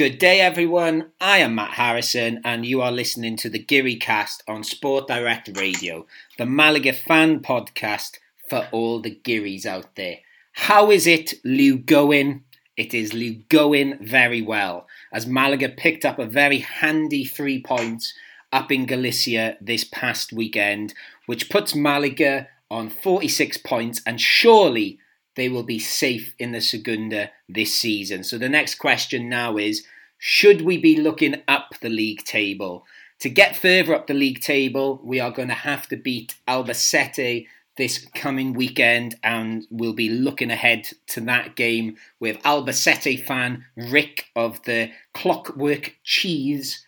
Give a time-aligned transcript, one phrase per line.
[0.00, 1.10] Good day, everyone.
[1.20, 5.50] I am Matt Harrison, and you are listening to the Geary Cast on Sport Direct
[5.58, 6.06] Radio,
[6.38, 8.16] the Malaga fan podcast
[8.48, 10.20] for all the Gearys out there.
[10.52, 12.44] How is it, Lou going?
[12.78, 18.14] It is Lou going very well, as Malaga picked up a very handy three points
[18.54, 20.94] up in Galicia this past weekend,
[21.26, 24.98] which puts Malaga on 46 points and surely
[25.40, 28.22] they will be safe in the Segunda this season.
[28.22, 29.86] So the next question now is
[30.18, 32.84] should we be looking up the league table?
[33.20, 37.46] To get further up the league table, we are going to have to beat Albacete
[37.78, 44.26] this coming weekend, and we'll be looking ahead to that game with Albacete fan Rick
[44.36, 46.84] of the Clockwork Cheese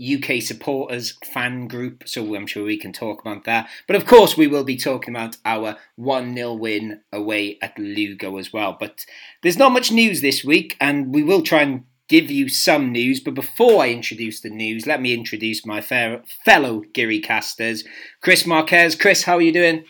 [0.00, 3.68] UK supporters fan group, so I'm sure we can talk about that.
[3.86, 8.38] But of course, we will be talking about our 1 0 win away at Lugo
[8.38, 8.76] as well.
[8.78, 9.04] But
[9.42, 13.20] there's not much news this week, and we will try and give you some news.
[13.20, 17.84] But before I introduce the news, let me introduce my fair, fellow Geary casters,
[18.20, 18.96] Chris Marquez.
[18.96, 19.84] Chris, how are you doing?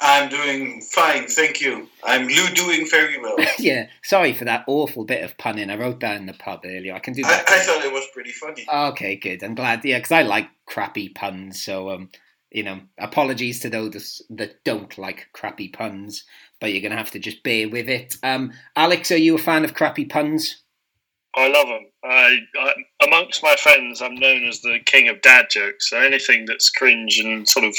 [0.00, 1.88] I'm doing fine, thank you.
[2.02, 3.36] I'm Lou doing very well.
[3.58, 5.68] yeah, sorry for that awful bit of punning.
[5.70, 6.94] I wrote that in the pub earlier.
[6.94, 7.48] I can do that.
[7.48, 8.66] I, I thought it was pretty funny.
[8.72, 9.42] Okay, good.
[9.42, 9.84] I'm glad.
[9.84, 11.62] Yeah, because I like crappy puns.
[11.62, 12.08] So, um,
[12.50, 16.24] you know, apologies to those that don't like crappy puns,
[16.60, 18.16] but you're going to have to just bear with it.
[18.22, 20.62] Um, Alex, are you a fan of crappy puns?
[21.36, 21.89] I love them.
[22.02, 22.72] I, I,
[23.06, 25.90] amongst my friends, I'm known as the king of dad jokes.
[25.90, 27.76] So anything that's cringe and sort of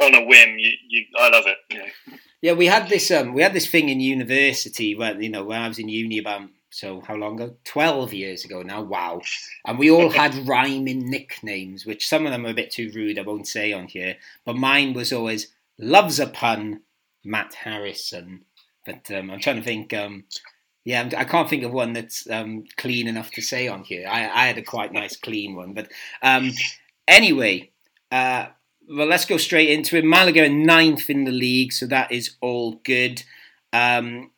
[0.00, 1.58] on a whim, you, you, I love it.
[1.74, 2.16] Know.
[2.40, 5.60] Yeah, we had this um, we had this thing in university when you know when
[5.60, 7.56] I was in uni about so how long ago?
[7.64, 8.82] Twelve years ago now.
[8.82, 9.22] Wow!
[9.66, 13.18] And we all had rhyming nicknames, which some of them are a bit too rude.
[13.18, 16.82] I won't say on here, but mine was always loves a pun,
[17.24, 18.44] Matt Harrison.
[18.86, 19.92] But um, I'm trying to think.
[19.92, 20.24] Um,
[20.88, 24.08] yeah, I can't think of one that's um, clean enough to say on here.
[24.08, 26.52] I, I, had a quite nice clean one, but um,
[27.06, 27.72] anyway,
[28.10, 28.46] uh,
[28.88, 30.04] well, let's go straight into it.
[30.06, 33.22] Malaga are ninth in the league, so that is all good.
[33.70, 34.30] Um,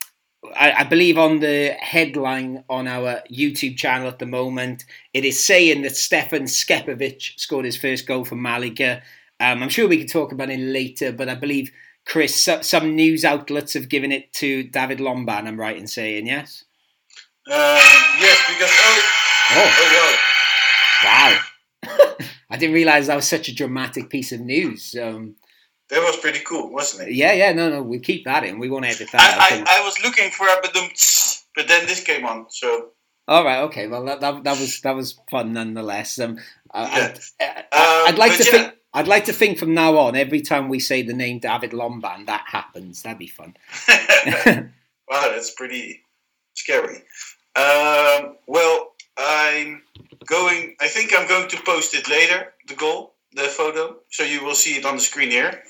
[0.53, 4.83] I, I, believe on the headline on our YouTube channel at the moment,
[5.13, 9.01] it is saying that Stefan Scepovic scored his first goal for Malaga.
[9.39, 11.71] Um, I'm sure we can talk about it later, but I believe
[12.05, 15.47] Chris, some news outlets have given it to David Lomban.
[15.47, 16.65] I'm right in saying yes.
[17.47, 19.01] Um, yes, because oh,
[19.51, 20.17] oh, oh
[21.03, 21.39] wow,
[21.89, 22.25] wow!
[22.49, 24.95] I didn't realize that was such a dramatic piece of news.
[24.95, 25.35] Um,
[25.89, 27.15] that was pretty cool, wasn't it?
[27.15, 28.59] Yeah, yeah, no, no, we keep that in.
[28.59, 29.37] We won't edit that.
[29.39, 30.61] I, I, I was looking for a
[31.55, 32.91] but then this came on, so.
[33.27, 33.87] All right, okay.
[33.87, 36.19] Well, that, that, that was that was fun nonetheless.
[36.19, 36.37] Um.
[36.73, 37.15] I,
[38.07, 38.51] would like to yeah.
[38.51, 38.73] think.
[38.93, 42.25] I'd like to think from now on, every time we say the name David Lomban,
[42.25, 43.03] that happens.
[43.03, 43.55] That'd be fun.
[43.87, 46.01] wow, that's pretty
[46.55, 46.97] scary.
[47.55, 49.81] Um, well, I'm
[50.25, 50.75] going.
[50.81, 52.53] I think I'm going to post it later.
[52.67, 55.63] The goal, the photo, so you will see it on the screen here.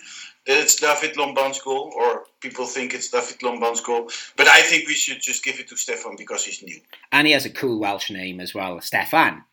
[0.47, 4.09] That it's David Lomban's goal, or people think it's David Lomban's goal.
[4.35, 6.79] But I think we should just give it to Stefan because he's new.
[7.11, 9.43] And he has a cool Welsh name as well, Stefan.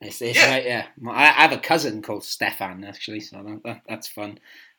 [0.00, 0.50] It's, it's yeah.
[0.50, 0.86] Right, yeah.
[1.08, 4.38] I, have a cousin called Stefan actually, so that, that, that's fun.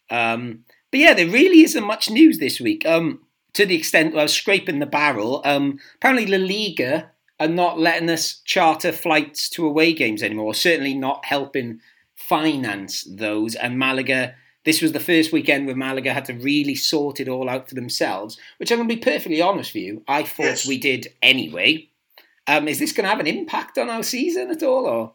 [0.10, 2.86] Um, but yeah, there really isn't much news this week.
[2.86, 3.22] Um,
[3.54, 5.42] to the extent I was scraping the barrel.
[5.46, 10.54] Um, apparently, La Liga are not letting us charter flights to away games anymore.
[10.54, 11.82] Certainly not helping
[12.16, 13.56] finance those.
[13.56, 17.50] And Malaga, this was the first weekend where Malaga had to really sort it all
[17.50, 18.38] out for themselves.
[18.58, 20.68] Which I'm going to be perfectly honest with you, I thought yes.
[20.68, 21.90] we did anyway.
[22.48, 24.86] Um, is this going to have an impact on our season at all?
[24.86, 25.14] Or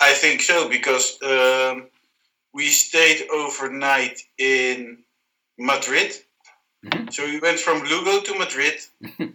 [0.00, 1.88] I think so because um,
[2.54, 4.98] we stayed overnight in
[5.58, 6.12] Madrid.
[6.84, 7.10] Mm-hmm.
[7.10, 8.80] So we went from Lugo to Madrid,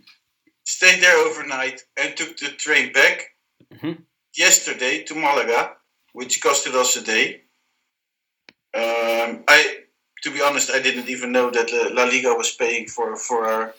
[0.63, 3.35] stayed there overnight, and took the train back
[3.71, 4.01] mm-hmm.
[4.35, 5.73] yesterday to Malaga,
[6.13, 7.41] which costed us a day.
[8.73, 9.83] Um, I,
[10.23, 13.73] to be honest, I didn't even know that La Liga was paying for for our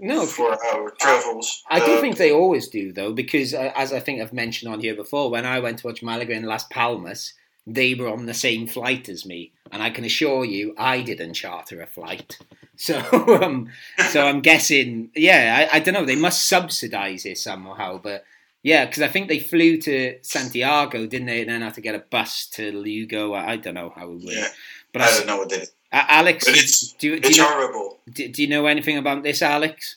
[0.00, 1.62] no, for our travels.
[1.68, 4.80] I, do think they always do though, because uh, as I think I've mentioned on
[4.80, 7.34] here before, when I went to watch Malaga in Las Palmas,
[7.66, 11.34] they were on the same flight as me, and I can assure you, I didn't
[11.34, 12.38] charter a flight.
[12.80, 13.00] So,
[13.42, 13.70] um,
[14.10, 16.04] so I'm guessing, yeah, I, I don't know.
[16.04, 18.22] They must subsidise it somehow, but
[18.62, 21.94] yeah, because I think they flew to Santiago, didn't they, and then had to get
[21.94, 23.32] a bus to Lugo.
[23.32, 24.24] I, I don't know how it worked.
[24.26, 24.48] Yeah,
[24.92, 25.62] but I, I don't know what they.
[25.90, 27.98] Uh, Alex, but it's, do, do it's you know, horrible.
[28.12, 29.96] Do, do, you know anything about this, Alex?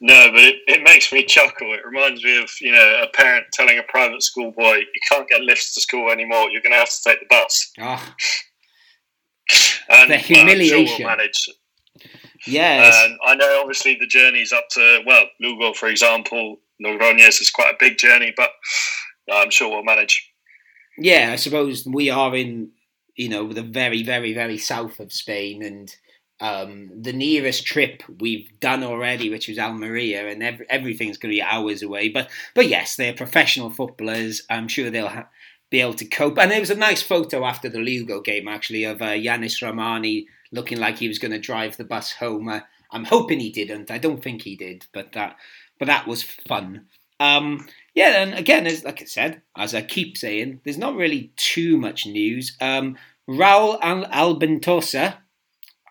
[0.00, 1.74] No, but it, it makes me chuckle.
[1.74, 5.28] It reminds me of you know a parent telling a private school boy, "You can't
[5.28, 6.50] get lifts to school anymore.
[6.50, 8.14] You're going to have to take the bus." Oh.
[9.90, 10.78] and, the humiliation.
[10.78, 11.48] Well, sure we'll manage.
[12.46, 12.96] Yes.
[13.04, 17.74] And I know obviously the journey's up to well, Lugo, for example, Logroñés is quite
[17.74, 18.50] a big journey, but
[19.30, 20.30] I'm sure we'll manage.
[20.98, 22.70] Yeah, I suppose we are in
[23.16, 25.94] you know the very, very, very south of Spain, and
[26.40, 31.36] um, the nearest trip we've done already, which was Almeria, and every, everything's going to
[31.36, 32.08] be hours away.
[32.08, 34.42] But but yes, they're professional footballers.
[34.48, 35.28] I'm sure they'll ha-
[35.70, 36.38] be able to cope.
[36.38, 40.26] And there was a nice photo after the Lugo game, actually, of uh, Yanis Rahmani
[40.52, 42.48] looking like he was going to drive the bus home.
[42.48, 42.60] Uh,
[42.90, 43.90] I'm hoping he didn't.
[43.90, 45.36] I don't think he did, but that
[45.80, 46.86] but that was fun.
[47.18, 51.32] Um, yeah, and again, as like I said, as I keep saying, there's not really
[51.36, 52.56] too much news.
[52.60, 52.96] Um,
[53.28, 55.16] Raul Al- Albentosa,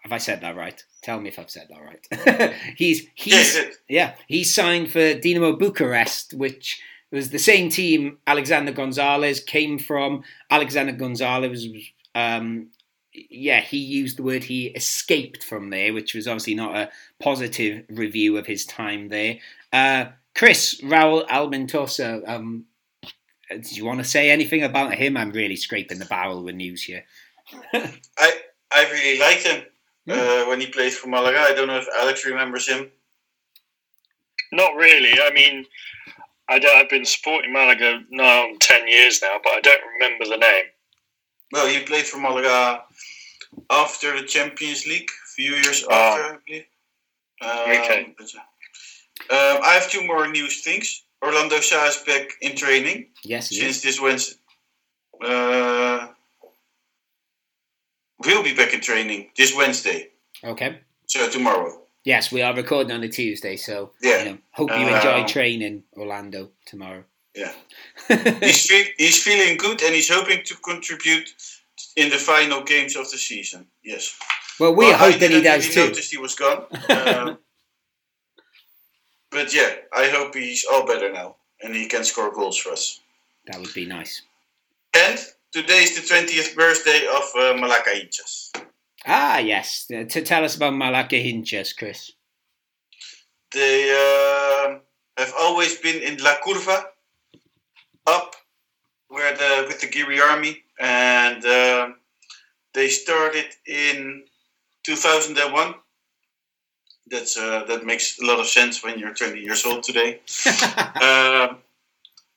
[0.03, 0.81] have I said that right?
[1.03, 2.53] Tell me if I've said that right.
[2.77, 3.59] he's he's
[3.89, 6.81] yeah he's signed for Dinamo Bucharest, which
[7.11, 10.23] was the same team Alexander Gonzalez came from.
[10.49, 11.83] Alexander Gonzalez was
[12.15, 12.69] um,
[13.13, 16.89] yeah, he used the word he escaped from there, which was obviously not a
[17.19, 19.37] positive review of his time there.
[19.73, 22.65] Uh, Chris, Raul Albentosa, um,
[23.49, 25.17] do you want to say anything about him?
[25.17, 27.05] I'm really scraping the barrel with news here.
[27.73, 28.33] I
[28.71, 29.63] I really liked him
[30.07, 31.39] uh, when he played for Malaga.
[31.39, 32.91] I don't know if Alex remembers him.
[34.51, 35.13] Not really.
[35.19, 35.65] I mean,
[36.47, 40.37] I don't, I've been supporting Malaga now ten years now, but I don't remember the
[40.37, 40.65] name.
[41.51, 42.83] Well, he played for Malaga
[43.69, 45.93] after the Champions League, a few years Oh.
[45.93, 46.65] after, I believe.
[47.41, 47.49] Um,
[47.83, 48.15] Okay.
[48.17, 48.39] but, uh,
[49.35, 51.03] um, I have two more news things.
[51.21, 53.81] Orlando Sa is back in training Yes, he since is.
[53.83, 54.35] this Wednesday.
[55.21, 56.07] Uh,
[58.25, 60.11] will be back in training this Wednesday,
[60.43, 60.79] Okay.
[61.07, 61.81] so tomorrow.
[62.05, 64.19] Yes, we are recording on a Tuesday, so Yeah.
[64.19, 67.03] you know, hope you enjoy Um, training, Orlando, tomorrow.
[67.39, 67.53] Yeah.
[68.47, 71.27] he's, fe- he's feeling good and he's hoping to contribute
[71.95, 73.67] in the final games of the season.
[73.83, 74.17] Yes.
[74.59, 75.87] well, we Well, hope I that he does really too.
[75.89, 76.61] Noticed he was gone.
[76.89, 77.37] Um,
[79.31, 82.99] but yeah, I hope he's all better now and he can score goals for us.
[83.47, 84.21] That would be nice.
[84.95, 85.19] And
[85.51, 88.51] today is the twentieth birthday of uh, Malaka Hinchas.
[89.05, 89.87] Ah, yes.
[89.93, 92.11] Uh, To tell us about Malaka Hinchas, Chris.
[93.51, 94.79] They uh,
[95.17, 96.83] have always been in La Curva,
[98.07, 98.35] up
[99.09, 101.89] where the with the Giri army, and uh,
[102.73, 104.23] they started in
[104.85, 105.75] 2001.
[107.07, 110.21] That's uh, that makes a lot of sense when you're 20 years old today.
[111.01, 111.57] um,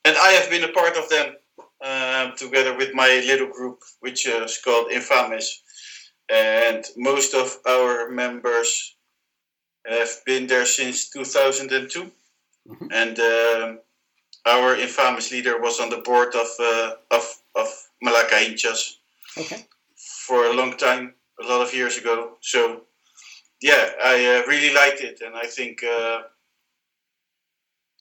[0.05, 1.37] and I have been a part of them
[1.83, 5.63] um, together with my little group, which is called Infames.
[6.33, 8.97] And most of our members
[9.87, 12.11] have been there since 2002.
[12.69, 12.89] Mhm.
[12.93, 13.81] And um,
[14.47, 17.25] our infamous leader was on the board of uh, of,
[17.55, 17.69] of
[18.05, 18.97] Malaka Hinchas
[19.39, 19.65] okay.
[20.27, 22.37] for a long time, a lot of years ago.
[22.41, 22.83] So,
[23.61, 26.23] yeah, I uh, really liked it, and I think uh,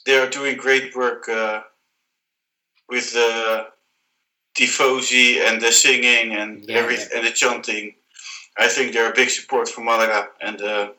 [0.05, 1.61] they are doing great work uh,
[2.89, 3.67] with the
[4.57, 7.05] tifosi and the singing and Yeah, every yeah.
[7.15, 7.95] and the chanting.
[8.57, 10.89] I think they're a big support for Malaga, and uh,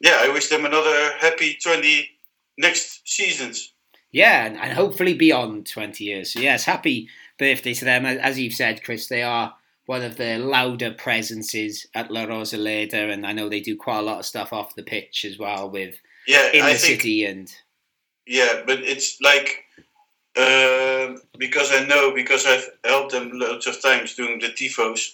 [0.00, 2.10] yeah, I wish them another happy twenty
[2.56, 3.72] next seasons.
[4.12, 6.32] Yeah, and, and hopefully beyond 20 years.
[6.32, 7.08] So, yes, happy
[7.38, 8.06] birthday to them.
[8.06, 9.54] As- you've said, Chris, they are
[9.86, 14.02] one of the louder presences at La Rosaleda, and I know they do quite a
[14.02, 15.94] lot of stuff off the pitch as well with
[16.26, 17.54] Yeah, in I the think city and
[18.26, 19.64] Yeah, but it's like
[20.36, 25.12] um because I know because I've helped them loads of times doing the tifos.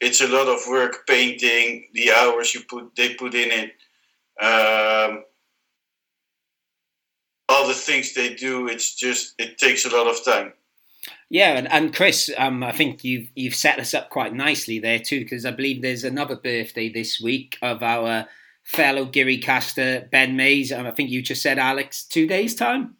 [0.00, 3.72] It's a lot of work painting the hours you put they put in it.
[4.42, 5.24] Um,
[7.64, 10.52] all the things they do, it's just it takes a lot of time.
[11.30, 14.98] Yeah, and, and Chris, um, I think you've you've set us up quite nicely there
[14.98, 18.26] too, because I believe there's another birthday this week of our
[18.64, 20.70] fellow Giri caster Ben Mays.
[20.70, 22.96] And I think you just said Alex two days time.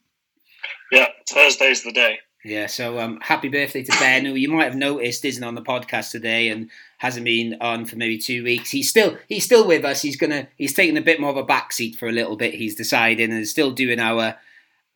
[0.90, 2.18] Yeah, Thursday's the day.
[2.44, 5.62] Yeah, so um, happy birthday to Ben, who you might have noticed isn't on the
[5.62, 8.70] podcast today and hasn't been on for maybe two weeks.
[8.70, 10.02] He's still he's still with us.
[10.02, 12.54] He's gonna he's taking a bit more of a backseat for a little bit.
[12.54, 14.36] He's deciding and is still doing our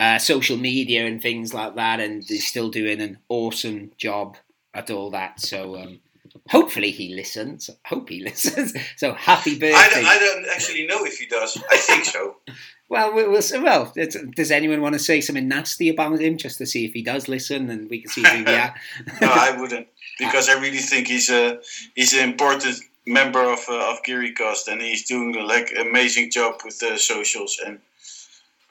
[0.00, 4.36] uh, social media and things like that, and he's still doing an awesome job
[4.74, 5.40] at all that.
[5.40, 6.00] So um,
[6.48, 7.70] hopefully he listens.
[7.86, 8.74] Hope he listens.
[8.96, 9.74] So happy birthday.
[9.76, 11.62] I don't, I don't actually know if he does.
[11.70, 12.36] I think so.
[12.90, 13.62] Well, we'll, we'll.
[13.62, 16.94] Well, it's, does anyone want to say something nasty about him just to see if
[16.94, 18.74] he does listen and we can see who we are?
[19.20, 19.88] No, I wouldn't
[20.18, 21.60] because I really think he's a
[21.94, 26.78] he's an important member of uh, of GearyCast and he's doing like amazing job with
[26.78, 27.78] the socials and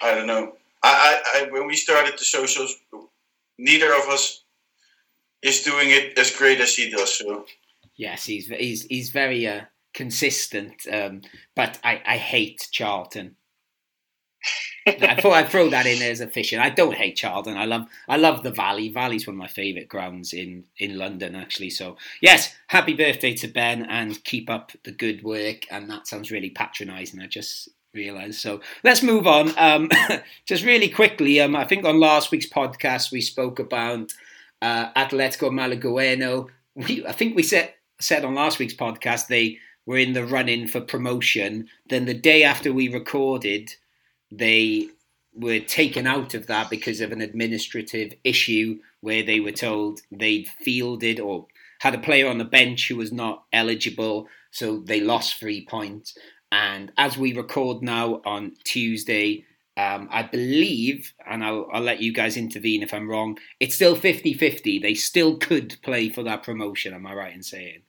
[0.01, 0.53] I don't know.
[0.83, 2.75] I, I, when we started the socials,
[3.57, 4.43] neither of us
[5.41, 7.17] is doing it as great as he does.
[7.17, 7.45] So
[7.97, 9.61] Yes, he's he's he's very uh,
[9.93, 10.87] consistent.
[10.91, 11.21] Um,
[11.55, 13.35] but I, I hate Charlton.
[14.85, 16.53] I thought I'd throw that in there as a fish.
[16.53, 17.57] I don't hate Charlton.
[17.57, 18.89] I love I love the Valley.
[18.89, 21.71] Valley's one of my favourite grounds in, in London, actually.
[21.71, 25.63] So yes, happy birthday to Ben and keep up the good work.
[25.71, 27.19] And that sounds really patronising.
[27.19, 28.39] I just realised.
[28.39, 29.53] So let's move on.
[29.57, 29.89] Um,
[30.45, 34.13] just really quickly, um, I think on last week's podcast we spoke about
[34.61, 36.47] uh, Atletico Malagueno.
[36.75, 40.67] We, I think we said said on last week's podcast they were in the running
[40.67, 41.67] for promotion.
[41.89, 43.73] Then the day after we recorded
[44.31, 44.89] they
[45.33, 50.47] were taken out of that because of an administrative issue where they were told they'd
[50.47, 51.45] fielded or
[51.79, 56.17] had a player on the bench who was not eligible, so they lost three points.
[56.51, 62.11] And as we record now on Tuesday, um, I believe, and I'll, I'll, let you
[62.11, 64.79] guys intervene if I'm wrong, it's still 50 50.
[64.79, 67.81] They still could play for that promotion, am I right in saying?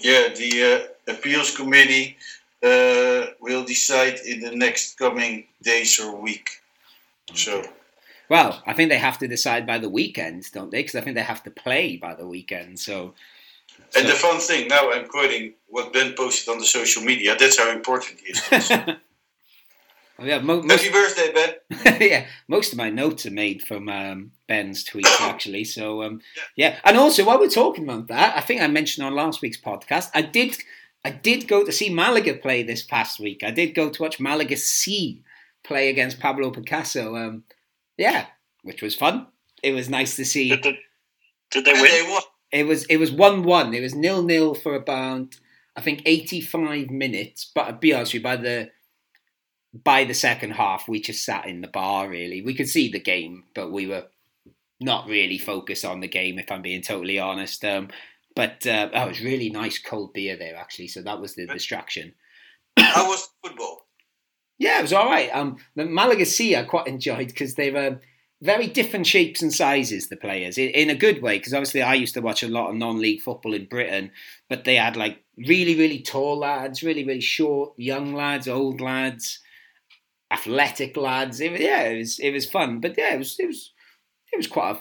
[0.00, 2.16] Yeah, the uh, appeals committee
[2.62, 6.62] uh, will decide in the next coming days or week.
[7.34, 7.64] So.
[8.28, 10.78] Well, I think they have to decide by the weekend, don't they?
[10.78, 12.78] Because I think they have to play by the weekend.
[12.78, 13.14] So.
[13.90, 14.00] So.
[14.00, 17.36] And the fun thing now, I'm quoting what Ben posted on the social media.
[17.38, 18.72] That's how important he is.
[20.18, 22.00] Oh, yeah, mo- most, Happy birthday, Ben!
[22.00, 25.64] yeah, most of my notes are made from um, Ben's tweets, actually.
[25.64, 26.22] So, um,
[26.56, 26.70] yeah.
[26.70, 26.78] yeah.
[26.84, 30.08] And also, while we're talking about that, I think I mentioned on last week's podcast,
[30.14, 30.56] I did
[31.04, 33.44] I did go to see Malaga play this past week.
[33.44, 35.22] I did go to watch Malaga C
[35.62, 37.14] play against Pablo Picasso.
[37.14, 37.44] Um,
[37.96, 38.26] yeah,
[38.62, 39.28] which was fun.
[39.62, 40.48] It was nice to see.
[40.48, 40.76] Did, the,
[41.50, 42.20] did they win?
[42.52, 43.74] It was it was one one.
[43.74, 45.36] It was nil nil for about
[45.76, 47.50] I think eighty five minutes.
[47.54, 48.70] But I'll be honest with you, by the
[49.84, 52.08] by the second half, we just sat in the bar.
[52.08, 54.06] Really, we could see the game, but we were
[54.80, 56.38] not really focused on the game.
[56.38, 57.88] If I'm being totally honest, um,
[58.34, 61.46] but uh, oh, it was really nice cold beer there actually, so that was the
[61.46, 62.14] distraction.
[62.78, 63.86] How was football?
[64.58, 65.30] Yeah, it was all right.
[65.34, 68.00] Um, the Malaga C I quite enjoyed because they were
[68.42, 70.08] very different shapes and sizes.
[70.08, 72.70] The players in, in a good way because obviously I used to watch a lot
[72.70, 74.10] of non-league football in Britain,
[74.48, 79.40] but they had like really really tall lads, really really short young lads, old lads,
[80.30, 81.40] athletic lads.
[81.40, 83.72] It, yeah, it was it was fun, but yeah, it was it was
[84.32, 84.80] it was quite a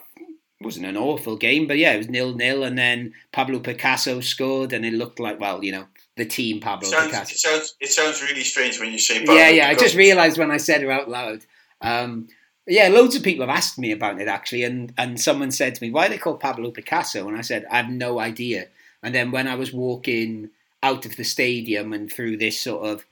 [0.61, 4.73] wasn't an awful game, but yeah, it was nil nil, and then Pablo Picasso scored,
[4.73, 5.85] and it looked like well, you know,
[6.17, 7.33] the team Pablo it sounds, Picasso.
[7.33, 9.19] It sounds it sounds really strange when you say.
[9.19, 9.69] Pablo yeah, yeah.
[9.69, 9.83] Picasso.
[9.83, 11.45] I just realised when I said it out loud.
[11.81, 12.27] Um,
[12.67, 15.83] yeah, loads of people have asked me about it actually, and and someone said to
[15.83, 18.67] me, "Why are they called Pablo Picasso?" And I said, "I have no idea."
[19.03, 20.49] And then when I was walking
[20.81, 23.05] out of the stadium and through this sort of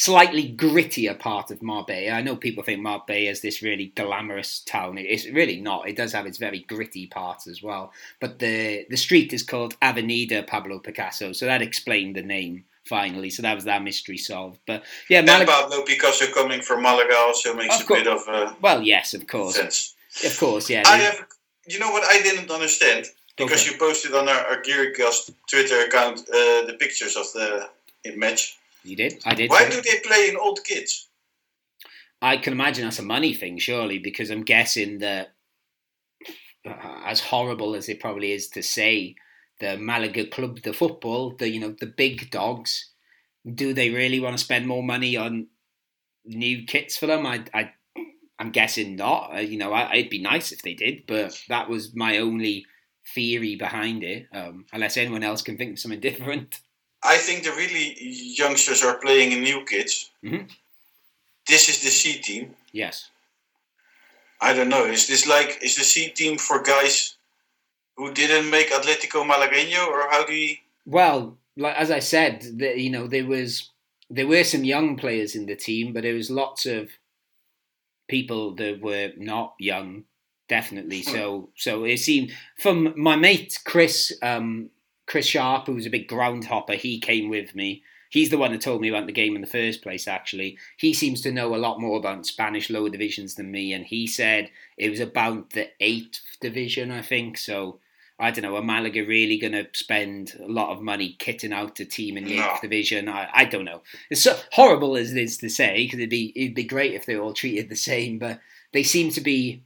[0.00, 2.12] slightly grittier part of Marbella.
[2.12, 4.96] I know people think Marbella is this really glamorous town.
[4.96, 5.88] It's really not.
[5.88, 7.92] It does have its very gritty parts as well.
[8.18, 13.30] But the the street is called Avenida Pablo Picasso, so that explained the name finally.
[13.30, 14.60] So that was that mystery solved.
[14.66, 15.40] But yeah, Malaga.
[15.40, 19.26] And Pablo Picasso coming from Malaga also makes a bit of uh, well, yes, of
[19.26, 19.94] course, sense.
[20.24, 20.82] Of course, yeah.
[20.86, 21.26] I have.
[21.68, 23.06] You know what I didn't understand
[23.36, 27.68] because you posted on our, our Gearycast Twitter account uh, the pictures of the
[28.16, 28.58] match.
[28.82, 29.20] You did?
[29.24, 29.50] I did.
[29.50, 31.08] Why do they play in old kits?
[32.22, 35.32] I can imagine that's a money thing, surely, because I'm guessing that,
[36.66, 39.16] uh, as horrible as it probably is to say,
[39.60, 42.90] the Malaga Club the football, the you know the big dogs,
[43.54, 45.46] do they really want to spend more money on
[46.24, 47.26] new kits for them?
[47.26, 47.72] I, I
[48.38, 49.46] I'm guessing not.
[49.46, 52.66] You know, I, it'd be nice if they did, but that was my only
[53.14, 54.26] theory behind it.
[54.32, 56.60] Um, unless anyone else can think of something different.
[57.02, 60.10] I think the really youngsters are playing in new kids.
[60.24, 60.46] Mm-hmm.
[61.46, 62.54] This is the C team.
[62.72, 63.10] Yes.
[64.40, 64.84] I don't know.
[64.84, 67.16] Is this like is the C team for guys
[67.96, 70.56] who didn't make Atletico Malagueño, or how do you?
[70.86, 73.70] Well, like as I said, the, you know there was
[74.08, 76.90] there were some young players in the team, but there was lots of
[78.08, 80.04] people that were not young,
[80.48, 81.02] definitely.
[81.02, 81.10] Hmm.
[81.10, 84.12] So so it seemed from my mate Chris.
[84.22, 84.70] Um,
[85.10, 87.82] Chris Sharp, who was a big groundhopper, he came with me.
[88.10, 90.58] He's the one that told me about the game in the first place, actually.
[90.76, 94.06] He seems to know a lot more about Spanish lower divisions than me, and he
[94.06, 97.38] said it was about the eighth division, I think.
[97.38, 97.78] So,
[98.18, 101.78] I don't know, are Malaga really going to spend a lot of money kitting out
[101.80, 102.44] a team in the no.
[102.44, 103.08] eighth division?
[103.08, 103.82] I, I don't know.
[104.10, 107.06] It's so horrible as it is to say, because it'd be, it'd be great if
[107.06, 108.40] they were all treated the same, but
[108.72, 109.62] they seem to be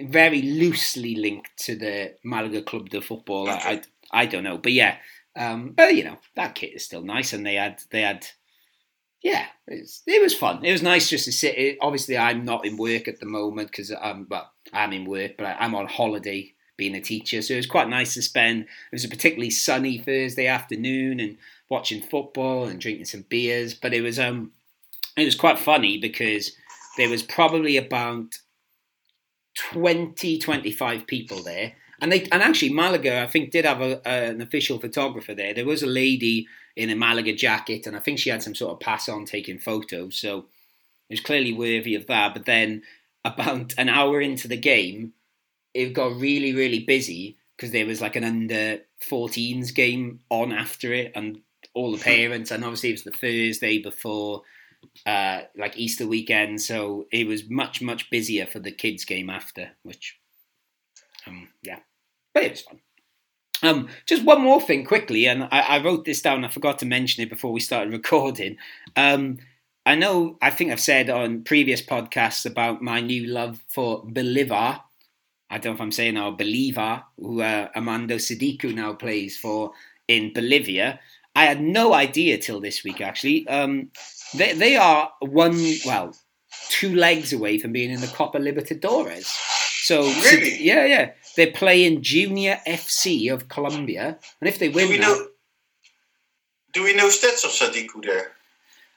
[0.00, 3.48] very loosely linked to the Malaga Club de Football.
[3.48, 4.96] I, I, I don't know, but yeah,
[5.36, 8.26] um, but you know that kit is still nice, and they had they had
[9.24, 10.62] yeah, it was fun.
[10.64, 11.56] It was nice just to sit.
[11.56, 15.38] It, obviously, I'm not in work at the moment because I'm well, I'm in work,
[15.38, 17.40] but I, am on holiday being a teacher.
[17.40, 18.64] So it was quite nice to spend.
[18.64, 21.38] It was a particularly sunny Thursday afternoon and
[21.70, 23.72] watching football and drinking some beers.
[23.72, 24.52] But it was um,
[25.16, 26.52] it was quite funny because
[26.98, 28.26] there was probably about
[29.72, 31.72] 20, 25 people there.
[32.00, 35.54] And they and actually Malaga, I think, did have a, a, an official photographer there.
[35.54, 36.46] There was a lady
[36.76, 39.58] in a Malaga jacket, and I think she had some sort of pass on taking
[39.58, 40.16] photos.
[40.16, 40.46] So
[41.08, 42.34] it was clearly worthy of that.
[42.34, 42.82] But then
[43.24, 45.12] about an hour into the game,
[45.72, 50.92] it got really, really busy because there was like an under 14s game on after
[50.92, 51.40] it, and
[51.74, 54.42] all the parents, and obviously it was the Thursday before
[55.06, 59.70] uh, like Easter weekend, so it was much much busier for the kids game after,
[59.82, 60.18] which
[61.26, 61.78] um, yeah,
[62.32, 62.80] but it was fun.
[63.62, 66.44] Um, just one more thing quickly, and I, I, wrote this down.
[66.44, 68.56] I forgot to mention it before we started recording.
[68.96, 69.38] Um,
[69.86, 74.80] I know I think I've said on previous podcasts about my new love for Bolivar.
[75.50, 79.72] I don't know if I'm saying now Bolivar, who uh, Armando Sadiku now plays for
[80.08, 81.00] in Bolivia.
[81.36, 83.46] I had no idea till this week actually.
[83.48, 83.90] Um,
[84.34, 86.14] they they are one well
[86.68, 89.53] two legs away from being in the Copa Libertadores.
[89.84, 94.92] So really, yeah, yeah, they're playing Junior FC of Colombia, and if they win, do
[94.92, 95.26] we that, know?
[96.72, 98.32] Do we know stats of Sadiku there?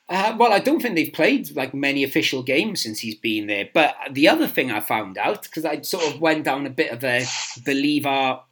[0.07, 3.67] Uh, well, I don't think they've played like many official games since he's been there.
[3.73, 6.93] But the other thing I found out because I sort of went down a bit
[6.93, 7.25] of a
[7.65, 8.43] Bolivar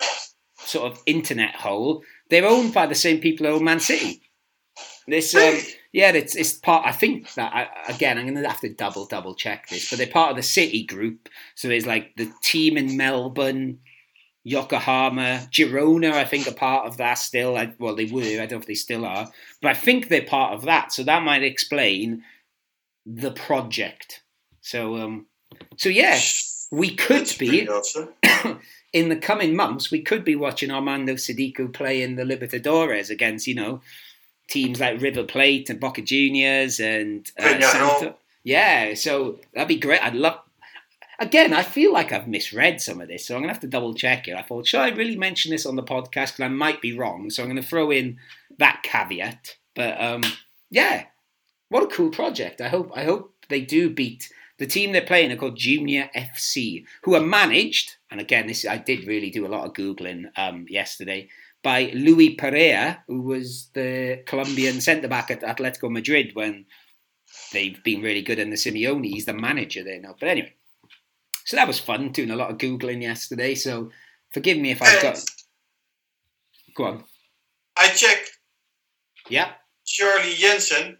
[0.57, 4.21] sort of internet hole, they're owned by the same people who own Man City.
[5.07, 5.55] This, um,
[5.91, 6.85] yeah, it's it's part.
[6.85, 9.97] I think that I, again, I'm going to have to double double check this, but
[9.97, 11.29] they're part of the City group.
[11.55, 13.79] So there's like the team in Melbourne,
[14.43, 16.13] Yokohama, Girona.
[16.13, 17.57] I think are part of that still.
[17.57, 18.21] I, well, they were.
[18.21, 20.91] I don't know if they still are, but I think they're part of that.
[20.91, 22.23] So that might explain
[23.05, 24.23] the project.
[24.61, 25.27] So, um,
[25.77, 26.19] so yeah,
[26.71, 28.09] we could That's be awesome.
[28.93, 29.91] in the coming months.
[29.91, 33.81] We could be watching Armando Sadiku play in the Libertadores against, you know,
[34.47, 38.15] teams like River Plate and Boca Juniors and uh, Santa.
[38.43, 40.03] Yeah, so that'd be great.
[40.03, 40.39] I'd love.
[41.17, 43.93] Again, I feel like I've misread some of this, so I'm gonna have to double
[43.93, 44.35] check it.
[44.35, 46.33] I thought, should I really mention this on the podcast?
[46.33, 48.17] Because I might be wrong, so I'm gonna throw in
[48.57, 49.55] that caveat.
[49.75, 50.23] But um,
[50.69, 51.05] yeah,
[51.69, 52.61] what a cool project!
[52.61, 55.31] I hope I hope they do beat the team they're playing.
[55.31, 57.95] Are called Junior FC, who are managed.
[58.11, 61.29] And again, this I did really do a lot of googling um, yesterday
[61.65, 66.65] by Luis Pereira, who was the Colombian centre back at Atletico Madrid when
[67.51, 69.03] they've been really good in the Simeone.
[69.03, 70.15] He's the manager there now.
[70.19, 70.53] But anyway,
[71.43, 73.55] so that was fun doing a lot of googling yesterday.
[73.55, 73.89] So
[74.31, 75.19] forgive me if I've got.
[76.75, 77.03] Go on.
[77.79, 78.37] I checked.
[79.27, 79.53] Yeah.
[79.87, 80.97] Charlie I'Anson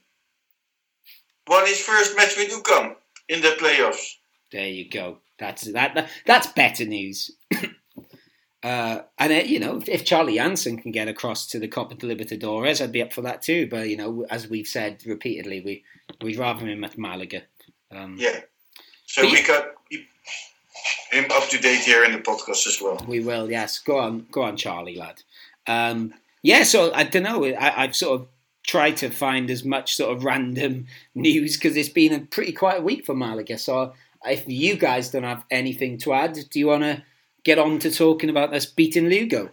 [1.48, 2.96] won his first match with UCAM
[3.30, 4.16] in the playoffs.
[4.52, 5.20] There you go.
[5.38, 5.94] That's that.
[5.94, 7.30] that that's better news.
[8.66, 12.08] uh, and uh, you know, if Charlie I'Anson can get across to the Copa de
[12.08, 13.68] Libertadores, I'd be up for that too.
[13.70, 15.84] But you know, as we've said repeatedly, we
[16.22, 17.44] we'd rather him at Malaga.
[17.92, 18.40] Um, Yeah.
[19.06, 19.68] So we you- got
[21.12, 23.04] him up to date here in the podcast as well.
[23.08, 23.80] We will, yes.
[23.80, 25.22] Go on, go on, Charlie, lad.
[25.68, 27.46] Um, yeah, so I don't know.
[27.46, 28.28] I, I've sort of
[28.66, 32.84] tried to find as much sort of random news because it's been a pretty quiet
[32.84, 33.58] week for Malaga.
[33.58, 33.94] So
[34.26, 37.04] if you guys don't have anything to add, do you want to
[37.46, 39.50] get on to talking about us beating Lugo?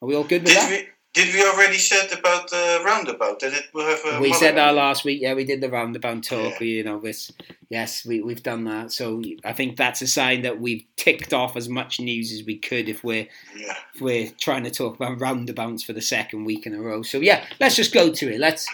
[0.00, 0.70] Are we all good with Did that?
[0.70, 4.74] we did we already said about the roundabout that it will have we said that
[4.74, 5.20] last week.
[5.20, 6.52] Yeah, we did the roundabout talk.
[6.52, 6.56] Yeah.
[6.58, 7.30] We, you know, this.
[7.68, 8.92] Yes, we we've done that.
[8.92, 12.56] So I think that's a sign that we've ticked off as much news as we
[12.56, 13.74] could if we're Yeah.
[13.94, 17.02] if we're trying to talk about roundabouts for the second week in a row.
[17.02, 18.38] So yeah, let's just go to it.
[18.38, 18.66] Let's.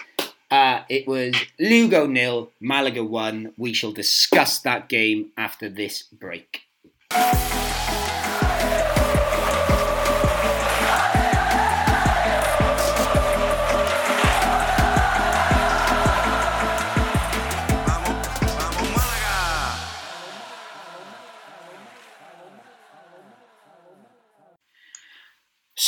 [0.49, 3.53] Uh, it was Lugo nil, Malaga one.
[3.57, 6.61] We shall discuss that game after this break.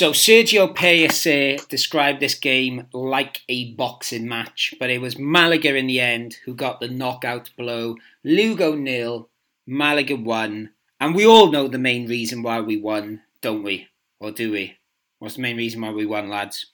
[0.01, 5.85] So Sergio Pellicer described this game like a boxing match, but it was Malaga in
[5.85, 7.97] the end who got the knockout blow.
[8.23, 9.29] Lugo nil,
[9.67, 13.89] Malaga won, and we all know the main reason why we won, don't we?
[14.19, 14.75] Or do we?
[15.19, 16.65] What's the main reason why we won, lads?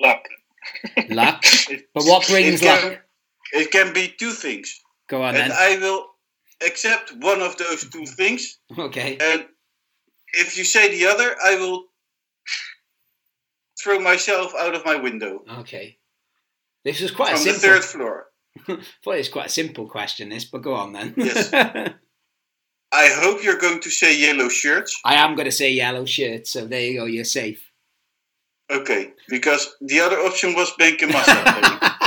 [0.00, 0.28] Luck.
[1.08, 1.42] Luck.
[1.94, 3.00] But what brings It can, luck?
[3.54, 4.80] it can be two things.
[5.08, 5.52] Go on and then.
[5.52, 6.06] I will
[6.64, 8.60] accept one of those two things.
[8.78, 9.18] Okay.
[9.20, 9.46] And
[10.34, 11.84] if you say the other, I will
[13.82, 15.96] throw myself out of my window Okay.
[16.84, 18.26] This is quite a from the third floor.
[19.06, 21.14] Well, it's quite a simple question, this, but go on then.
[21.16, 21.52] Yes.
[22.92, 25.00] I hope you're going to say yellow shirts.
[25.04, 27.04] I am going to say yellow shirts, so there you go.
[27.04, 27.70] You're safe.
[28.70, 31.02] Okay, because the other option was Benke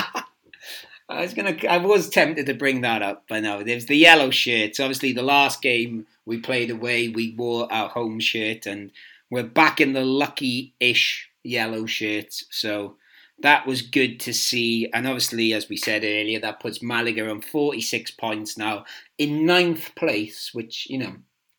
[1.10, 1.56] I was gonna.
[1.70, 3.64] I was tempted to bring that up, but no.
[3.64, 4.80] There's the yellow shirts.
[4.80, 8.92] Obviously, the last game we played away, we wore our home shirt, and
[9.30, 12.46] we're back in the lucky-ish yellow shirts.
[12.50, 12.96] So
[13.40, 14.90] that was good to see.
[14.94, 18.86] And obviously, as we said earlier, that puts Malaga on 46 points now
[19.18, 21.16] in ninth place, which, you know,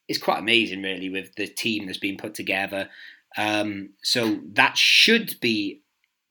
[0.09, 2.89] is quite amazing, really, with the team that's been put together.
[3.37, 5.83] Um, so that should be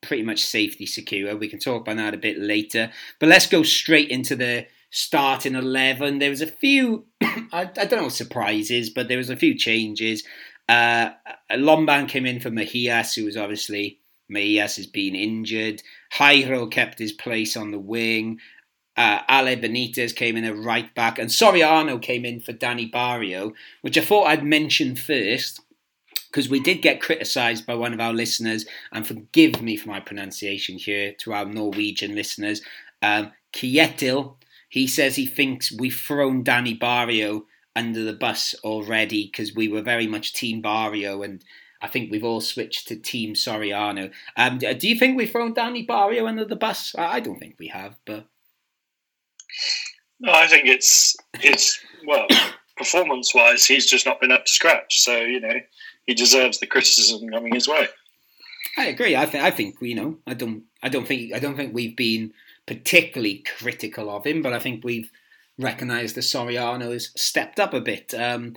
[0.04, 1.36] pretty much safety secure.
[1.36, 2.90] We can talk about that a bit later.
[3.18, 6.18] But let's go straight into the starting 11.
[6.18, 10.24] There was a few, I, I, don't know, surprises, but there was a few changes.
[10.68, 11.10] Uh,
[11.52, 13.98] Lomban came in for Mejias, who was obviously
[14.30, 15.82] Mejias has been injured.
[16.12, 18.38] Jairo kept his place on the wing.
[18.96, 23.52] Uh, Ale Benitez came in at right back, and Soriano came in for Danny Barrio,
[23.80, 25.60] which I thought I'd mention first
[26.34, 30.00] because we did get criticised by one of our listeners, and forgive me for my
[30.00, 32.60] pronunciation here to our Norwegian listeners.
[33.00, 34.34] Um, Kjetil,
[34.68, 37.44] he says he thinks we've thrown Danny Barrio
[37.76, 41.44] under the bus already because we were very much Team Barrio and
[41.80, 44.10] I think we've all switched to Team Soriano.
[44.36, 46.94] Um, do you think we've thrown Danny Barrio under the bus?
[46.98, 48.26] I don't think we have, but
[50.18, 52.26] no, I think it's it's well
[52.76, 55.02] performance wise, he's just not been up to scratch.
[55.02, 55.60] So you know
[56.06, 57.88] he deserves the criticism coming his way.
[58.76, 59.14] I agree.
[59.16, 61.96] I think I think you know I don't I don't think I don't think we've
[61.96, 62.32] been
[62.66, 65.10] particularly critical of him, but I think we've
[65.58, 68.12] recognised that Soriano has stepped up a bit.
[68.14, 68.54] Um,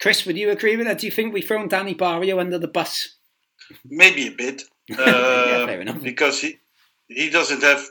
[0.00, 0.98] Chris, would you agree with that?
[0.98, 3.16] Do you think we've thrown Danny Barrio under the bus?
[3.84, 4.62] Maybe a bit.
[4.90, 6.02] Uh, yeah, fair enough.
[6.02, 6.58] Because he
[7.08, 7.84] he doesn't have.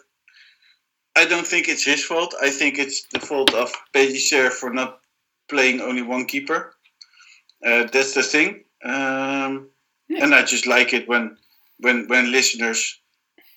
[1.15, 2.33] I don't think it's his fault.
[2.41, 4.99] I think it's the fault of Pellicer for not
[5.49, 6.73] playing only one keeper.
[7.65, 9.69] Uh, that's the thing, um,
[10.07, 10.23] yeah.
[10.23, 11.37] and I just like it when
[11.79, 12.99] when when listeners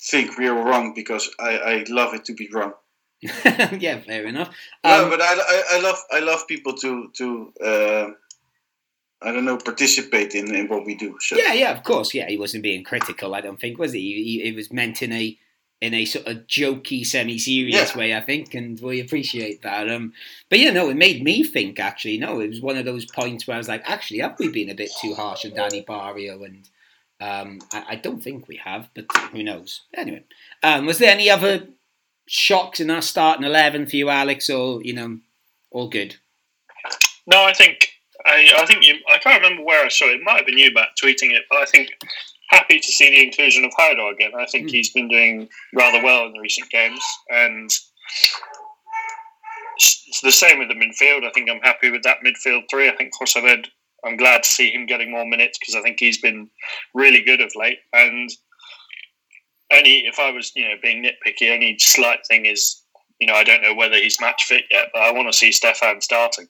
[0.00, 2.74] think we're wrong because I, I love it to be wrong.
[3.22, 4.48] yeah, fair enough.
[4.82, 8.06] Um, no, but I, I, I, love I love people to to uh,
[9.24, 11.16] I don't know, participate in, in what we do.
[11.20, 11.36] So.
[11.36, 12.12] Yeah, yeah, of course.
[12.12, 13.34] Yeah, he wasn't being critical.
[13.34, 14.00] I don't think was he?
[14.22, 15.38] he it was meant in a
[15.80, 17.98] in a sort of jokey, semi-serious yeah.
[17.98, 19.90] way, I think, and we appreciate that.
[19.90, 20.12] Um,
[20.48, 21.78] but yeah, no, it made me think.
[21.78, 24.48] Actually, no, it was one of those points where I was like, actually, have we
[24.48, 26.42] been a bit too harsh on Danny Barrio?
[26.42, 26.68] And
[27.20, 29.82] um, I, I, don't think we have, but who knows?
[29.92, 30.24] Anyway,
[30.62, 31.68] um, was there any other
[32.26, 35.18] shocks in our starting eleven for you, Alex, or you know,
[35.70, 36.16] all good?
[37.26, 37.90] No, I think
[38.26, 38.96] I, I think you.
[39.12, 40.16] I can't remember where I saw it.
[40.16, 41.42] It might have been you, Matt, tweeting it.
[41.50, 41.90] But I think
[42.50, 44.32] happy to see the inclusion of Jairo again.
[44.38, 44.70] I think mm.
[44.70, 47.70] he's been doing rather well in the recent games, and
[49.76, 51.24] it's the same with the midfield.
[51.24, 52.88] I think I'm happy with that midfield three.
[52.88, 53.66] I think Jozabed,
[54.04, 56.48] I'm glad to see him getting more minutes because I think he's been
[56.94, 57.78] really good of late.
[57.92, 58.30] And
[59.72, 62.82] only if I was, you know, being nitpicky, only slight thing is,
[63.20, 65.52] you know, I don't know whether he's match fit yet, but I want to see
[65.52, 66.48] Stefan starting.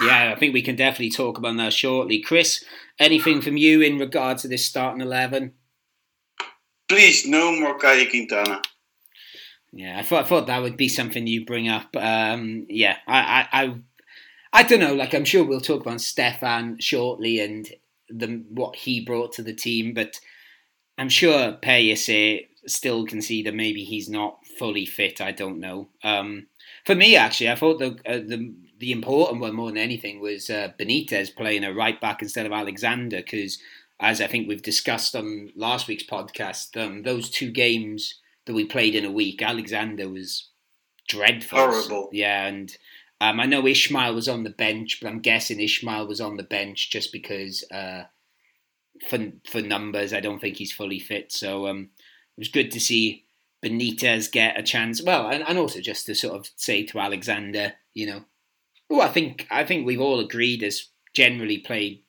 [0.00, 2.20] Yeah, I think we can definitely talk about that shortly.
[2.20, 2.64] Chris,
[3.00, 5.52] anything from you in regard to this starting 11?
[6.88, 8.62] Please, no more Caye Quintana.
[9.72, 11.94] Yeah, I thought I thought that would be something you bring up.
[11.96, 13.74] Um, yeah, I, I, I,
[14.52, 14.94] I, don't know.
[14.94, 17.68] Like, I'm sure we'll talk about Stefan shortly and
[18.08, 20.18] the what he brought to the team, but
[20.98, 25.20] I'm sure Pellicer still can see that maybe he's not fully fit.
[25.20, 25.88] I don't know.
[26.02, 26.48] Um,
[26.84, 30.48] for me, actually, I thought the uh, the the important one more than anything was
[30.48, 33.58] uh, Benitez playing a right back instead of Alexander because,
[34.00, 38.14] as I think we've discussed on last week's podcast, um, those two games
[38.46, 40.48] that we played in a week, Alexander was
[41.06, 41.58] dreadful.
[41.58, 42.08] Horrible.
[42.10, 42.74] Yeah, and
[43.20, 46.42] um, I know Ishmael was on the bench, but I'm guessing Ishmael was on the
[46.42, 48.04] bench just because uh,
[49.10, 51.32] for for numbers, I don't think he's fully fit.
[51.32, 51.90] So um,
[52.38, 53.26] it was good to see
[53.62, 55.02] Benitez get a chance.
[55.02, 58.24] Well, and, and also just to sort of say to Alexander, you know,
[58.90, 62.02] who I think I think we've all agreed has generally played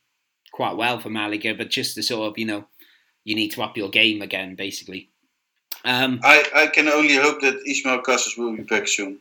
[0.52, 2.66] quite well for Malaga, but just to sort of you know
[3.24, 5.12] you need to up your game again, basically.
[5.86, 9.20] Um, I, I can only hope that Ismael Casas will be back soon.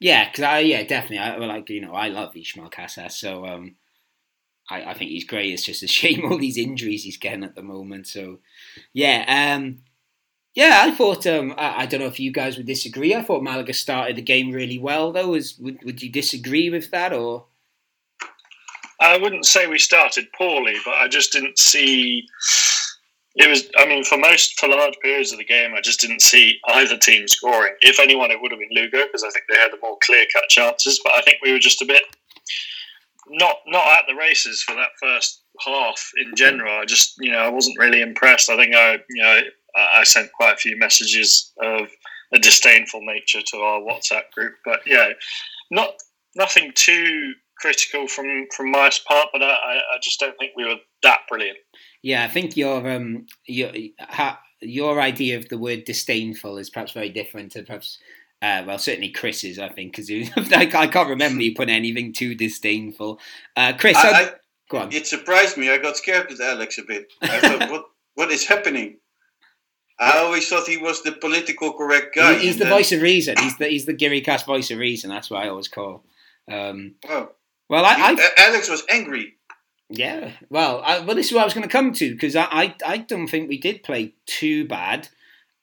[0.00, 3.76] Yeah, because I yeah definitely I like you know I love Ismael Casas, so um,
[4.70, 5.52] I I think he's great.
[5.52, 8.06] It's just a shame all these injuries he's getting at the moment.
[8.06, 8.38] So
[8.94, 9.80] yeah, um,
[10.54, 11.26] yeah, I thought.
[11.26, 13.14] Um, I, I, don't know if you guys would disagree.
[13.14, 15.28] I thought Malaga started the game really well, though.
[15.28, 17.46] Was would, would you disagree with that, or?
[19.00, 22.26] I wouldn't say we started poorly, but I just didn't see.
[23.36, 23.70] It was.
[23.78, 26.96] I mean, for most for large periods of the game, I just didn't see either
[26.96, 27.74] team scoring.
[27.82, 30.24] If anyone, it would have been Lugo because I think they had the more clear
[30.32, 31.00] cut chances.
[31.02, 32.02] But I think we were just a bit
[33.30, 36.80] not not at the races for that first half in general.
[36.80, 38.50] I just you know I wasn't really impressed.
[38.50, 39.40] I think I you know
[39.76, 41.88] I sent quite a few messages of
[42.32, 45.10] a disdainful nature to our WhatsApp group, but yeah,
[45.70, 45.94] not
[46.36, 50.76] nothing too critical from from my part, but I, I just don't think we were
[51.02, 51.58] that brilliant.
[52.02, 53.70] Yeah, I think your um your
[54.60, 57.98] your idea of the word disdainful is perhaps very different to perhaps.
[58.42, 60.10] Uh, well, certainly Chris's, I think, because
[60.54, 63.20] I, I can't remember you put anything too disdainful.
[63.54, 64.30] Uh, Chris, I, I,
[64.70, 64.92] go on.
[64.94, 65.68] It surprised me.
[65.68, 67.12] I got scared with Alex a bit.
[67.20, 68.96] I thought, what what is happening?
[70.00, 72.34] I always thought he was the political correct guy.
[72.34, 72.72] He, he's the then...
[72.72, 73.36] voice of reason.
[73.38, 75.10] He's the he's the Gary Cast voice of reason.
[75.10, 76.04] That's what I always call.
[76.50, 77.30] Um, oh.
[77.68, 79.34] Well, I, I, Alex was angry.
[79.90, 80.32] Yeah.
[80.48, 82.74] Well, I, well, this is what I was going to come to because I, I,
[82.84, 85.08] I don't think we did play too bad.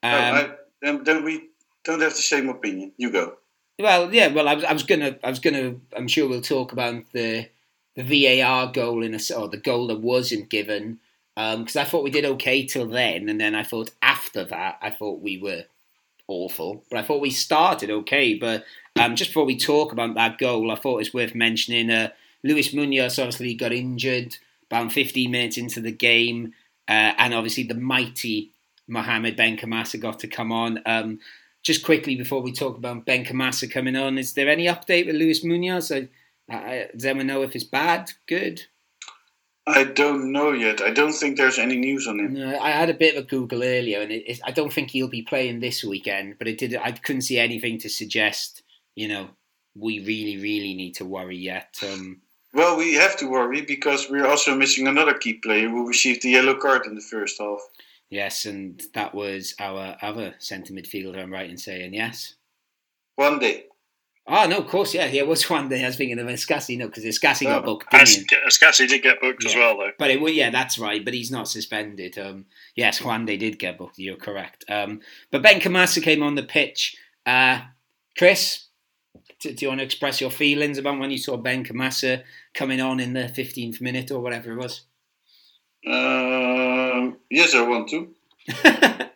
[0.03, 0.49] Um, no, I,
[0.81, 1.49] then, then we
[1.83, 2.93] don't have the same opinion.
[2.97, 3.37] You go.
[3.79, 4.27] Well, yeah.
[4.27, 5.75] Well, I was, I was gonna, I was gonna.
[5.95, 7.49] I'm sure we'll talk about the
[7.95, 10.99] the VAR goal in a or the goal that wasn't given
[11.37, 14.79] because um, I thought we did okay till then, and then I thought after that
[14.81, 15.65] I thought we were
[16.27, 18.33] awful, but I thought we started okay.
[18.33, 18.65] But
[18.99, 22.09] um, just before we talk about that goal, I thought it's worth mentioning uh,
[22.43, 26.55] Luis Munoz obviously got injured about 15 minutes into the game,
[26.87, 28.49] uh, and obviously the mighty
[28.87, 30.81] Mohamed Benkhemassa got to come on.
[30.87, 31.19] Um,
[31.61, 35.43] just quickly before we talk about Benkhemassa coming on, is there any update with Luis
[35.43, 35.91] Munoz?
[35.91, 36.07] I,
[36.49, 38.63] I, does anyone know if it's bad, good?
[39.67, 40.81] I don't know yet.
[40.81, 42.33] I don't think there's any news on him.
[42.33, 45.09] No, I had a bit of a Google earlier, and it, I don't think he'll
[45.09, 46.35] be playing this weekend.
[46.39, 46.75] But it did.
[46.75, 48.63] I couldn't see anything to suggest,
[48.95, 49.29] you know,
[49.75, 51.77] we really, really need to worry yet.
[51.83, 52.21] Um,
[52.53, 56.31] well, we have to worry because we're also missing another key player who received the
[56.31, 57.59] yellow card in the first half.
[58.09, 61.21] Yes, and that was our other centre midfielder.
[61.21, 62.35] I'm right in saying yes.
[63.15, 63.65] One day.
[64.29, 65.21] Oh no, of course, yeah, yeah.
[65.21, 67.91] It was one day I was thinking of Escassi, no, because Escassi got oh, booked.
[67.91, 69.49] Escassi did get booked yeah.
[69.49, 69.91] as well, though.
[69.97, 71.03] But it, well, yeah, that's right.
[71.03, 72.17] But he's not suspended.
[72.17, 73.97] Um, yes, Juande did get booked.
[73.97, 74.65] You're correct.
[74.69, 74.99] Um,
[75.31, 76.97] but Benkhemassa came on the pitch.
[77.25, 77.61] Uh,
[78.17, 78.65] Chris,
[79.39, 82.99] do, do, you want to express your feelings about when you saw Benkhemassa coming on
[82.99, 84.81] in the 15th minute or whatever it was?
[85.85, 88.13] Um, yes, I want to.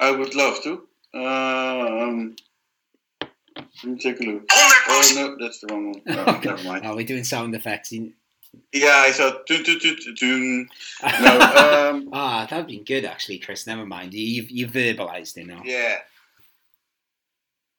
[0.00, 0.88] I would love to.
[1.14, 2.34] Um,
[3.82, 4.44] let me take a look.
[4.50, 6.02] Oh no, that's the wrong one.
[6.06, 6.50] Oh, okay.
[6.50, 6.86] Never mind.
[6.86, 7.92] Are we doing sound effects?
[8.72, 10.68] Yeah, I thought tune tune tune tune.
[11.02, 13.66] No, um, ah, that'd be good actually, Chris.
[13.66, 14.14] Never mind.
[14.14, 15.62] You've you verbalised it now.
[15.64, 15.96] Yeah,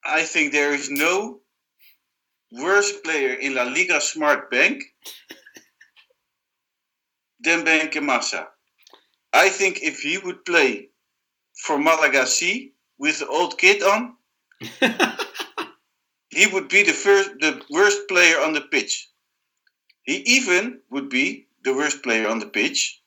[0.04, 1.40] I think there is no
[2.52, 4.82] worse player in La Liga Smart Bank
[7.40, 8.46] than Benkhemassa.
[9.32, 10.88] I think if he would play
[11.64, 14.14] for Malaga C with the old kid on.
[16.36, 19.08] He would be the first, the worst player on the pitch.
[20.02, 23.00] He even would be the worst player on the pitch.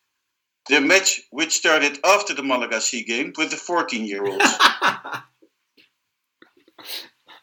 [0.67, 4.43] The match which started after the Malaga C game with the 14 year olds.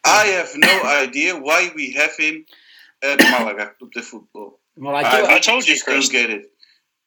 [0.05, 2.45] I have no idea why we have him
[3.01, 4.59] at Malaga Club de Football.
[4.75, 6.09] Well, I, do, I, I told you, Chris.
[6.09, 6.51] Don't get it.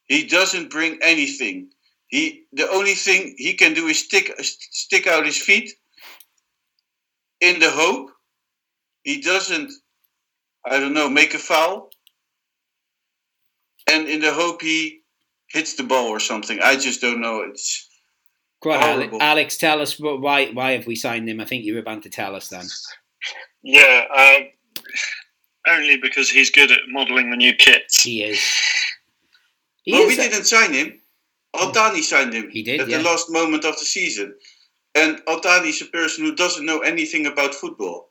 [0.07, 1.69] He doesn't bring anything.
[2.09, 5.73] He the only thing he can do is stick stick out his feet
[7.41, 8.11] in the hope
[9.03, 9.73] he doesn't,
[10.65, 11.91] I don't know, make a foul,
[13.91, 15.01] and in the hope he
[15.49, 16.61] hits the ball or something.
[16.63, 17.43] I just don't know.
[17.43, 17.89] It's
[18.65, 21.41] Alex, Alex, tell us why why have we signed him?
[21.41, 22.67] I think you were about to tell us then.
[23.63, 24.85] Yeah, um,
[25.67, 28.03] only because he's good at modelling the new kits.
[28.03, 28.43] He is.
[29.83, 30.29] He well, is we a...
[30.29, 31.01] didn't sign him.
[31.59, 32.51] Al-Thani signed him.
[32.51, 32.99] He did at yeah.
[32.99, 34.35] the last moment of the season.
[34.95, 38.10] And Al-Thani is a person who doesn't know anything about football.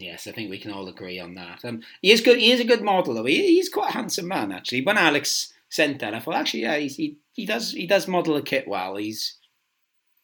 [0.00, 1.64] Yes, I think we can all agree on that.
[1.64, 2.38] Um, he is good.
[2.38, 3.24] He is a good model, though.
[3.24, 4.82] He, he's quite a handsome man, actually.
[4.82, 8.42] When Alex sent that, I thought, actually, yeah, he he does he does model a
[8.42, 8.96] kit well.
[8.96, 9.36] He's.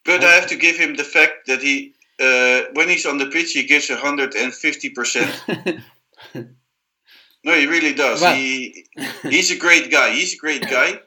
[0.04, 3.26] But I have to give him the fact that he, uh, when he's on the
[3.26, 5.34] pitch, he gives hundred and fifty percent.
[7.44, 8.22] No, he really does.
[8.22, 8.86] Well, he
[9.22, 10.12] he's a great guy.
[10.12, 11.00] He's a great guy.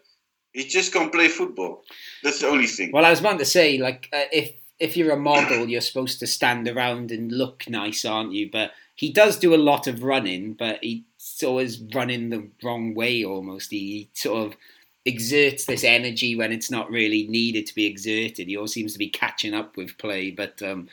[0.53, 1.83] He just can't play football.
[2.23, 2.91] That's the only thing.
[2.91, 6.19] Well, I was about to say, like, uh, if if you're a model, you're supposed
[6.19, 8.49] to stand around and look nice, aren't you?
[8.51, 11.03] But he does do a lot of running, but he's
[11.43, 13.71] always running the wrong way almost.
[13.71, 14.57] He sort of
[15.05, 18.47] exerts this energy when it's not really needed to be exerted.
[18.47, 20.31] He always seems to be catching up with play.
[20.31, 20.89] But um,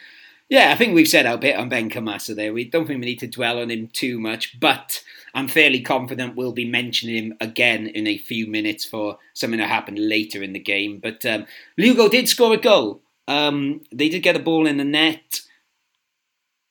[0.48, 2.52] yeah, I think we've said our bit on Benkhemassa there.
[2.52, 5.02] We don't think we need to dwell on him too much, but
[5.34, 9.68] I'm fairly confident we'll be mentioning him again in a few minutes for something that
[9.68, 11.00] happened later in the game.
[11.02, 14.84] But um, Lugo did score a goal um, they did get a ball in the
[14.84, 15.40] net.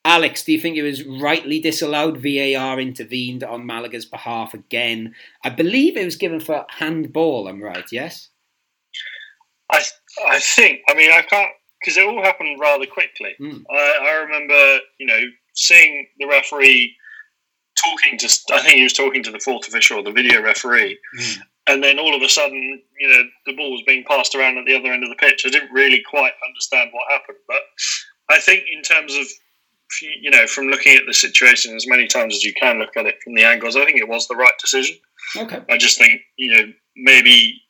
[0.06, 2.18] Alex, do you think it was rightly disallowed?
[2.18, 5.16] VAR intervened on Malaga's behalf again.
[5.44, 7.48] I believe it was given for handball.
[7.48, 7.86] I'm right.
[7.92, 8.30] Yes.
[9.72, 9.82] I
[10.28, 10.82] I think.
[10.90, 13.34] I mean, I can't because it all happened rather quickly.
[13.40, 13.64] Mm.
[13.72, 15.22] I, I remember, you know,
[15.56, 16.96] seeing the referee
[17.84, 18.28] talking to.
[18.54, 21.38] I think he was talking to the fourth official, the video referee, Mm.
[21.68, 24.66] And then all of a sudden, you know, the ball was being passed around at
[24.66, 25.44] the other end of the pitch.
[25.46, 27.62] I didn't really quite understand what happened, but
[28.30, 29.28] I think in terms of
[30.02, 33.06] you know, from looking at the situation as many times as you can look at
[33.06, 34.98] it from the angles, I think it was the right decision.
[35.38, 35.62] Okay.
[35.70, 37.62] I just think you know maybe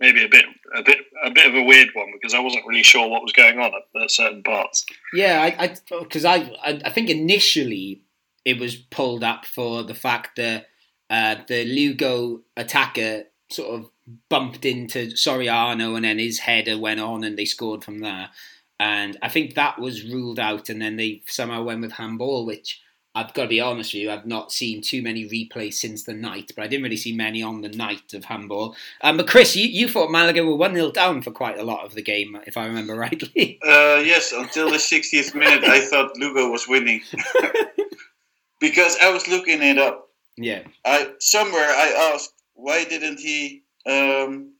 [0.00, 2.82] maybe a bit a bit a bit of a weird one because I wasn't really
[2.82, 4.84] sure what was going on at, at certain parts.
[5.12, 8.02] Yeah, I because I, I I think initially
[8.44, 10.66] it was pulled up for the fact that
[11.10, 13.90] uh, the Lugo attacker sort of
[14.28, 18.30] bumped into Soriano and then his header went on and they scored from there.
[18.78, 22.82] And I think that was ruled out, and then they somehow went with handball, which
[23.14, 26.12] I've got to be honest with you, I've not seen too many replays since the
[26.12, 28.76] night, but I didn't really see many on the night of handball.
[29.00, 31.86] Um, but Chris, you, you thought Malaga were 1 0 down for quite a lot
[31.86, 33.58] of the game, if I remember rightly.
[33.62, 37.00] Uh, yes, until the 60th minute, I thought Lugo was winning
[38.60, 40.05] because I was looking it up.
[40.36, 40.62] Yeah.
[40.84, 44.52] I somewhere I asked why didn't he um,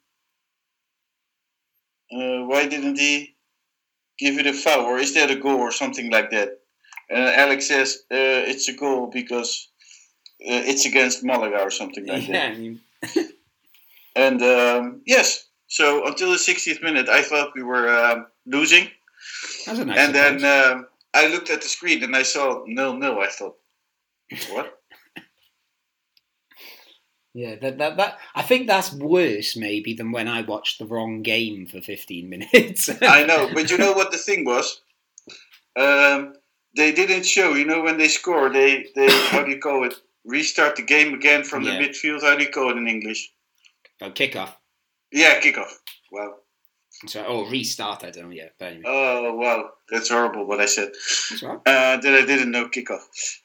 [2.13, 3.35] uh, why didn't he
[4.19, 6.61] give it a foul or is that a goal or something like that?
[7.09, 9.69] And Alex says uh, it's a goal because
[10.43, 12.53] uh, it's against Malaga or something like yeah, that.
[12.53, 12.81] I mean,
[14.17, 18.89] And um, yes, so until the 60th minute, I thought we were um, losing.
[19.67, 23.19] nice and then um, I looked at the screen and I saw nil nil.
[23.21, 23.57] I thought,
[24.51, 24.81] what?
[27.37, 31.21] Yeah, that, that that I think that's worse maybe than when I watched the wrong
[31.21, 32.89] game for 15 minutes.
[33.03, 34.81] I know, but you know what the thing was?
[35.79, 36.33] Um,
[36.77, 37.53] they didn't show.
[37.55, 39.95] You know, when they score, they they how do you call it?
[40.25, 41.79] Restart the game again from Yeah.
[41.79, 42.23] the midfield.
[42.23, 43.31] How do you call it in English?
[44.01, 44.55] oh, kickoff.
[45.13, 45.73] Yeah, kickoff.
[46.11, 46.37] Wow.
[47.07, 48.03] So, oh, restart.
[48.05, 48.31] I don't know.
[48.31, 50.47] Yeah, but anyway, Oh wow, that's horrible.
[50.47, 50.89] What I said.
[51.31, 51.59] that's right.
[51.67, 53.03] Uh, that I didn't know kickoff.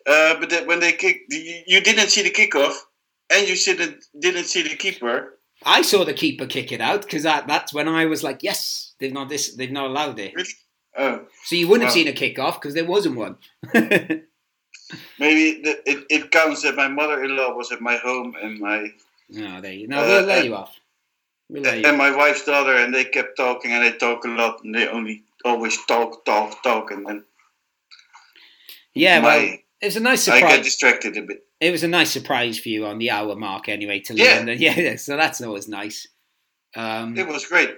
[0.07, 2.75] Uh, but that when they kick, you didn't see the kickoff,
[3.31, 5.37] and you didn't didn't see the keeper.
[5.63, 8.93] I saw the keeper kick it out because that, that's when I was like, yes,
[8.99, 10.33] they've not this, they've not allowed it.
[10.97, 13.37] Oh, So you wouldn't have seen a kick off because there wasn't one.
[13.73, 18.87] maybe the, it, it counts that my mother-in-law was at my home and my
[19.29, 19.87] no, there you.
[19.87, 20.77] No, Uh, we'll let you off.
[21.49, 21.85] We'll let you.
[21.87, 24.87] and my wife's daughter, and they kept talking, and they talk a lot, and they
[24.87, 27.23] only always talk, talk, talk, and then
[28.93, 30.43] Yeah, well, my, it was a nice surprise.
[30.43, 31.45] I get distracted a bit.
[31.61, 34.35] It was a nice surprise for you on the hour mark anyway to Yeah.
[34.37, 34.59] learn that.
[34.59, 36.07] Yeah, so that's always nice.
[36.75, 37.69] Um, It was great.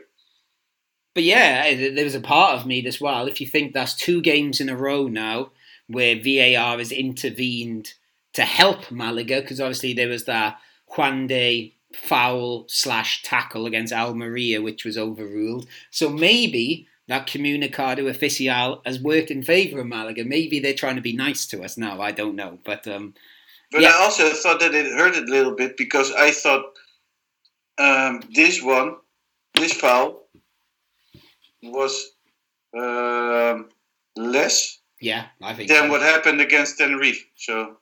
[1.14, 3.28] But yeah, there was a part of me as well.
[3.28, 5.52] If you think that's two games in a row now
[5.88, 7.94] where VAR has intervened
[8.34, 10.60] to help Malaga, because obviously there was that
[10.96, 15.68] Juande foul slash tackle against Almeria, which was overruled.
[15.92, 20.24] So maybe that comunicado oficial has worked in favour of Malaga.
[20.24, 22.02] Maybe they're trying to be nice to us now.
[22.02, 23.14] I don't know, but um,
[23.74, 23.90] But Yeah.
[23.90, 26.64] I also thought that it hurt a little bit because I thought
[27.80, 28.96] um, this one,
[29.56, 30.28] this foul,
[31.64, 32.12] was
[32.78, 33.70] um,
[34.16, 35.90] less yeah, I think than so.
[35.92, 37.26] what happened against Tenerife.
[37.36, 37.78] So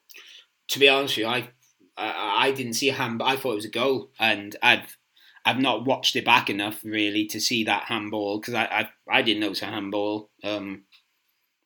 [0.70, 1.50] to be honest with you, I,
[1.98, 3.20] I I didn't see a hand.
[3.20, 4.98] but I thought it was a goal, and I've
[5.46, 9.22] I've not watched it back enough really to see that handball because I, I I
[9.24, 10.30] didn't know it was a handball.
[10.44, 10.84] Um,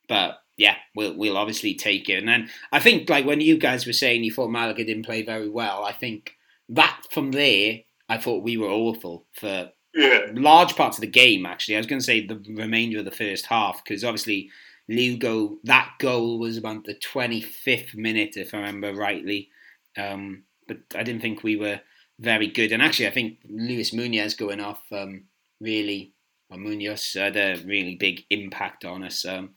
[0.08, 2.20] but yeah, we'll we'll obviously take it.
[2.20, 5.22] And then I think like when you guys were saying you thought Malaga didn't play
[5.24, 6.36] very well, I think
[6.70, 11.46] that from there I thought we were awful for yeah, large parts of the game.
[11.46, 14.50] Actually, I was going to say the remainder of the first half because obviously
[14.88, 19.50] Lugo that goal was about the twenty fifth minute, if I remember rightly.
[19.98, 21.82] Um, but I didn't think we were
[22.20, 25.26] very good, and actually, I think Luis Munoz going off um,
[25.60, 26.14] really,
[26.50, 29.26] or Munoz had a really big impact on us.
[29.26, 29.52] Um,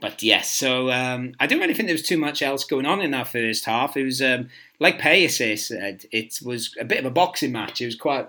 [0.00, 3.00] but yes, so um, I don't really think there was too much else going on
[3.00, 3.96] in that first half.
[3.96, 7.80] It was um, like Pellicer said, it was a bit of a boxing match.
[7.80, 8.28] It was quite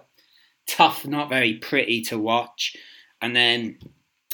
[0.68, 2.76] tough, not very pretty to watch.
[3.22, 3.80] And then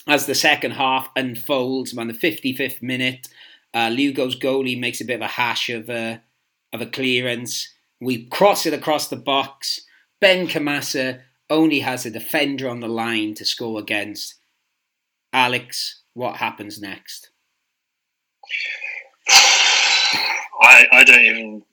[0.07, 3.27] as the second half unfolds, around the 55th minute,
[3.73, 6.21] uh, Lugo's goalie makes a bit of a hash of a,
[6.71, 7.73] of a clearance.
[7.99, 9.81] We cross it across the box.
[10.21, 14.36] Benkhemassa only has a defender on the line to score against.
[15.31, 17.32] Alex, what happens next?
[20.61, 21.64] I, I don't even.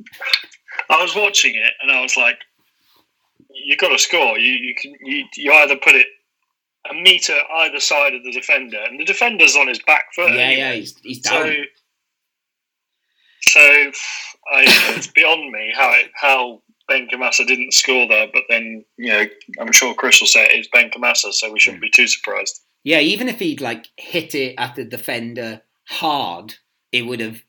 [0.88, 2.38] I was watching it and I was like,
[3.51, 4.38] "You got to score.
[4.38, 6.07] You you can you, you either put it
[6.91, 10.32] a meter either side of the defender, and the defender's on his back foot.
[10.32, 11.47] Yeah, yeah, he's, he's down.
[11.47, 11.53] So,
[13.43, 14.64] so I,
[14.97, 19.24] it's beyond me how it, how Benkhemassa didn't score there, but then you know
[19.61, 21.86] I'm sure Chris will say it is Benkhemassa, so we shouldn't hmm.
[21.86, 22.62] be too surprised.
[22.82, 26.54] Yeah, even if he'd like hit it at the defender hard,
[26.92, 27.42] it would have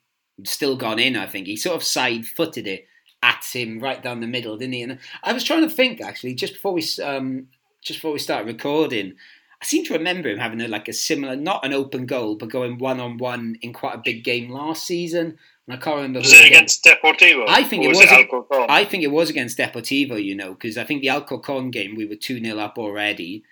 [0.43, 1.15] still gone in.
[1.15, 2.87] I think he sort of side footed it
[3.23, 4.81] at him right down the middle, didn't he?
[4.81, 7.47] And I was trying to think actually just before we um,
[7.83, 9.13] just before we started recording.
[9.61, 12.49] I seem to remember him having a, like a similar, not an open goal, but
[12.49, 15.37] going one on one in quite a big game last season.
[15.67, 16.19] And I can't remember.
[16.19, 17.45] Was it against Deportivo?
[17.47, 17.99] I think Or it was.
[17.99, 18.45] was.
[18.51, 18.69] it?
[18.69, 22.07] I think it was against Deportivo, you know, because I think the Alcorcon game we
[22.07, 23.43] were 2 0 up already.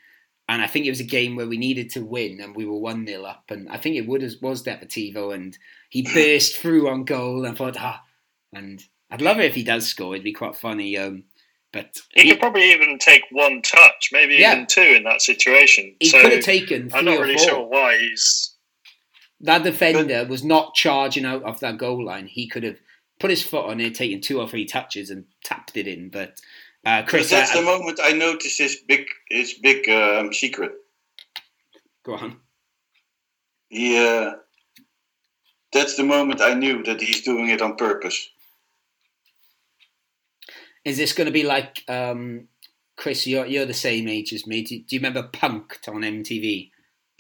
[0.50, 2.80] And I think it was a game where we needed to win and we were
[2.80, 3.44] 1 0 up.
[3.50, 5.32] And I think it would, was Deportivo.
[5.32, 5.56] And
[5.90, 8.02] he burst through on goal and thought, ah.
[8.52, 10.16] And I'd love it if he does score.
[10.16, 10.98] It'd be quite funny.
[10.98, 11.26] Um,
[11.72, 14.54] but he, he, could probably even take one touch, maybe Yeah.
[14.54, 15.96] even two in that situation.
[16.00, 17.48] he so could have taken I'm not really four.
[17.48, 18.56] sure why he's.
[19.42, 22.26] That defender was not charging out of that goal line.
[22.26, 22.80] He could have
[23.20, 26.10] put his foot on it, taken two or three touches and tapped it in.
[26.10, 26.42] But
[26.86, 30.72] uh, Chris, that's I- the moment I noticed his big his big um, secret.
[32.06, 32.38] go on.
[33.70, 34.32] He, uh,
[35.72, 38.30] that's the moment I knew that he's doing it on purpose.
[40.86, 42.48] Is this going to be like um,
[42.98, 43.28] Chris?
[43.28, 44.64] You're you're the same age as me.
[44.64, 46.72] Do, do you remember Punked on MTV?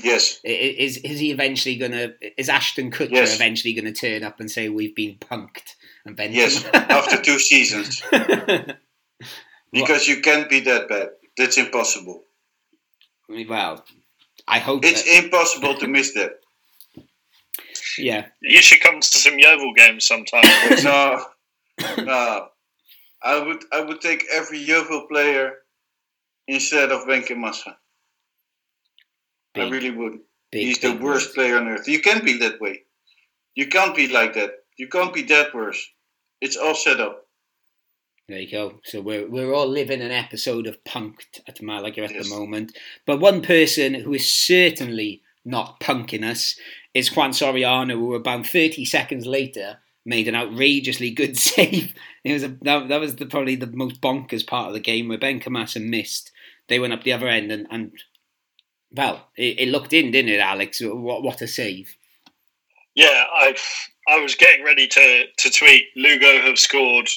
[0.01, 2.13] Yes, Is is he eventually going to?
[2.39, 3.35] Is Ashton Kutcher Yes.
[3.35, 5.75] eventually going to turn up and say we've been punked?
[6.05, 6.63] And Ben, yes.
[6.73, 8.01] After two seasons,
[9.71, 11.09] because you can't be that bad.
[11.37, 12.23] That's impossible.
[13.29, 13.83] well,
[14.47, 14.83] I hope.
[14.85, 16.39] It's that- impossible to miss that.
[17.97, 20.43] yeah, You should come to some Yeovil games sometime.
[20.83, 21.25] No,
[21.97, 22.47] no.
[23.21, 25.53] I would I would take every Yeovil player
[26.47, 27.75] instead of Benkhemassa.
[29.55, 30.19] I really would.
[30.51, 31.33] big, He's the worst words.
[31.33, 31.87] player on earth.
[31.87, 32.83] You can't be that way.
[33.55, 34.51] You can't be like that.
[34.77, 35.85] You can't be that worse.
[36.39, 37.25] It's all set up.
[38.29, 38.79] There you go.
[38.83, 42.29] So we're we're all living an episode of punked at Malaga at Yes.
[42.29, 42.77] the moment.
[43.07, 46.55] But one person who is certainly not punking us
[46.93, 51.95] is Juan Soriano, who about thirty seconds later made an outrageously good save.
[52.23, 55.07] It was a, that, that was the, probably the most bonkers part of the game
[55.07, 56.31] where Benkhemassa missed.
[56.67, 57.91] They went up the other end and, and
[58.91, 60.81] well, it, it looked in, didn't it, Alex?
[60.83, 61.95] What what a save!
[62.93, 63.55] Yeah, I
[64.07, 67.09] I was getting ready to, to tweet Lugo have scored,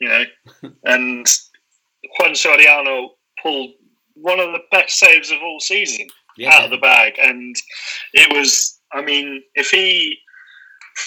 [0.00, 0.24] you know,
[0.84, 1.26] and
[2.18, 3.08] Juan Soriano
[3.42, 3.70] pulled
[4.14, 6.06] one of the best saves of all season
[6.50, 7.54] out of the bag, and
[8.14, 8.78] it was.
[8.92, 10.16] I mean, if he,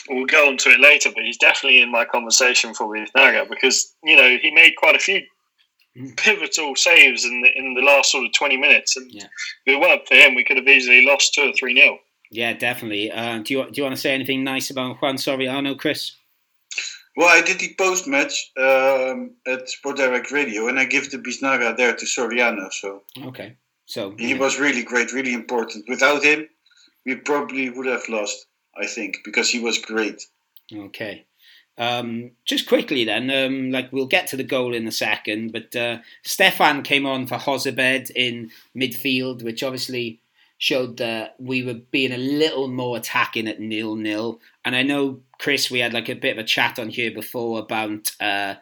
[0.10, 3.46] we'll go on to it later, but he's definitely in my conversation for with Naga
[3.50, 5.22] because you know he made quite a few
[5.98, 6.16] Mm.
[6.16, 9.26] pivotal saves in the in the last sort of twenty minutes, and Yeah.
[9.66, 11.98] if it weren't for him, we could have easily lost two or three nil.
[12.32, 13.12] Yeah, definitely.
[13.12, 16.14] Uh, do you do you want to say anything nice about Juan Soriano, Chris?
[17.22, 21.20] Well, I did the post match um, at Sport Direct Radio, and I give the
[21.20, 22.74] Biznaga there to Soriano.
[22.74, 24.40] So Okay, so he yeah.
[24.40, 25.86] was really great, really important.
[25.88, 26.48] Without him,
[27.06, 28.48] we probably would have lost.
[28.76, 30.24] I think because he was great.
[30.74, 31.28] Okay.
[31.78, 35.76] Um, just quickly then, um, like we'll get to the goal in a second, but
[35.76, 40.22] uh, Stefan came on for Jozabed in midfield, which obviously
[40.62, 44.40] showed that we were being a little more attacking at nil nil.
[44.64, 47.58] And I know Chris, we had like a bit of a chat on here before
[47.58, 48.54] about uh,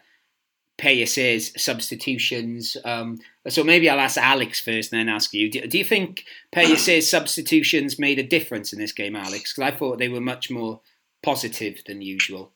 [0.77, 2.77] Pellicer's substitutions.
[2.85, 3.19] Um,
[3.49, 5.51] so maybe I'll ask Alex first and then ask you.
[5.51, 6.23] Do, do you think
[6.55, 9.51] Pellicer's substitutions made a difference in this game, Alex?
[9.51, 10.79] Because I thought they were much more
[11.21, 12.53] positive than usual.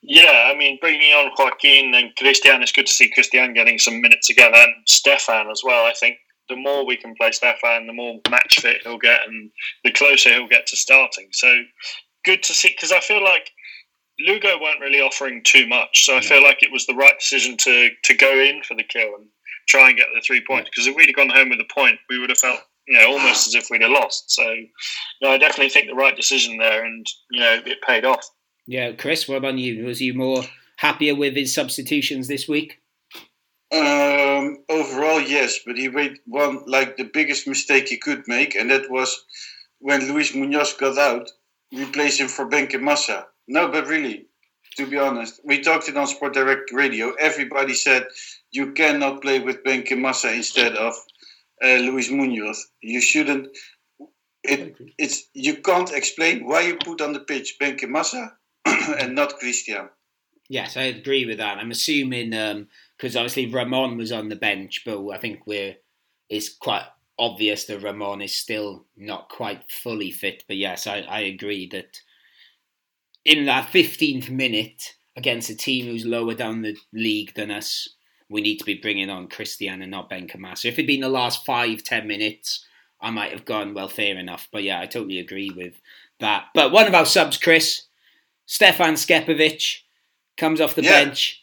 [0.00, 4.00] Yeah, I mean, bringing on Joaquin and Christian, it's good to see Christian getting some
[4.00, 5.84] minutes again, and Stefan as well.
[5.84, 6.16] I think
[6.48, 9.50] the more we can play Stefan, the more match fit he'll get, and
[9.84, 11.28] the closer he'll get to starting.
[11.32, 11.52] So
[12.24, 13.50] good to see, because I feel like
[14.26, 16.04] Lugo weren't really offering too much.
[16.04, 18.82] So I feel like it was the right decision to, to go in for the
[18.82, 19.26] kill and
[19.68, 20.70] try and get the three points.
[20.70, 23.12] Because if we'd have gone home with a point, we would have felt, you know,
[23.12, 24.30] almost as if we'd have lost.
[24.32, 24.42] So,
[25.22, 28.28] no, I definitely think the right decision there, and, you know, it paid off.
[28.66, 29.84] Yeah, Chris, what about you?
[29.84, 30.42] Was you more
[30.78, 32.80] happier with his substitutions this week?
[33.70, 38.70] Um, overall, yes, but he made one like the biggest mistake he could make, and
[38.70, 39.24] that was
[39.78, 41.30] when Luis Munoz got out,
[41.72, 43.26] replace him for Benkhemassa.
[43.46, 44.26] No, but really,
[44.76, 47.12] to be honest, we talked it on Sport Direct Radio.
[47.20, 48.06] Everybody said
[48.50, 50.94] you cannot play with Benkhemassa instead of
[51.62, 52.68] uh, Luis Munoz.
[52.80, 53.48] You shouldn't.
[54.44, 58.32] It, it's you can't explain why you put on the pitch Benkhemassa
[58.66, 59.90] and not Christian.
[60.48, 61.58] Yes, I agree with that.
[61.58, 62.30] I'm assuming
[62.98, 65.76] because obviously Ramon was on the bench, but I think we're
[66.28, 66.82] it's quite
[67.18, 70.44] obvious that Ramon is still not quite fully fit.
[70.46, 72.00] But yes, I, I agree that
[73.24, 77.88] in that 15th minute against a team who's lower down the league than us,
[78.28, 80.56] we need to be bringing on Christian and not Benrahma.
[80.56, 82.64] So if it'd been the last five, ten minutes,
[83.00, 84.48] I might have gone, well, fair enough.
[84.52, 85.74] But yeah, I totally agree with
[86.20, 86.46] that.
[86.54, 87.84] But one of our subs, Chris,
[88.46, 89.78] Stefan Scepovic,
[90.36, 91.04] comes off the Yeah.
[91.04, 91.42] bench.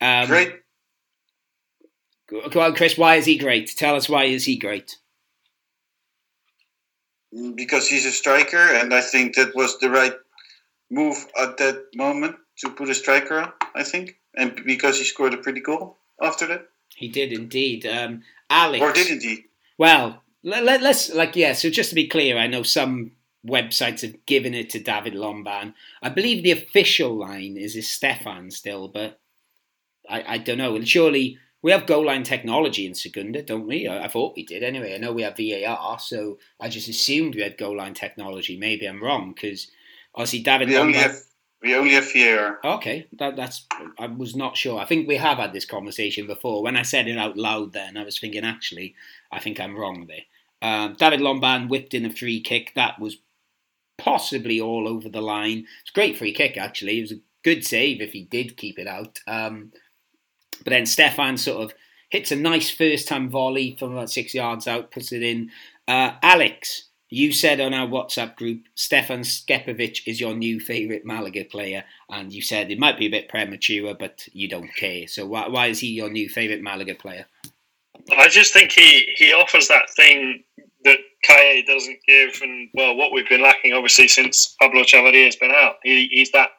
[0.00, 0.54] Um, Great.
[2.28, 2.96] Go on, Chris.
[2.96, 3.74] Why is he great?
[3.76, 4.96] Tell us why is he great?
[7.54, 10.14] because he's a striker, and I think that was the right
[10.90, 13.52] move at that moment to put a striker on.
[13.74, 17.86] I think, and because he scored a pretty goal after that, He did indeed.
[17.86, 18.82] Um, Alex.
[18.82, 19.46] or didn't he?
[19.78, 21.54] Well, let, us like yeah.
[21.54, 23.12] So just to be clear, I know some
[23.46, 25.74] websites have given it to David Lomban.
[26.02, 29.18] I believe the official line is is Stefan still, but
[30.08, 30.76] I, I don't know.
[30.76, 33.88] And surely we have goal line technology in Segunda, don't we?
[33.88, 34.94] I, I thought we did anyway.
[34.94, 38.58] I know we have VAR, so I just assumed we had goal line technology.
[38.58, 39.70] Maybe I'm wrong because
[40.14, 41.16] obviously David We only have
[41.62, 42.60] we only have VAR.
[42.62, 43.66] Okay, that, that's.
[43.98, 44.78] I was not sure.
[44.78, 46.62] I think we have had this conversation before.
[46.62, 48.94] When I said it out loud, then I was thinking, actually,
[49.32, 50.24] I think I'm wrong there.
[50.60, 53.16] Um, David Lomban whipped in a free kick that was
[53.96, 55.66] possibly all over the line.
[55.80, 56.98] It's a great free kick, actually.
[56.98, 59.20] It was a good save if he did keep it out.
[59.26, 59.72] Um,
[60.62, 61.74] but then Stefan sort of
[62.10, 65.50] hits a nice first time volley from about six yards out, puts it in.
[65.88, 71.44] Uh, Alex, you said on our WhatsApp group, Stefan Scepovic is your new favourite Malaga
[71.44, 75.06] player, and you said it might be a bit premature, but you don't care.
[75.06, 77.26] So why, why is he your new favourite Malaga player?
[78.16, 80.44] I just think he, he offers that thing
[81.24, 85.50] Caye doesn't give, and well, what we've been lacking obviously since Pablo Chavarria has been
[85.50, 85.76] out.
[85.82, 86.50] He, he's that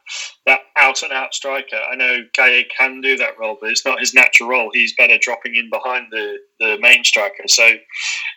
[0.46, 1.78] that out and out striker.
[1.92, 4.70] I know Caye can do that role, but it's not his natural role.
[4.74, 7.44] He's better dropping in behind the, the main striker.
[7.48, 7.68] So,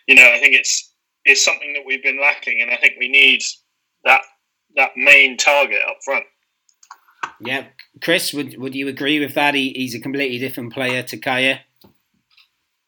[0.06, 0.92] you know, I think it's
[1.24, 3.40] it's something that we've been lacking, and I think we need
[4.04, 4.22] that
[4.76, 6.24] that main target up front.
[7.40, 7.66] Yeah,
[8.02, 9.54] Chris, would would you agree with that?
[9.54, 11.62] He, he's a completely different player to Caye.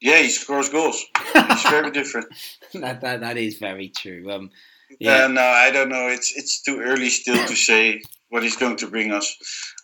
[0.01, 1.05] Yeah, he scores goals.
[1.35, 2.29] It's very different.
[2.75, 4.31] that, that that is very true.
[4.31, 4.51] Um,
[4.99, 5.21] yeah.
[5.23, 5.27] Yeah.
[5.29, 6.09] no, I don't know.
[6.09, 9.37] It's it's too early still to say what he's going to bring us.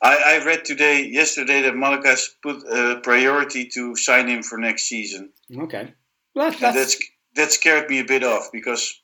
[0.03, 4.57] I, I read today, yesterday, that Malaga has put a priority to sign him for
[4.59, 5.33] next season.
[5.57, 5.95] okay,
[6.35, 6.99] well, that's, that's That's
[7.35, 9.01] that scared me a bit off because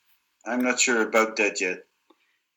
[0.46, 1.78] I'm not sure about that yet.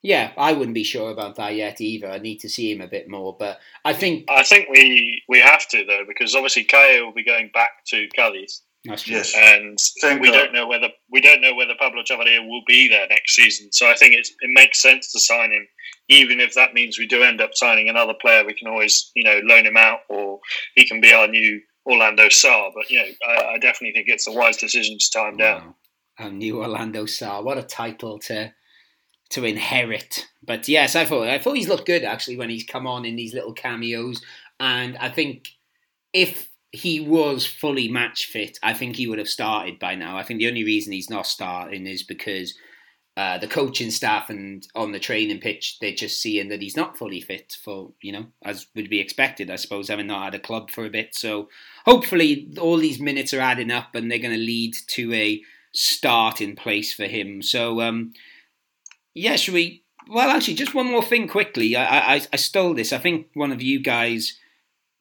[0.05, 0.31] Yeah.
[0.37, 2.09] I wouldn't be sure about that yet either.
[2.11, 5.39] I need to see him a bit more, but I think I think we we
[5.39, 8.61] have to though, because obviously Caye will be going back to Cadiz.
[8.85, 9.15] that's true.
[9.15, 9.33] Yes.
[9.35, 10.37] and Thank we God.
[10.37, 13.71] don't know whether we don't know whether Pablo Chavarria will be there next season.
[13.71, 15.67] So I think it's, it makes sense to sign him,
[16.09, 18.45] even if that means we do end up signing another player.
[18.45, 20.39] We can always you know loan him out, or
[20.75, 22.69] he can be our new Orlando Sá.
[22.75, 25.61] But you know, I, I definitely think it's a wise decision to tie him down.
[25.65, 25.75] Wow.
[26.27, 27.41] A new Orlando Sá.
[27.41, 28.53] What a title to
[29.29, 30.27] to inherit.
[30.43, 33.15] But yes, I thought I thought he's looked good actually when he's come on in
[33.15, 34.21] these little cameos.
[34.59, 35.49] And I think
[36.13, 40.17] if he was fully match fit, I think he would have started by now.
[40.17, 42.53] I think the only reason he's not starting is because
[43.17, 46.97] uh, the coaching staff and on the training pitch, they're just seeing that he's not
[46.97, 50.39] fully fit for, you know, as would be expected, I suppose, having not had a
[50.39, 51.15] club for a bit.
[51.15, 51.47] So
[51.85, 55.41] hopefully all these minutes are adding up and they're going to lead to a
[55.73, 57.41] start in place for him.
[57.41, 58.11] So, um,
[59.15, 59.83] yeah, should we?
[60.07, 61.75] Well, actually, just one more thing quickly.
[61.75, 62.93] I, I, I stole this.
[62.93, 64.37] I think one of you guys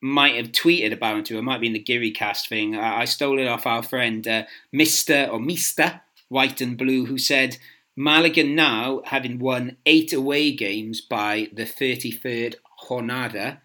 [0.00, 1.36] might have tweeted about it.
[1.36, 2.74] It might be in the Geary cast thing.
[2.74, 7.18] I, I stole it off our friend uh, Mister or Mister White and Blue, who
[7.18, 7.58] said
[7.96, 12.56] Malaga now having won eight away games by the thirty third
[12.88, 13.60] jornada.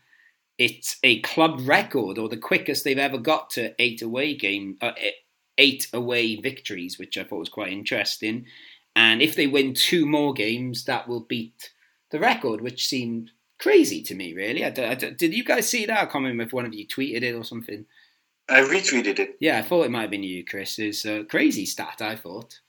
[0.57, 4.91] It's a club record, or the quickest they've ever got to eight away game, uh,
[5.57, 8.45] eight away victories, which I thought was quite interesting.
[8.99, 11.71] And if they win two more games, that will beat
[12.11, 14.65] the record, which seemed crazy to me, really.
[14.65, 15.97] I, I did you guys see that?
[15.97, 17.85] I can't remember if one of you tweeted it or something.
[18.49, 19.37] I retweeted it.
[19.39, 20.77] Yeah, I thought it might have been you, Chris.
[20.79, 22.59] It's a crazy stat, I thought.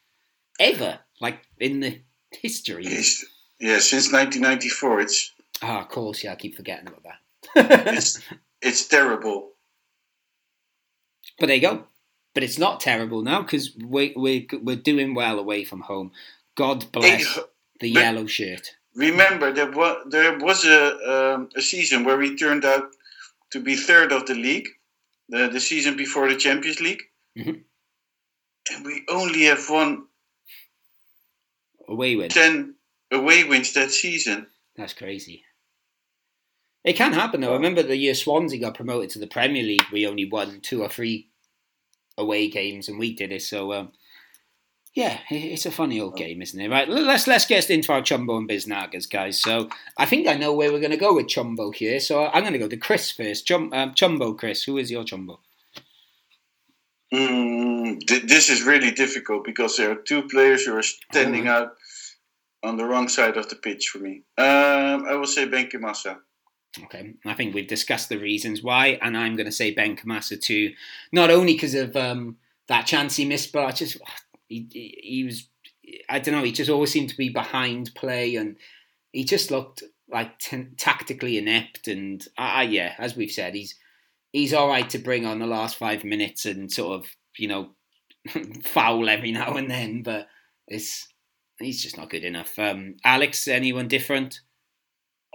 [0.61, 2.01] Ever, like in the
[2.31, 2.85] history.
[2.85, 3.25] Yes,
[3.59, 7.89] yeah, since 1994, it's Ah, of course, yeah, I keep forgetting about that.
[7.95, 8.21] it's
[8.63, 9.51] it's terrible.
[11.41, 11.85] But there you go.
[12.35, 16.13] But it's not terrible now because we, we, we're doing well away from home.
[16.57, 17.45] God bless Eight-
[17.81, 18.71] the yellow shirt.
[18.95, 22.91] Remember, there was there was a um, a season where we turned out
[23.53, 24.69] to be third of the league,
[25.29, 27.03] the the season before the Champions League,
[27.39, 27.63] Mhm.
[28.73, 30.07] and we only have won
[31.89, 32.29] Away win.
[32.31, 32.75] ten
[33.13, 34.47] away wins that season.
[34.77, 35.45] That's crazy.
[36.85, 37.53] It can happen though.
[37.53, 40.83] I remember the year Swansea got promoted to the Premier League, we only won two
[40.83, 41.30] or three
[42.21, 43.43] away games, and we did it.
[43.43, 43.93] So um,
[44.95, 46.69] Yeah, it's a funny old game, isn't it?
[46.69, 49.41] Right, let's let's get into our Chumbo and Biznagas, guys.
[49.41, 52.01] So I think I know where we're going to go with Chumbo here.
[52.01, 53.47] So I'm going to go to Chris first.
[53.47, 55.39] Chum, um, Chumbo, Chris, who is your Chumbo?
[57.15, 61.53] Mm, th- this is really difficult because there are two players who are standing oh.
[61.53, 61.73] out
[62.63, 64.23] on the wrong side of the pitch for me.
[64.39, 66.19] Um, I will say Benkhemassa.
[66.85, 70.73] Okay, I think we've discussed the reasons why, and I'm going to say Benkhemassa too.
[71.11, 72.37] Not only because of um,
[72.69, 73.99] that chance he missed, but I just
[74.49, 75.49] he, he, was
[76.09, 76.45] I don't know.
[76.45, 78.57] He just always seemed to be behind play, and
[79.13, 81.89] he just looked like t- tactically inept.
[81.89, 83.75] And uh, yeah, as we've said, he's
[84.33, 87.07] he's all right to bring on the last five minutes and sort of
[87.37, 87.71] you know
[88.65, 90.29] foul every now and then, but
[90.69, 91.09] it's
[91.59, 92.57] he's just not good enough.
[92.61, 94.41] Um, Alex, anyone different?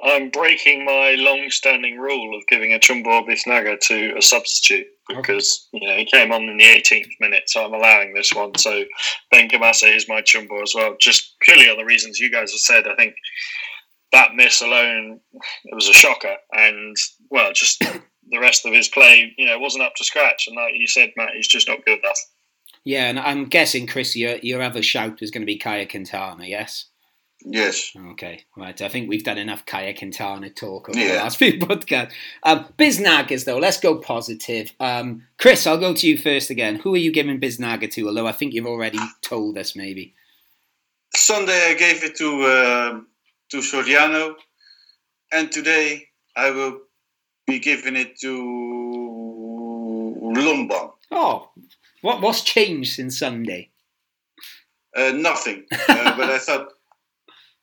[0.03, 5.79] I'm breaking my long-standing rule of giving a Chumbo Biznaga to a substitute because okay.
[5.85, 8.57] you know he came on in the 18th minute, so I'm allowing this one.
[8.57, 8.83] So
[9.33, 12.87] Benkhemassa is my Chumbo as well, just purely on the reasons you guys have said.
[12.87, 13.15] I think
[14.11, 16.95] that miss alone, it was a shocker, and
[17.29, 17.79] well, just
[18.29, 20.45] the rest of his play, you know, wasn't up to scratch.
[20.47, 22.19] And like you said, Matt, he's just not good enough.
[22.83, 26.45] Yeah, and I'm guessing, Chris, your your other shout was going to be Caye Quintana,
[26.45, 26.85] yes?
[27.47, 27.91] Yes.
[28.11, 28.81] Okay, right.
[28.81, 31.09] I think we've done enough Caye Quintana talk over yeah.
[31.09, 32.11] the last few podcasts.
[32.41, 34.73] Um, Biznagas, though, let's go positive.
[34.79, 36.77] Um, Chris, I'll go to you first again.
[36.77, 38.07] Who are you giving Biznaga to?
[38.07, 40.15] Although I think you've already told us, maybe.
[41.15, 42.99] Sunday I gave it to uh,
[43.49, 44.35] to Soriano,
[45.31, 46.79] and today I will
[47.47, 48.33] be giving it to
[50.35, 50.91] Lomban.
[51.11, 51.51] Oh,
[52.01, 53.69] what what's changed since Sunday?
[54.95, 55.65] Uh, nothing.
[55.71, 56.69] Uh, but I thought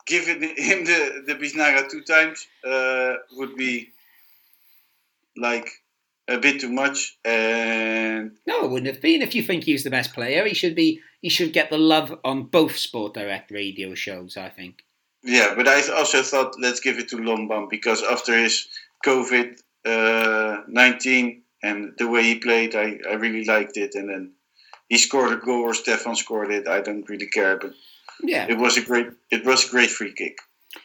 [0.06, 3.90] giving him the the Biznaga two times uh, would be
[5.36, 5.68] like
[6.28, 7.16] a bit too much.
[7.24, 9.22] And no, it wouldn't have been.
[9.22, 11.00] If you think he's the best player, he should be.
[11.20, 14.36] He should get the love on both Sport Direct radio shows.
[14.36, 14.84] I think.
[15.24, 18.66] Yeah, but I also thought let's give it to Lomban because after his
[19.06, 23.94] COVID uh, nineteen and the way he played, I, I really liked it.
[23.94, 24.32] And then
[24.88, 26.66] he scored a goal or Stefan scored it.
[26.66, 27.72] I don't really care, but
[28.22, 30.38] yeah, it was a great it was a great free kick.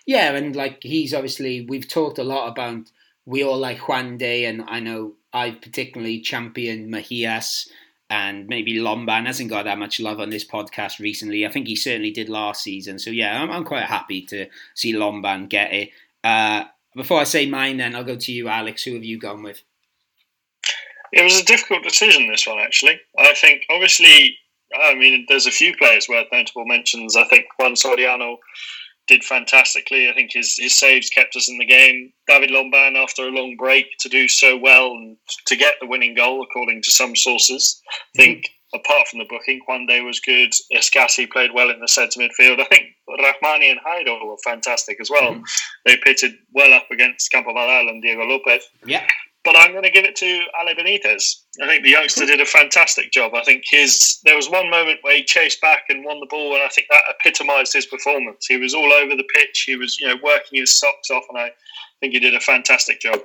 [0.05, 2.89] Yeah, and like he's obviously we've talked a lot about
[3.25, 7.67] we all like Juande, and I know I particularly championed Mahias
[8.09, 11.45] and maybe Lomban hasn't got that much love on this podcast recently.
[11.45, 12.99] I think he certainly did last season.
[12.99, 15.89] So yeah, I'm, I'm quite happy to see Lomban get it.
[16.23, 16.63] Uh,
[16.95, 18.83] before I say mine, then I'll go to you, Alex.
[18.83, 19.61] Who have you gone with?
[21.11, 22.99] It was a difficult decision, this one, actually.
[23.17, 24.37] I think, obviously,
[24.75, 27.15] I mean, there's a few players worth notable mentions.
[27.15, 28.37] I think Juan Soriano
[29.07, 30.09] did fantastically.
[30.09, 32.11] I think his, his saves kept us in the game.
[32.27, 36.13] David Lomban, after a long break, to do so well and to get the winning
[36.13, 37.81] goal, according to some sources.
[37.89, 38.79] I think, mm-hmm.
[38.79, 40.51] apart from the booking, Juande was good.
[40.75, 42.59] Escassi played well in the centre midfield.
[42.59, 45.31] I think Rahmani and Haidar were fantastic as well.
[45.31, 45.43] Mm-hmm.
[45.85, 48.67] They pitted well up against Campobelal and Diego Lopez.
[48.85, 49.07] Yeah
[49.47, 51.43] but I'm going to give it to Ale Benitez.
[51.63, 53.33] I think the youngster did a fantastic job.
[53.33, 56.53] I think his there was one moment where he chased back and won the ball,
[56.53, 58.45] and I think that epitomised his performance.
[58.45, 59.63] He was all over the pitch.
[59.65, 61.51] He was you know working his socks off, and I
[62.01, 63.21] think he did a fantastic job.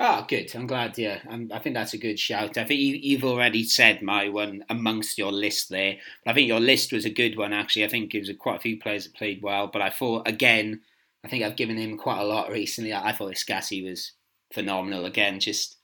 [0.00, 0.50] Oh, good.
[0.54, 0.96] I'm glad.
[0.96, 2.56] Yeah, I'm, i think that's a good shout.
[2.56, 5.96] I think you, have already said my one amongst your list there.
[6.24, 7.52] But I think your list was a good one.
[7.52, 9.66] Actually, I think it was quite a few players that played well.
[9.70, 10.80] But I thought again,
[11.22, 12.94] I think I've given him quite a lot recently.
[12.94, 14.12] I, I thought Escassi was
[14.52, 15.40] phenomenal again.
[15.40, 15.76] Just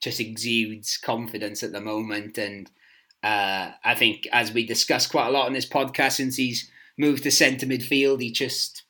[0.00, 2.70] just exudes confidence at the moment, and
[3.22, 7.22] uh, I think as we discussed quite a lot on this podcast since he's moved
[7.24, 8.82] to centre midfield, he just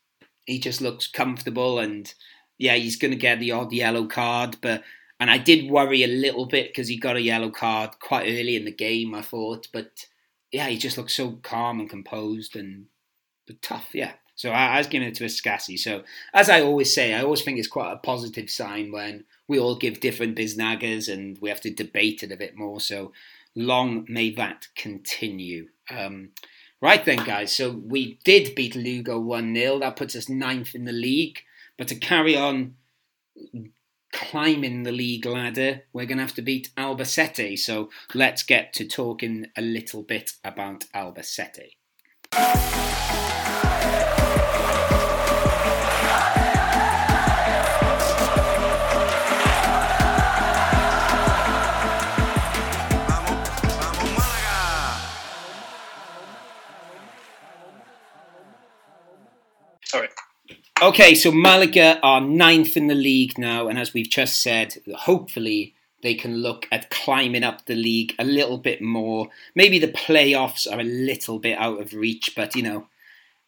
[0.46, 2.12] he just looks comfortable, and
[2.58, 4.82] yeah, he's going to get the odd yellow card, but.
[5.18, 8.54] And I did worry a little bit because he got a yellow card quite early
[8.54, 9.66] in the game, I thought.
[9.72, 10.04] But
[10.52, 12.84] yeah, he just looks so calm and composed and
[13.62, 13.88] tough.
[13.94, 14.12] Yeah.
[14.36, 15.78] So I, I was giving it to Escassi.
[15.78, 19.58] So as I always say, I always think it's quite a positive sign when we
[19.58, 22.80] all give different biznagas and we have to debate it a bit more.
[22.80, 23.12] So
[23.54, 25.68] long may that continue.
[25.90, 26.30] Um,
[26.80, 27.56] right then, guys.
[27.56, 29.78] So we did beat Lugo 1 0.
[29.80, 31.40] That puts us ninth in the league.
[31.78, 32.74] But to carry on
[34.12, 37.58] climbing the league ladder, we're going to have to beat Albacete.
[37.58, 41.72] So let's get to talking a little bit about Albacete.
[60.86, 65.74] Okay, so Malaga are ninth in the league now, and as we've just said, hopefully
[66.04, 69.26] they can look at climbing up the league a little bit more.
[69.56, 72.86] Maybe the playoffs are a little bit out of reach, but you know,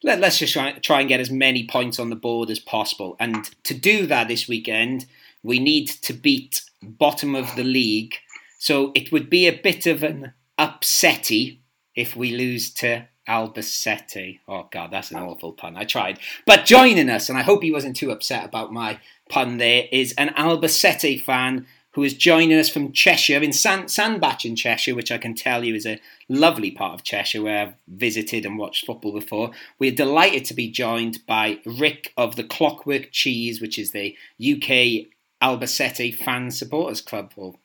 [0.03, 3.15] let, us just try, try and get as many points on the board as possible.
[3.21, 5.05] And to do that this weekend,
[5.41, 8.15] we need to beat bottom of the league.
[8.57, 11.59] So it would be a bit of an upsetty
[11.95, 14.39] if we lose to Albacete.
[14.47, 15.77] Oh God, that's an awful pun.
[15.77, 16.19] I tried.
[16.45, 18.99] But joining us, and I hope he wasn't too upset about my
[19.29, 24.45] pun there, is an Albacete fan who is joining us from Cheshire in Sand- Sandbach
[24.45, 27.73] in Cheshire, which I can tell you is a lovely part of Cheshire where I've
[27.87, 29.51] visited and watched football before.
[29.79, 35.07] We're delighted to be joined by Rick of the Clockwork Cheese, which is the UK
[35.41, 37.33] Albacete Fan Supporters Club.
[37.35, 37.55] Or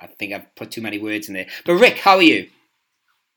[0.00, 1.48] I think I've put too many words in there.
[1.66, 2.48] But Rick, how are you?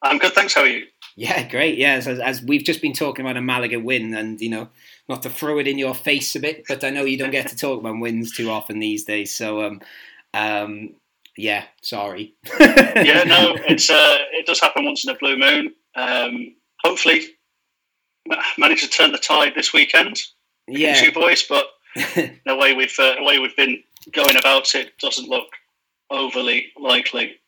[0.03, 0.53] I'm good, thanks.
[0.53, 0.86] How are you?
[1.16, 1.78] Yeah, great.
[1.78, 4.70] Yeah, as, as, we've just been talking about a Malaga win, and you know,
[5.09, 7.47] not to throw it in your face a bit, but I know you don't get
[7.47, 9.34] to talk about wins too often these days.
[9.34, 9.82] So, um,
[10.34, 10.95] um,
[11.38, 12.36] yeah, sorry.
[12.59, 15.74] yeah, no, it's uh, it does happen once in a blue moon.
[15.95, 17.26] Um, hopefully,
[18.57, 20.18] manage to turn the tide this weekend.
[20.68, 23.84] Yeah, you boys, but the way we've uh, the way we've been
[24.14, 25.47] going about it doesn't look
[26.09, 27.41] overly likely.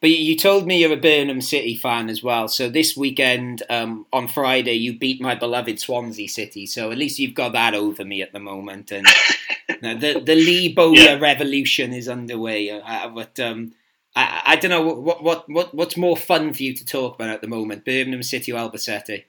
[0.00, 2.48] But you told me you're a Birmingham City fan as well.
[2.48, 6.66] So this weekend, um, on Friday, you beat my beloved Swansea City.
[6.66, 8.92] So at least you've got that over me at the moment.
[8.92, 9.06] And
[9.68, 11.18] the the Lee Bowyer yeah.
[11.18, 12.70] revolution is underway.
[12.70, 13.72] Uh, but um,
[14.14, 17.30] I, I don't know what, what what what's more fun for you to talk about
[17.30, 19.24] at the moment, Birmingham City or Albacete?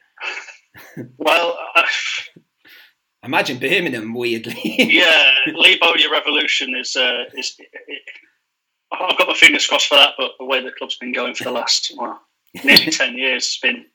[1.17, 1.83] well, uh,
[3.23, 4.13] imagine Birmingham.
[4.13, 7.57] Weirdly, yeah, Lee Bowyer revolution is uh, is.
[8.91, 11.43] I've got my fingers crossed for that, but the way the club's been going for
[11.43, 12.21] the last well,
[12.63, 13.85] nearly ten years has been,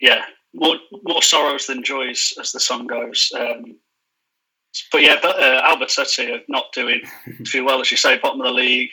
[0.00, 0.24] yeah,
[0.54, 3.32] more more sorrows than joys, as the song goes.
[3.38, 3.76] Um,
[4.90, 7.02] but yeah, but, uh, Albacete are not doing
[7.44, 8.90] too well, as you say, bottom of the league,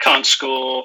[0.00, 0.84] can't score,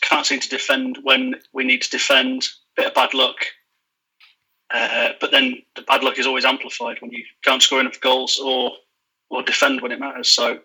[0.00, 2.46] can't seem to defend when we need to defend.
[2.76, 3.36] Bit of bad luck,
[4.72, 8.38] uh, but then the bad luck is always amplified when you can't score enough goals
[8.38, 8.72] or
[9.30, 10.28] or defend when it matters.
[10.28, 10.58] So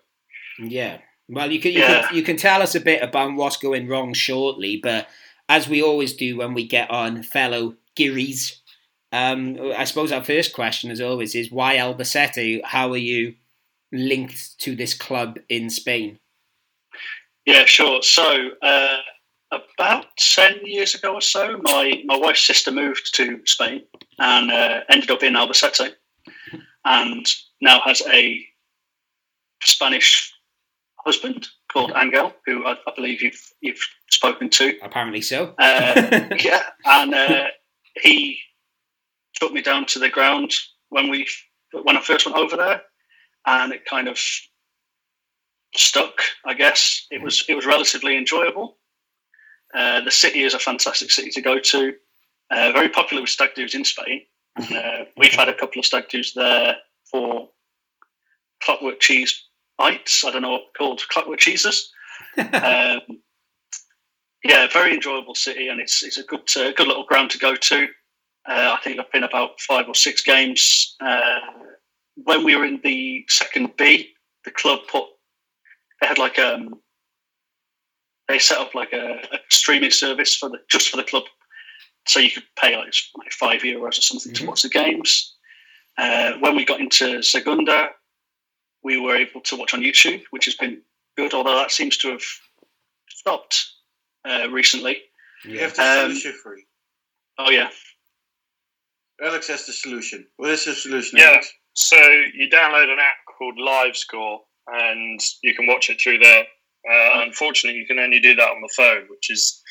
[0.58, 0.98] yeah,
[1.30, 2.08] well, you can you, yeah.
[2.08, 5.08] can you can tell us a bit about what's going wrong shortly, but
[5.48, 8.56] as we always do when we get on fellow Gearys,
[9.12, 12.64] um, I suppose our first question, as always, is why Albacete?
[12.64, 13.34] How are you
[13.92, 16.18] linked to this club in Spain?
[17.46, 18.02] Yeah, sure.
[18.02, 18.98] So uh,
[19.52, 23.82] about ten years ago or so, my my wife's sister moved to Spain
[24.18, 25.92] and uh, ended up in Albacete,
[26.84, 27.26] and
[27.60, 28.44] now has a
[29.62, 30.32] Spanish
[31.04, 33.80] husband called Angel, who I, I, believe you've you've
[34.10, 34.74] spoken to.
[34.82, 35.54] Apparently so.
[35.58, 37.44] uh, yeah, and uh,
[38.00, 38.38] he
[39.34, 40.52] took me down to the ground
[40.88, 41.26] when we
[41.72, 42.82] when I first went over there,
[43.46, 44.18] and it kind of
[45.74, 46.20] stuck.
[46.44, 48.76] I guess it was it was relatively enjoyable.
[49.74, 51.92] Uh, the city is a fantastic city to go to.
[52.50, 54.22] Uh, very popular with stag do's in Spain.
[54.58, 56.76] Uh, we've had a couple of stag do's there
[57.08, 57.48] for
[58.60, 59.44] clockwork cheese
[59.80, 60.24] bites.
[60.24, 61.90] I don't know what called clockwork cheeses.
[62.38, 63.00] um,
[64.44, 67.56] yeah, very enjoyable city, and it's it's a good uh, good little ground to go
[67.56, 67.86] to.
[68.48, 70.96] Uh, I think I've been about five or six games.
[71.00, 71.40] Uh,
[72.14, 74.10] when we were in the second B,
[74.44, 75.04] the club put
[76.00, 76.74] they had like um
[78.28, 81.24] they set up like a, a streaming service for the just for the club,
[82.06, 84.44] so you could pay like, like five euros or something mm-hmm.
[84.44, 85.36] to watch the games.
[85.98, 87.90] Uh, when we got into Segunda,
[88.82, 90.82] we were able to watch on YouTube, which has been
[91.16, 92.22] good, although that seems to have
[93.08, 93.66] stopped
[94.28, 94.98] uh, recently.
[95.44, 96.64] You have the um, solution free.
[97.38, 97.70] Oh, yeah.
[99.22, 100.26] Alex has the solution.
[100.36, 101.18] What is the solution?
[101.18, 101.30] Yeah.
[101.30, 101.52] Alex?
[101.74, 101.96] So
[102.34, 106.44] you download an app called LiveScore and you can watch it through there.
[106.90, 109.62] Uh, unfortunately, you can only do that on the phone, which is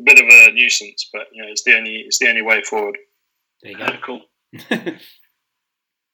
[0.00, 2.62] a bit of a nuisance, but you know, it's the only it's the only way
[2.62, 2.96] forward.
[3.62, 3.86] There you go.
[4.04, 4.22] cool.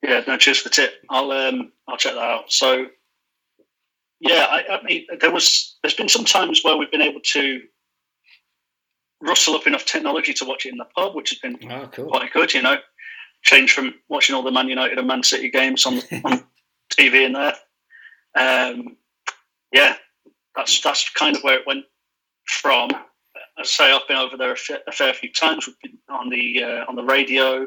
[0.03, 0.93] Yeah, no, cheers for the tip.
[1.11, 2.53] I'll um, I'll check that out.
[2.53, 2.87] So,
[4.21, 7.61] yeah, I, I, mean, there was there's been some times where we've been able to
[9.21, 12.07] rustle up enough technology to watch it in the pub, which has been oh, cool.
[12.07, 12.55] quite good.
[12.55, 12.77] You know,
[13.43, 15.95] change from watching all the Man United and Man City games on
[16.25, 16.45] on
[16.97, 17.55] TV in there.
[18.37, 18.97] Um,
[19.73, 19.97] yeah,
[20.55, 21.85] that's that's kind of where it went
[22.47, 22.91] from.
[23.59, 25.67] I say I've been over there a, fair, fair few times.
[25.67, 27.67] We've been on the uh, on the radio.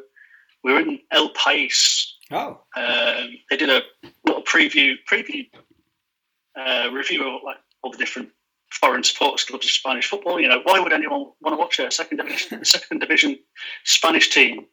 [0.63, 2.61] We were in El País Oh.
[2.75, 3.81] Um, they did a
[4.25, 5.45] little preview preview
[6.57, 8.29] uh, review of like all the different
[8.71, 10.39] foreign supporters clubs of Spanish football.
[10.39, 13.39] You know, why would anyone want to watch a second division, second division
[13.83, 14.65] Spanish team?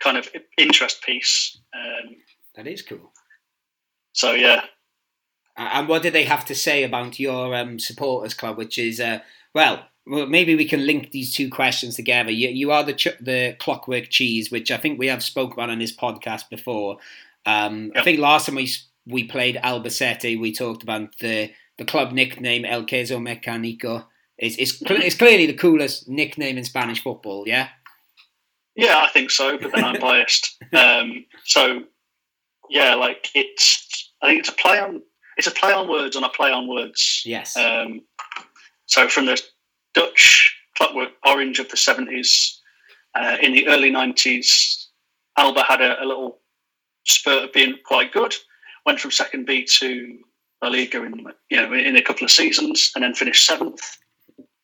[0.00, 1.58] Kind of interest piece.
[1.74, 2.16] Um,
[2.54, 3.12] that is cool.
[4.12, 4.64] So yeah.
[5.56, 9.20] And what did they have to say about your um, supporters club, which is uh,
[9.54, 12.30] well, well, maybe we can link these two questions together.
[12.30, 15.70] You, you are the ch- the Clockwork Cheese, which I think we have spoke about
[15.70, 16.98] on this podcast before.
[17.46, 17.96] Um, yep.
[17.96, 18.70] I think last time we
[19.06, 24.04] we played Albacete, we talked about the the club nickname El Queso Mecanico.
[24.36, 27.68] It's, it's, it's clearly the coolest nickname in Spanish football, yeah?
[28.76, 30.56] Yeah, I think so, but then I'm biased.
[30.72, 31.82] Um, so,
[32.70, 35.02] yeah, like it's, I think it's a play on,
[35.36, 37.22] it's a play on words on a play on words.
[37.24, 37.56] Yes.
[37.56, 38.02] Um,
[38.86, 39.42] so from the
[39.94, 42.58] Dutch clockwork orange of the 70s,
[43.14, 44.86] uh, in the early 90s,
[45.36, 46.38] Alba had a, a little
[47.06, 48.34] spurt of being quite good.
[48.86, 50.18] Went from second B to
[50.62, 53.80] La Liga in you know in a couple of seasons, and then finished seventh.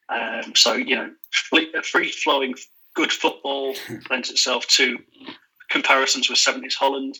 [0.08, 2.54] Um, so you know, free flowing
[2.94, 3.74] good football
[4.10, 4.98] lends itself to
[5.70, 7.18] comparisons with seventies Holland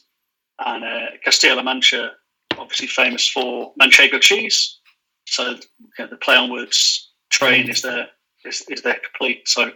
[0.65, 2.13] and uh, Castilla-La Mancha,
[2.59, 4.79] obviously famous for Manchego cheese.
[5.27, 5.59] So you
[5.99, 7.04] know, the play on words
[7.35, 8.09] train is there
[8.45, 9.49] is, is there complete.
[9.49, 9.73] So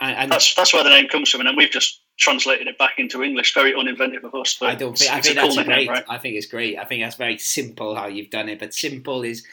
[0.00, 2.78] and, and that's that's where the name comes from, and then we've just translated it
[2.78, 3.54] back into English.
[3.54, 4.58] Very uninventive of us.
[4.62, 5.12] I don't think.
[5.12, 5.76] I think that's cool great.
[5.76, 6.04] Name, right?
[6.08, 6.78] I think it's great.
[6.78, 9.44] I think that's very simple how you've done it, but simple is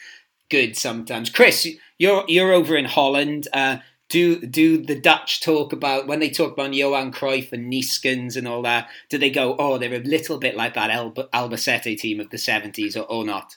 [0.50, 1.30] good sometimes.
[1.30, 1.68] Chris,
[1.98, 3.48] you're you're over in Holland.
[3.52, 3.78] Uh,
[4.08, 8.48] do do the Dutch talk about when they talk about Johan Cruyff and Neeskens and
[8.48, 8.88] all that?
[9.10, 12.38] Do they go, oh, they're a little bit like that Al- Albacete team of the
[12.38, 13.56] seventies, or, or not?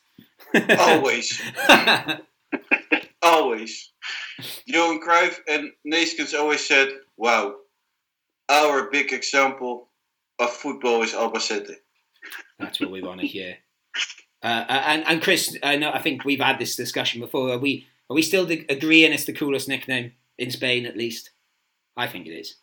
[0.80, 1.42] Always,
[3.22, 3.92] always.
[4.66, 7.56] Johan Cruyff and Neeskens always said, "Wow,
[8.50, 9.90] our big example
[10.40, 11.76] of football is Albacete."
[12.60, 13.58] That's what we want to hear.
[14.44, 17.52] Uh, and and Chris, I know I think we've had this discussion before.
[17.52, 21.32] Are we are we still agreeing it's the coolest nickname in Spain, at least?
[21.96, 22.56] I think it is.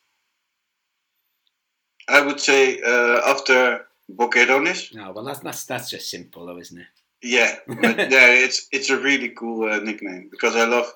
[2.08, 4.94] I would say uh, after Boquerones.
[4.94, 6.86] No, well that's that's that's just simple, though, isn't it?
[7.22, 10.92] Yeah, but yeah, it's it's a really cool uh, nickname because I love.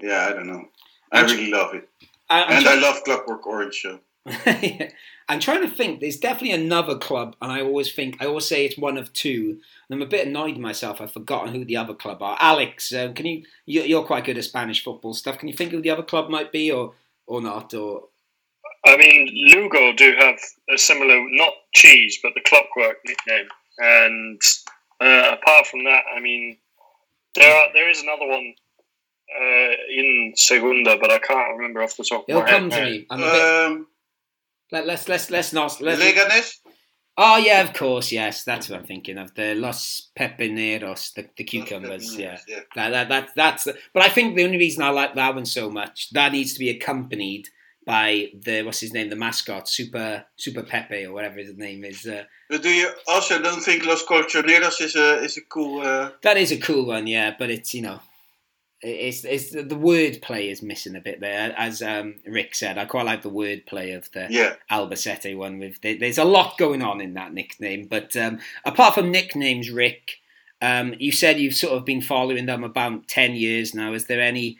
[0.00, 0.64] Yeah, I don't know.
[1.12, 1.88] I I'm really love it,
[2.28, 3.80] I, and I love Clockwork Orange.
[3.80, 4.00] So.
[5.28, 6.00] I'm trying to think.
[6.00, 9.58] There's definitely another club, and I always think I always say it's one of two.
[9.88, 11.00] And I'm a bit annoyed myself.
[11.00, 12.36] I've forgotten who the other club are.
[12.40, 13.44] Alex, uh, can you?
[13.66, 15.38] You're quite good at Spanish football stuff.
[15.38, 16.94] Can you think who the other club might be, or
[17.26, 17.72] or not?
[17.72, 18.04] Or
[18.86, 20.38] I mean, Lugo do have
[20.72, 23.48] a similar, not cheese, but the clockwork nickname.
[23.78, 24.40] And
[25.00, 26.56] uh, apart from that, I mean,
[27.34, 28.54] there are, there is another one
[29.40, 32.84] uh, in Segunda, but I can't remember off the top It'll of my come head.
[32.84, 33.06] to me.
[33.10, 33.86] I'm a bit, um,
[34.72, 36.58] let, us let's let's not let's, Leganes.
[37.16, 38.42] Oh yeah, of course, yes.
[38.42, 39.34] That's what I'm thinking of.
[39.34, 42.16] The Los Pepineros, the, the cucumbers.
[42.16, 42.60] Yeah, yeah.
[42.74, 43.64] That, that, that, that's.
[43.64, 46.54] The, but I think the only reason I like that one so much that needs
[46.54, 47.48] to be accompanied
[47.84, 52.06] by the what's his name, the mascot, Super Super Pepe or whatever his name is.
[52.06, 55.80] Uh, but do you also don't think Los Colchoneros is a is a cool?
[55.80, 56.10] Uh...
[56.22, 57.34] That is a cool one, yeah.
[57.38, 58.00] But it's you know
[58.84, 62.76] it's, it's the word play is missing a bit there, as um, Rick said.
[62.76, 64.54] I quite like the word play of the yeah.
[64.70, 65.58] Albacete one.
[65.58, 70.18] With there's a lot going on in that nickname, but um, apart from nicknames, Rick,
[70.60, 73.94] um, you said you've sort of been following them about ten years now.
[73.94, 74.58] Is there any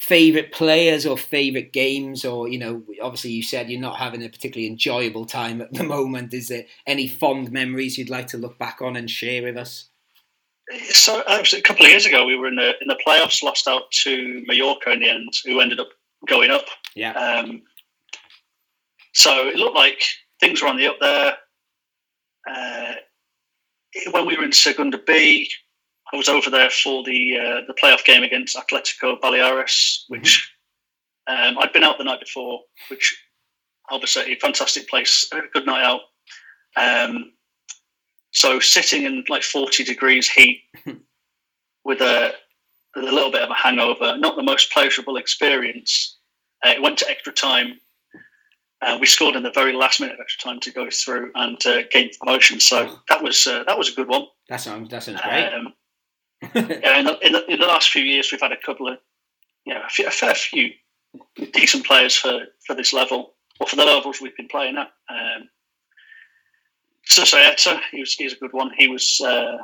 [0.00, 4.28] favorite players or favorite games, or you know, obviously you said you're not having a
[4.28, 6.34] particularly enjoyable time at the moment.
[6.34, 9.88] Is there any fond memories you'd like to look back on and share with us?
[10.88, 13.90] So a couple of years ago, we were in the in the playoffs, lost out
[14.04, 15.88] to Mallorca in the end, who ended up
[16.26, 16.64] going up.
[16.94, 17.12] Yeah.
[17.12, 17.62] Um,
[19.12, 20.02] so it looked like
[20.40, 21.36] things were on the up there.
[22.50, 22.92] Uh,
[24.12, 25.50] when we were in Segunda B,
[26.12, 30.52] I was over there for the uh, the playoff game against Atletico Baleares, which
[31.28, 31.56] mm-hmm.
[31.56, 33.16] um, I'd been out the night before, which
[33.90, 36.00] Albacete, fantastic place, a good night out.
[36.76, 37.32] Um,
[38.32, 40.62] so sitting in like 40 degrees heat
[41.84, 42.32] with a
[42.94, 46.18] with a little bit of a hangover, not the most pleasurable experience.
[46.64, 47.80] Uh, it went to extra time.
[48.82, 51.64] Uh, we scored in the very last minute of extra time to go through and
[51.66, 52.58] uh, gain promotion.
[52.58, 54.24] So that was uh, that was a good one.
[54.48, 55.52] That sounds that sounds great.
[55.52, 55.74] Um,
[56.54, 58.98] yeah, in the, in, the, in the last few years, we've had a couple of,
[59.64, 60.70] you know, a, few, a fair few
[61.52, 64.90] decent players for, for this level, or for the levels we've been playing at.
[65.08, 65.48] Um,
[67.10, 68.70] Zazaeta, he was he's a good one.
[68.76, 69.58] He was uh,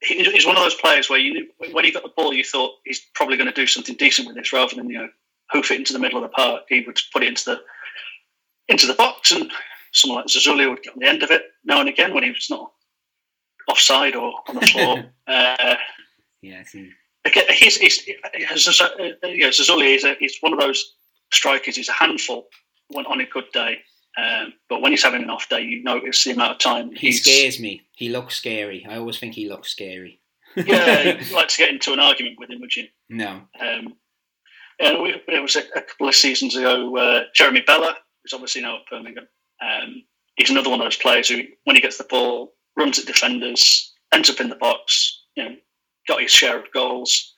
[0.00, 2.72] he, he's one of those players where you when he got the ball, you thought
[2.84, 5.08] he's probably going to do something decent with this, rather than you know
[5.50, 6.64] hoof it into the middle of the park.
[6.68, 7.60] He would put it into the
[8.68, 9.50] into the box, and
[9.92, 12.30] someone like Zozulya would get on the end of it now and again when he
[12.30, 12.70] was not
[13.68, 15.04] offside or on the floor.
[15.26, 15.76] uh,
[16.42, 16.62] yeah,
[17.24, 18.16] Again, he's, he's, he's,
[18.68, 20.94] Zozulya is, a, he's one of those
[21.32, 21.76] strikers.
[21.76, 22.46] He's a handful
[22.88, 23.78] when on a good day.
[24.16, 27.12] Um, but when he's having an off day, you notice the amount of time he
[27.12, 27.82] scares me.
[27.96, 28.86] He looks scary.
[28.88, 30.20] I always think he looks scary.
[30.56, 32.86] yeah, you'd like to get into an argument with him, would you?
[33.10, 33.42] No.
[33.60, 33.94] Um,
[34.80, 36.96] yeah, we, it was a, a, couple of seasons ago.
[36.96, 39.28] Uh, Jeremy Bela, who's obviously now at Birmingham,
[39.60, 40.02] um,
[40.36, 43.92] he's another one of those players who, when he gets the ball, runs at defenders,
[44.12, 45.22] ends up in the box.
[45.36, 45.56] You know,
[46.08, 47.34] got his share of goals.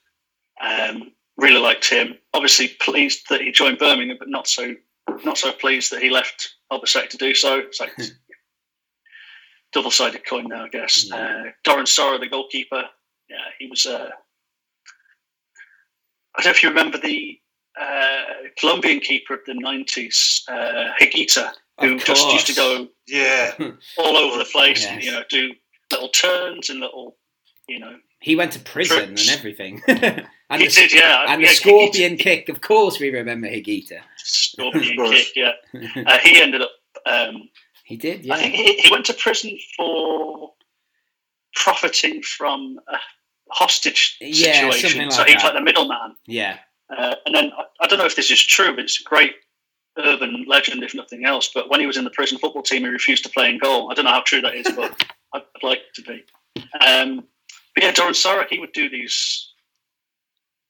[0.60, 2.18] Um, really liked him.
[2.34, 4.74] Obviously pleased that he joined Birmingham, but not so
[5.24, 7.58] not so pleased that he left Albacete to do so.
[7.58, 7.92] It's like
[9.72, 11.10] double sided coin now, I guess.
[11.10, 12.84] Uh, Doran Sora, the goalkeeper,
[13.30, 13.86] yeah, he was.
[13.86, 14.10] Uh,
[16.36, 17.38] I don't know if you remember the
[17.80, 18.22] uh,
[18.58, 23.52] Colombian keeper of the nineties, uh, Higuita, who just used to go yeah
[23.98, 24.92] all over the place, yes.
[24.92, 25.52] and, you know, do
[25.90, 27.16] little turns and little,
[27.68, 27.96] you know.
[28.20, 29.28] He went to prison trips.
[29.28, 29.82] and everything.
[29.88, 31.26] and he the, did, yeah.
[31.28, 34.00] And yeah, the scorpion kick, of course, we remember Higuita.
[34.16, 35.52] Scorpion kick, yeah.
[36.04, 36.70] Uh, he ended up.
[37.06, 37.48] Um,
[37.84, 38.34] he did, yeah.
[38.34, 40.52] I think he, he, went to prison for
[41.54, 42.98] profiting from a
[43.50, 45.02] hostage yeah, situation.
[45.04, 46.16] Like so he's like the middleman.
[46.26, 46.58] Yeah.
[46.94, 49.32] Uh, and then I, I, don't know if this is true, but it's a great
[49.98, 51.50] urban legend, if nothing else.
[51.52, 53.90] But when he was in the prison football team, he refused to play in goal.
[53.90, 54.92] I don't know how true that is, but
[55.34, 56.24] I'd, I'd like to be.
[56.86, 57.24] Um,
[57.74, 59.52] but yeah, Doran Sorek, he would do these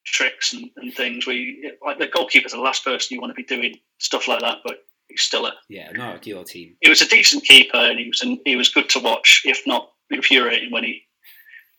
[0.05, 1.25] tricks and, and things.
[1.25, 4.57] We like the goalkeeper's the last person you want to be doing stuff like that,
[4.63, 6.75] but he's still a yeah, not your team.
[6.81, 9.61] He was a decent keeper, and he was an, he was good to watch, if
[9.65, 11.01] not infuriating when he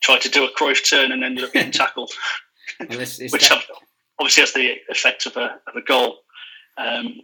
[0.01, 2.11] tried to do a Cruyff turn and ended up getting tackled,
[2.79, 3.63] well, it's, it's which that...
[4.19, 6.17] obviously has the effect of a of a goal.
[6.77, 7.21] Um,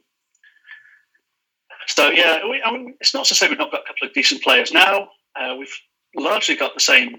[1.88, 4.14] so yeah, we, I mean, it's not to say we've not got a couple of
[4.14, 5.10] decent players now.
[5.40, 5.74] Uh, we've
[6.16, 7.18] largely got the same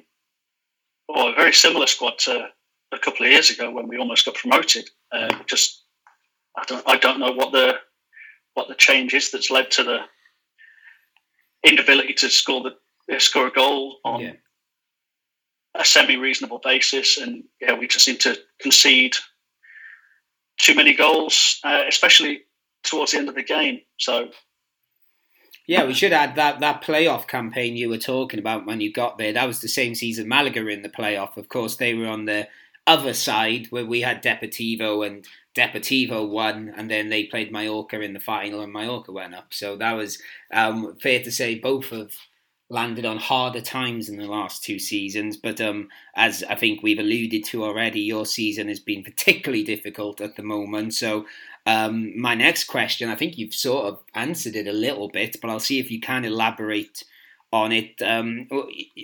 [1.09, 2.49] or a very similar squad to
[2.93, 4.89] a couple of years ago when we almost got promoted.
[5.13, 5.85] Uh, just
[6.57, 7.75] I don't I don't know what the
[8.55, 9.99] what the change is that's led to the
[11.65, 14.33] inability to score the uh, score a goal on yeah.
[15.75, 19.17] a semi reasonable basis, and yeah, we just seem to concede
[20.59, 22.43] too many goals, uh, especially
[22.83, 23.81] towards the end of the game.
[23.99, 24.29] So
[25.69, 29.19] yeah, we should add that that playoff campaign you were talking about when you got
[29.19, 29.35] there.
[29.35, 31.37] That was the same season Malaga in the playoff.
[31.37, 32.49] Of course, they were on the
[32.87, 38.15] other side where we had Deportivo and Deportivo won, and then they played Mallorca in
[38.15, 39.53] the final, and Mallorca went up.
[39.53, 40.19] So that was
[40.51, 42.17] um, fair to say both have
[42.71, 45.37] landed on harder times in the last two seasons.
[45.37, 50.23] But um, as I think we've alluded to already, your season has been particularly difficult
[50.23, 50.95] at the moment.
[50.95, 51.27] So
[51.69, 55.51] um, my next question, I think you've sort of answered it a little bit, but
[55.51, 57.05] I'll see if you can elaborate
[57.53, 58.01] on it.
[58.01, 58.49] Um,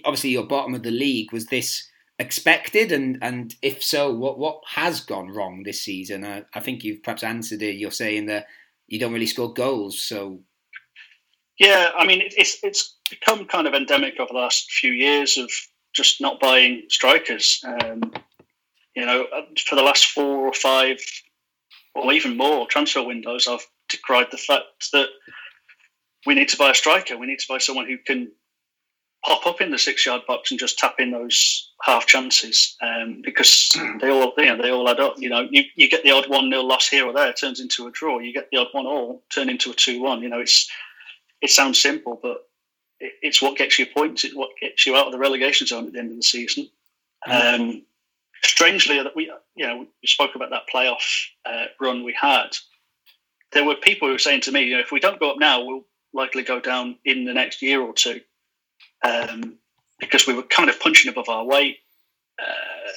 [0.03, 1.31] obviously, you're bottom of the league.
[1.31, 1.87] Was this
[2.19, 6.25] expected, and and if so, what what has gone wrong this season?
[6.25, 7.77] I, I think you've perhaps answered it.
[7.77, 8.47] You're saying that
[8.89, 10.41] you don't really score goals, so.
[11.59, 15.51] Yeah, I mean it's it's become kind of endemic over the last few years of
[15.95, 17.63] just not buying strikers.
[17.63, 18.11] Um,
[18.97, 19.27] you know,
[19.67, 20.99] for the last four or five
[21.95, 25.09] or even more transfer windows, I've decried the fact that
[26.27, 27.17] we need to buy a striker.
[27.17, 28.33] We need to buy someone who can
[29.25, 33.23] pop up in the six yard box and just tap in those half chances um,
[33.25, 33.71] because
[34.01, 35.15] they all you know, they all add up.
[35.19, 37.61] You know, you, you get the odd one nil loss here or there, it turns
[37.61, 38.19] into a draw.
[38.19, 40.23] You get the odd one all, turn into a two one.
[40.23, 40.71] You know, it's
[41.41, 42.49] it sounds simple, but
[43.01, 44.25] it, it's what gets you points.
[44.25, 46.69] It's what gets you out of the relegation zone at the end of the season.
[47.27, 47.83] Um,
[48.45, 52.51] strangely, that we you know we spoke about that playoff uh, run we had.
[53.53, 55.39] There were people who were saying to me, you know, if we don't go up
[55.39, 58.21] now, we'll likely go down in the next year or two,
[59.05, 59.59] um,
[60.01, 61.79] because we were kind of punching above our weight.
[62.39, 62.93] Uh,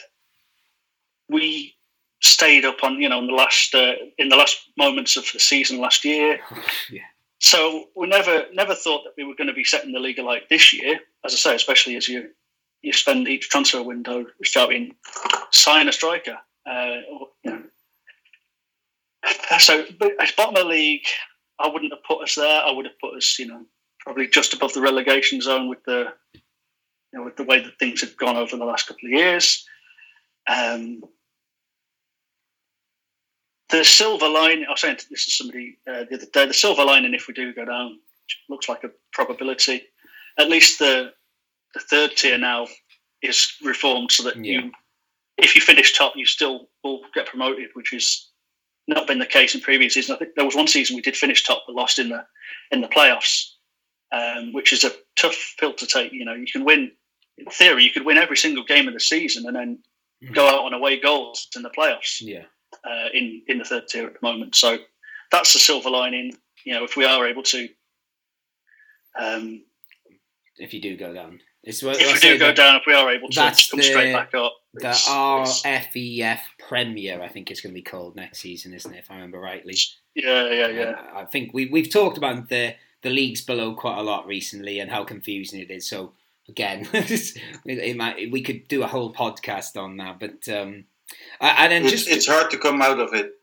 [1.30, 1.76] we
[2.22, 5.40] stayed up on you know in the last uh, in the last moments of the
[5.40, 6.40] season last year.
[6.92, 7.02] yeah.
[7.40, 10.50] So we never never thought that we were going to be setting the league alight
[10.50, 11.00] this year.
[11.24, 12.30] As I say, especially as you
[12.82, 14.96] you spend each transfer window shouting,
[15.52, 16.38] sign a striker.
[16.66, 16.96] Uh,
[17.44, 17.64] you know.
[19.60, 21.06] So, but bottom of the league,
[21.60, 22.64] I wouldn't have put us there.
[22.64, 23.66] I would have put us, you know,
[24.00, 28.02] probably just above the relegation zone with the, you know, with the way that things
[28.02, 29.66] have gone over the last couple of years.
[30.48, 31.02] Um,
[33.70, 36.86] the silver line, I was saying this to somebody uh, the other day, the silver
[36.86, 38.00] lining, if we do go down,
[38.50, 39.84] looks like a probability.
[40.38, 41.14] At least the
[41.78, 42.68] the third tier now
[43.22, 44.62] is reformed so that yeah.
[44.62, 44.72] you,
[45.38, 48.30] if you finish top, you still will get promoted, which has
[48.88, 50.16] not been the case in previous seasons.
[50.16, 52.26] I think there was one season we did finish top but lost in the
[52.72, 53.52] in the playoffs,
[54.12, 56.12] um, which is a tough pill to take.
[56.14, 56.92] You know, you can win
[57.38, 59.80] in theory, you could win every single game of the season and then
[60.24, 60.34] mm-hmm.
[60.34, 62.18] go out on away goals in the playoffs.
[62.22, 62.46] Yeah,
[62.84, 64.56] uh, in in the third tier at the moment.
[64.56, 64.78] So
[65.32, 66.34] that's the silver lining.
[66.66, 67.68] You know, if we are able to
[69.20, 69.64] Um,
[70.58, 73.12] if you do go down, it's what, if we do go down, if we are
[73.12, 77.78] able to come the, straight back up, the RFEF Premier, I think it's going to
[77.78, 79.00] be called next season, isn't it?
[79.00, 79.76] If I remember rightly.
[80.16, 80.96] Yeah, yeah, yeah.
[81.14, 84.80] Uh, I think we we've talked about the the leagues below quite a lot recently
[84.80, 85.88] and how confusing it is.
[85.88, 86.14] So
[86.50, 90.86] again, it, it might, we could do a whole podcast on that, but um,
[91.40, 93.34] and then it's, just it's hard to come out of it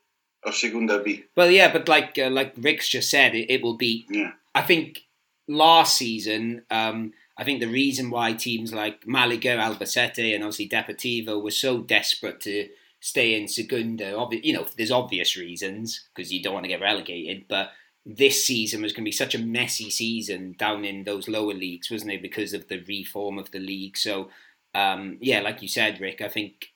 [0.45, 1.25] of Segunda B.
[1.37, 4.07] Well, yeah, but like uh, like Rick's just said, it, it will be.
[4.09, 4.33] Yeah.
[4.55, 5.01] I think
[5.49, 11.43] last season, um, I think the reason why teams like Malaga, Albacete, and obviously Deportivo
[11.43, 12.69] were so desperate to
[13.01, 17.45] stay in Segunda, you know, there's obvious reasons because you don't want to get relegated,
[17.49, 17.71] but
[18.07, 21.91] this season was going to be such a messy season down in those lower leagues,
[21.91, 22.23] wasn't it?
[22.23, 23.97] Because of the reform of the league.
[23.97, 24.31] So,
[24.75, 26.69] um, yeah, like you said, Rick, I think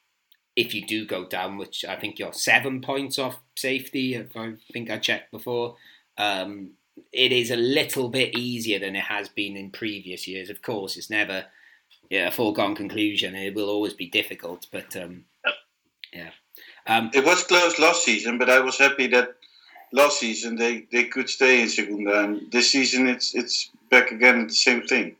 [0.55, 4.53] if you do go down, which I think you're seven points off safety, if I
[4.73, 5.77] think I checked before,
[6.17, 6.71] um,
[7.11, 10.49] it is a little bit easier than it has been in previous years.
[10.49, 11.45] Of course, it's never
[12.09, 13.35] yeah, a foregone conclusion.
[13.35, 15.25] It will always be difficult, but um,
[16.13, 16.31] yeah.
[16.87, 19.35] Um, it was close last season, but I was happy that
[19.91, 24.47] last season they, they could stay in Segunda, and this season it's it's back again
[24.47, 25.15] the same thing.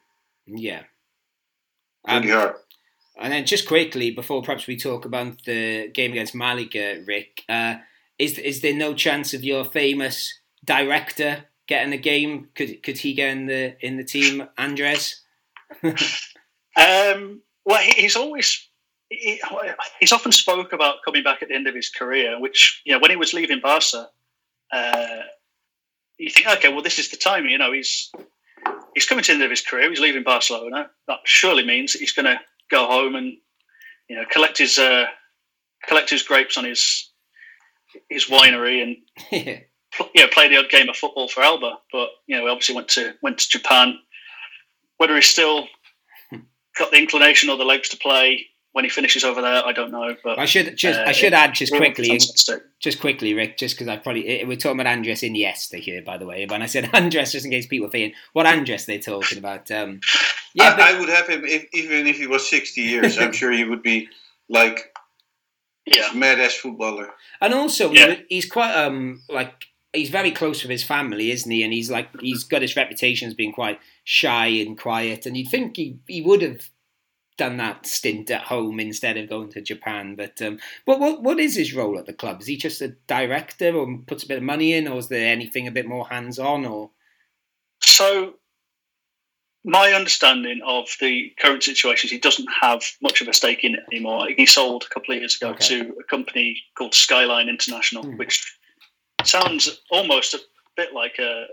[0.48, 0.84] Yeah,
[2.08, 2.56] really um, hard.
[3.20, 7.76] And then just quickly before perhaps we talk about the game against Malaga, Rick, uh,
[8.18, 12.50] is is there no chance of your famous director getting the game?
[12.56, 15.22] Could could he get in the in the team, Andres?
[15.84, 18.68] um, well, he's always
[19.10, 19.40] he,
[20.00, 23.00] he's often spoke about coming back at the end of his career, which you know
[23.00, 24.10] when he was leaving Barca,
[24.74, 25.20] uh,
[26.18, 27.46] you think, okay, well, this is the time.
[27.46, 28.12] You know, he's
[28.96, 29.90] he's coming to the end of his career.
[29.90, 30.90] He's leaving Barcelona.
[31.08, 32.40] That surely means that he's going to
[32.72, 33.38] go home and
[34.10, 35.06] you know collect his uh,
[35.88, 37.12] collect his grapes on his
[38.10, 39.62] his winery and
[40.14, 41.80] you know play the odd game of football for Alba.
[41.92, 44.00] But you know, he obviously went to went to Japan.
[44.98, 45.68] Whether he's still
[46.78, 49.92] got the inclination or the legs to play, when he finishes over there, I don't
[49.92, 50.16] know.
[50.24, 52.20] But I should just uh, I should add just quickly,
[52.80, 56.26] just quickly, Rick, just because I probably we're talking about Andres Iniesta here, by the
[56.26, 56.46] way.
[56.46, 59.72] When I said Andres, just in case people are thinking what Andres they're talking about.
[59.72, 60.00] Um,
[60.54, 63.18] yeah, I, but, I, would have him if, even if he was sixty years.
[63.18, 64.08] I'm sure he would be
[64.50, 64.94] like
[65.86, 66.10] yeah.
[66.14, 67.10] mad ass footballer.
[67.42, 68.16] And also, yeah.
[68.30, 69.54] he's quite um like
[69.94, 71.64] he's very close with his family, isn't he?
[71.64, 75.26] And he's like he's got his reputation as being quite shy and quiet.
[75.26, 76.70] And you'd think he he would have
[77.38, 80.16] done that stint at home instead of going to Japan.
[80.16, 82.42] But um, but what what is his role at the club?
[82.42, 85.32] Is he just a director, or puts a bit of money in, or is there
[85.32, 86.66] anything a bit more hands on?
[86.66, 86.92] Or
[87.82, 88.36] so,
[89.64, 93.76] my understanding of the current situation is he doesn't have much of a stake in
[93.76, 94.28] it anymore.
[94.36, 95.66] He sold a couple of years ago okay.
[95.68, 98.18] to a company called Skyline International, hmm.
[98.18, 98.59] which
[99.28, 100.40] sounds almost a
[100.76, 101.46] bit like a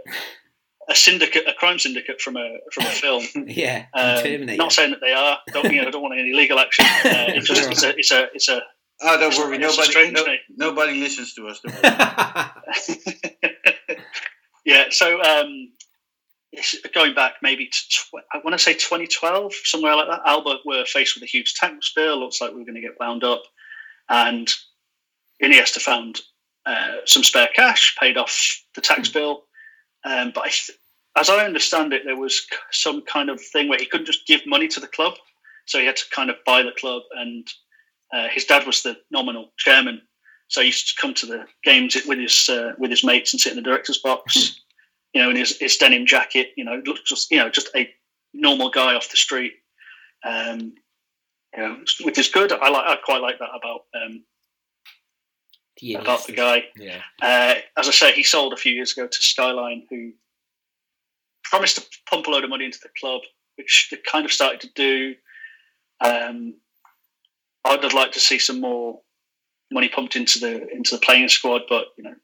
[0.88, 3.24] a syndicate, a crime syndicate from a from a film.
[3.46, 5.38] yeah, um, not saying that they are.
[5.52, 5.90] Don't you know?
[5.90, 6.84] Don't want any legal action.
[7.06, 8.60] Uh, it's just it's a it's a it's a.
[9.02, 9.58] Oh, don't worry.
[9.58, 10.24] Nobody no,
[10.56, 11.60] nobody listens to us.
[14.64, 14.86] yeah.
[14.90, 15.70] So um,
[16.94, 20.22] going back maybe to tw- I want to say 2012, somewhere like that.
[20.24, 22.18] Alba were faced with a huge tax bill.
[22.18, 23.42] Looks like we are going to get wound up,
[24.08, 24.48] and
[25.42, 26.20] Iniesta found
[26.66, 29.46] uh, some spare cash, paid off the tax bill
[30.06, 33.86] um, but I, as I understand it, there was some kind of thing where he
[33.86, 35.14] couldn't just give money to the club,
[35.66, 37.02] so he had to kind of buy the club.
[37.16, 37.46] And
[38.14, 40.00] uh, his dad was the nominal chairman,
[40.48, 43.40] so he used to come to the games with his uh, with his mates and
[43.40, 44.60] sit in the director's box,
[45.12, 46.50] you know, in his, his denim jacket.
[46.56, 47.90] You know, looked just you know just a
[48.32, 49.54] normal guy off the street.
[50.24, 50.74] Um,
[51.56, 52.52] you know, which is good.
[52.52, 52.84] I like.
[52.86, 54.22] I quite like that about um,
[55.80, 56.64] yeah, about the guy.
[56.76, 57.00] Yeah.
[57.20, 60.12] Uh, as I say, he sold a few years ago to Skyline, who
[61.44, 63.22] promised to pump a load of money into the club,
[63.56, 65.14] which they kind of started to do.
[66.00, 66.54] Um,
[67.64, 69.00] I'd like to see some more
[69.72, 72.14] money pumped into the into the playing squad, but you know,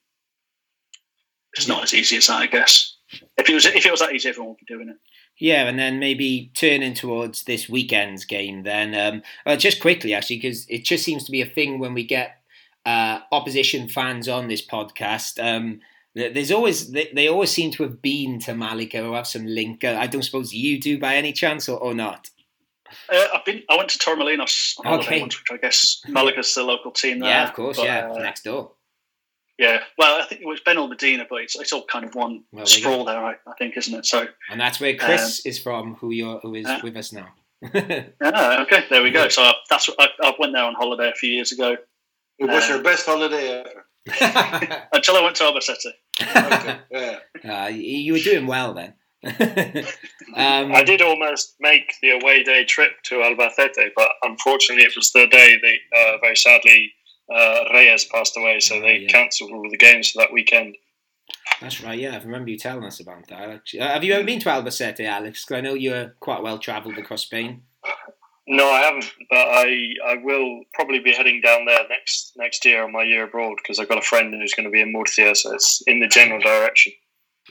[1.55, 2.97] it's not as easy as that, I guess.
[3.37, 4.97] If it was if it was that easy, everyone would be doing it.
[5.39, 8.62] Yeah, and then maybe turning towards this weekend's game.
[8.62, 11.95] Then, um, uh, just quickly, actually, because it just seems to be a thing when
[11.95, 12.41] we get
[12.87, 15.43] uh, opposition fans on this podcast.
[15.43, 15.81] Um,
[16.15, 19.83] there's always they, they, always seem to have been to Malaga or have some link.
[19.83, 22.29] Uh, I don't suppose you do by any chance or, or not.
[23.11, 23.63] Uh, I've been.
[23.71, 25.21] I went to Torremolinos on okay.
[25.21, 27.31] once, which I guess Malaga's the local team there.
[27.31, 27.79] Yeah, of course.
[27.79, 28.73] But, yeah, uh, next door.
[29.59, 32.67] Yeah, well, I think it was Benalmádena, but it's, it's all kind of one well,
[32.67, 34.07] sprawl there, I, I, think, isn't it?
[34.07, 37.29] So, and that's where Chris um, is from, who you're who is with us now.
[38.25, 39.29] ah, okay, there we go.
[39.29, 41.77] So that's I, I went there on holiday a few years ago.
[42.43, 43.86] It was uh, your best holiday ever.
[44.93, 45.93] Until I went to Albacete.
[46.20, 46.78] okay.
[46.90, 47.19] Yeah.
[47.43, 48.94] Uh, you were doing well then.
[49.24, 55.10] um, I did almost make the away day trip to Albacete, but unfortunately, it was
[55.10, 56.93] the day that uh, very sadly
[57.35, 59.09] uh, Reyes passed away, so they yeah.
[59.09, 60.77] cancelled all the games for that weekend.
[61.60, 61.98] That's right.
[61.98, 63.51] Yeah, I remember you telling us about that.
[63.51, 65.44] Actually, uh, have you ever been to Albacete, Alex?
[65.44, 67.62] Because I know you're quite well travelled across Spain.
[68.47, 72.82] No, I haven't, but I I will probably be heading down there next next year
[72.82, 75.35] on my year abroad because I've got a friend who's going to be in Murcia,
[75.36, 76.93] so it's in the general direction.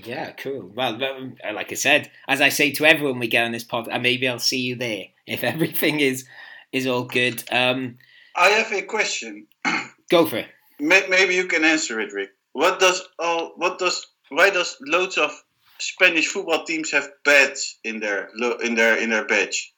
[0.03, 0.71] Yeah, cool.
[0.73, 3.89] Well, uh, like I said, as I say to everyone we get on this pod,
[3.89, 6.25] uh, maybe I'll see you there if everything is
[6.73, 7.43] is all good.
[7.51, 7.97] Um,
[8.35, 9.47] I have a question.
[10.09, 10.47] Go for it.
[10.79, 12.31] Maybe you can answer it, Rick.
[12.53, 13.53] What does all?
[13.55, 14.07] What does?
[14.29, 15.31] Why does loads of
[15.79, 18.29] Spanish football teams have bats in their
[18.61, 19.73] in their in their badge?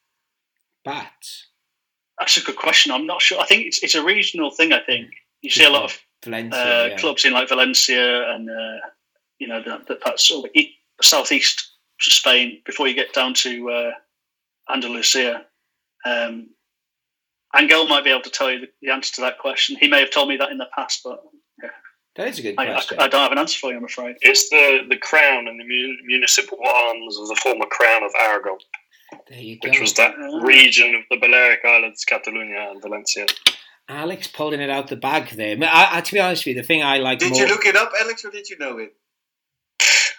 [0.84, 1.48] Bats?
[2.20, 2.92] That's a good question.
[2.92, 3.40] I'm not sure.
[3.40, 4.72] I think it's, it's a regional thing.
[4.72, 5.10] I think
[5.42, 6.98] you see a lot of Valencia, uh, yeah.
[6.98, 8.88] clubs in like Valencia and uh,
[9.40, 13.92] you know that, that sort of east, southeast Spain before you get down to uh,
[14.72, 15.46] Andalusia.
[16.06, 16.50] Um,
[17.56, 19.78] Angel might be able to tell you the, the, answer to that question.
[19.80, 21.24] He may have told me that in the past, but
[21.62, 21.70] yeah.
[22.16, 22.98] That is a good question.
[23.00, 24.16] I, I, I, don't have an answer for you, I'm afraid.
[24.22, 28.58] It's the, the crown and the municipal arms of the former crown of Aragon.
[29.30, 29.69] There you go.
[29.69, 33.26] Which was that region of the Balearic Islands, Catalonia and Valencia.
[33.90, 35.57] Alex pulling it out the bag there.
[35.61, 37.19] I, I, to be honest with you, the thing I like.
[37.19, 37.41] Did more...
[37.41, 38.94] you look it up, Alex, or did you know it?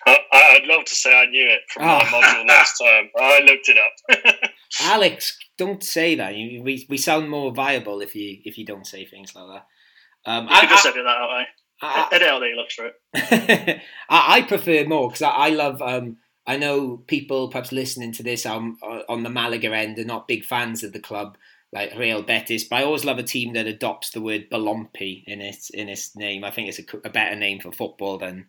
[0.06, 1.86] I, would love to say I knew it from oh.
[1.86, 3.10] my module last time.
[3.18, 4.50] I looked it up.
[4.82, 6.34] Alex, don't say that.
[6.36, 10.30] You, we we sound more viable if you if you don't say things like that.
[10.30, 11.30] Um, you I, just edit that out.
[11.30, 11.44] I,
[11.82, 13.80] I, edit out that you look for it.
[14.08, 18.22] I, I prefer more because I, I love um, I know people perhaps listening to
[18.22, 18.76] this on,
[19.08, 21.38] on the Malaga end are not big fans of the club,
[21.72, 25.40] like Real Betis, but I always love a team that adopts the word Balompi in
[25.40, 26.44] its in its name.
[26.44, 28.46] I think it's a, a better name for football than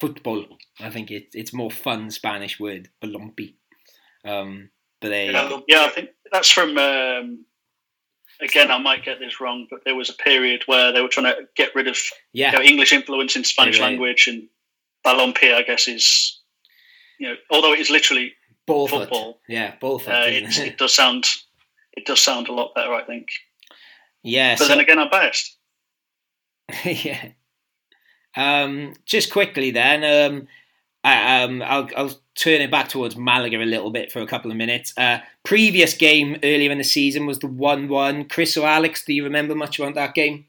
[0.00, 0.44] football.
[0.80, 3.54] I think it, it's more fun Spanish word, Balompi.
[4.24, 4.70] Um,
[5.00, 6.76] but they, yeah, yeah, I think that's from.
[6.76, 7.44] Um,
[8.40, 11.32] again, I might get this wrong, but there was a period where they were trying
[11.32, 11.96] to get rid of
[12.32, 12.52] yeah.
[12.52, 14.48] you know, English influence in Spanish language, and
[15.04, 16.40] Balompi, I guess, is
[17.18, 18.32] you know, although it is literally
[18.66, 21.26] ball football, yeah, ball uh, it, it, does sound
[21.92, 23.28] it does sound a lot better, I think.
[24.22, 25.56] Yeah, but so, then again, I'm biased.
[26.84, 27.28] yeah.
[28.36, 30.48] Um, just quickly, then, um,
[31.02, 34.50] I, um, I'll, I'll turn it back towards Malaga a little bit for a couple
[34.50, 34.92] of minutes.
[34.96, 38.28] Uh, previous game earlier in the season was the one-one.
[38.28, 40.46] Chris or Alex, do you remember much about that game?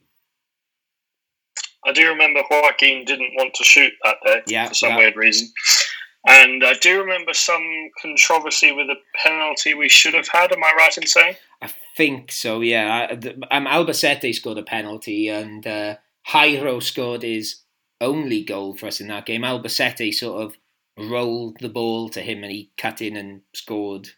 [1.85, 4.97] I do remember Joaquin didn't want to shoot that day yeah, for some yeah.
[4.97, 5.47] weird reason.
[6.25, 10.51] And I do remember some controversy with a penalty we should have had.
[10.51, 11.35] Am I right in saying?
[11.61, 12.61] I think so.
[12.61, 13.07] Yeah.
[13.51, 15.95] Um, Albacete scored a penalty, and uh,
[16.27, 17.61] Jairo scored his
[18.01, 19.41] only goal for us in that game.
[19.41, 20.57] Albacete sort of
[21.09, 24.09] rolled the ball to him, and he cut in and scored.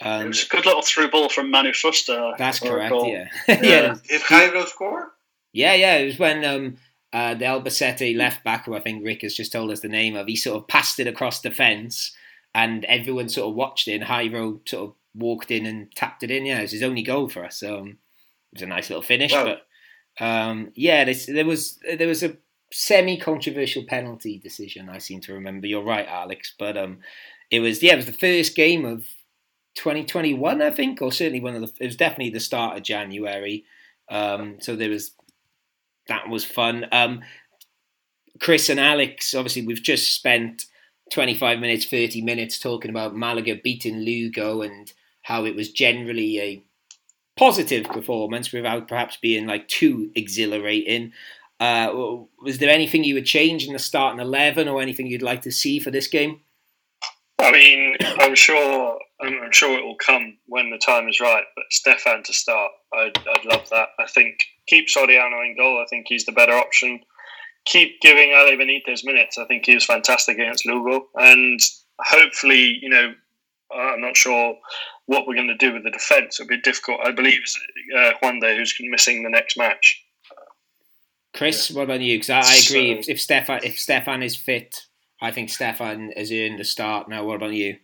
[0.00, 2.36] Um, it was a good little through ball from Manu Fuster.
[2.38, 2.94] That's correct.
[2.94, 3.28] Yeah.
[3.48, 3.58] yeah.
[3.62, 3.94] yeah.
[4.08, 5.12] Did Jairo score?
[5.52, 5.96] Yeah, yeah.
[5.96, 6.76] It was when um,
[7.12, 10.14] uh, the Albacete left back, who I think Rick has just told us the name
[10.16, 12.12] of, he sort of passed it across the fence,
[12.54, 13.94] and everyone sort of watched it.
[13.94, 16.44] And Jairo sort of walked in and tapped it in.
[16.46, 17.58] Yeah, it was his only goal for us.
[17.58, 17.88] So um,
[18.52, 19.32] it was a nice little finish.
[19.32, 19.56] Wow.
[20.18, 22.36] But um, yeah, this, there was there was a
[22.72, 24.88] semi-controversial penalty decision.
[24.90, 25.66] I seem to remember.
[25.66, 26.54] You're right, Alex.
[26.58, 26.98] But um,
[27.50, 29.06] it was yeah, it was the first game of
[29.76, 31.72] 2021, I think, or certainly one of the.
[31.80, 33.64] It was definitely the start of January.
[34.10, 35.12] Um, so there was
[36.08, 36.86] that was fun.
[36.92, 37.22] Um,
[38.40, 40.66] Chris and Alex, obviously, we've just spent
[41.12, 46.62] 25 minutes, 30 minutes talking about Malaga beating Lugo and how it was generally a
[47.36, 51.12] positive performance without perhaps being like too exhilarating.
[51.60, 51.90] Uh,
[52.42, 55.52] was there anything you would change in the starting 11 or anything you'd like to
[55.52, 56.40] see for this game?
[57.40, 61.44] I mean, I'm sure I'm sure it will come when the time is right.
[61.56, 63.88] But Stefan to start, I'd, I'd love that.
[63.98, 64.36] I think
[64.68, 65.82] keep Soriano in goal.
[65.82, 67.00] I think he's the better option.
[67.64, 69.38] Keep giving Ale Benitez minutes.
[69.38, 71.60] I think he was fantastic against Lugo, and
[72.00, 73.12] hopefully, you know,
[73.74, 74.56] I'm not sure
[75.06, 76.40] what we're going to do with the defence.
[76.40, 77.00] It'll be difficult.
[77.04, 77.40] I believe
[77.96, 80.02] uh, Juande who's missing the next match.
[81.34, 82.16] Chris, what about you?
[82.16, 82.94] Because I, I, agree.
[82.94, 84.86] So, if, if Stefan if Stefan is fit,
[85.20, 87.08] I think Stefan has earned the start.
[87.08, 87.76] Now, what about you?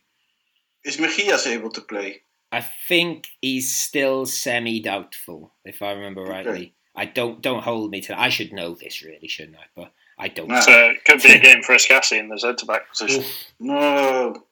[0.85, 2.23] Is Mejias able to play?
[2.53, 6.75] I think he's still semi doubtful, if I remember rightly.
[6.95, 8.21] I don't don't hold me to that.
[8.21, 9.65] I should know this really, shouldn't I?
[9.75, 10.49] But I don't.
[10.63, 13.25] So it could be a game for Escassi in the centre back position.
[13.59, 14.45] no.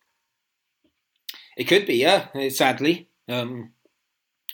[1.56, 2.28] It could be, yeah.
[2.48, 3.72] Sadly, um,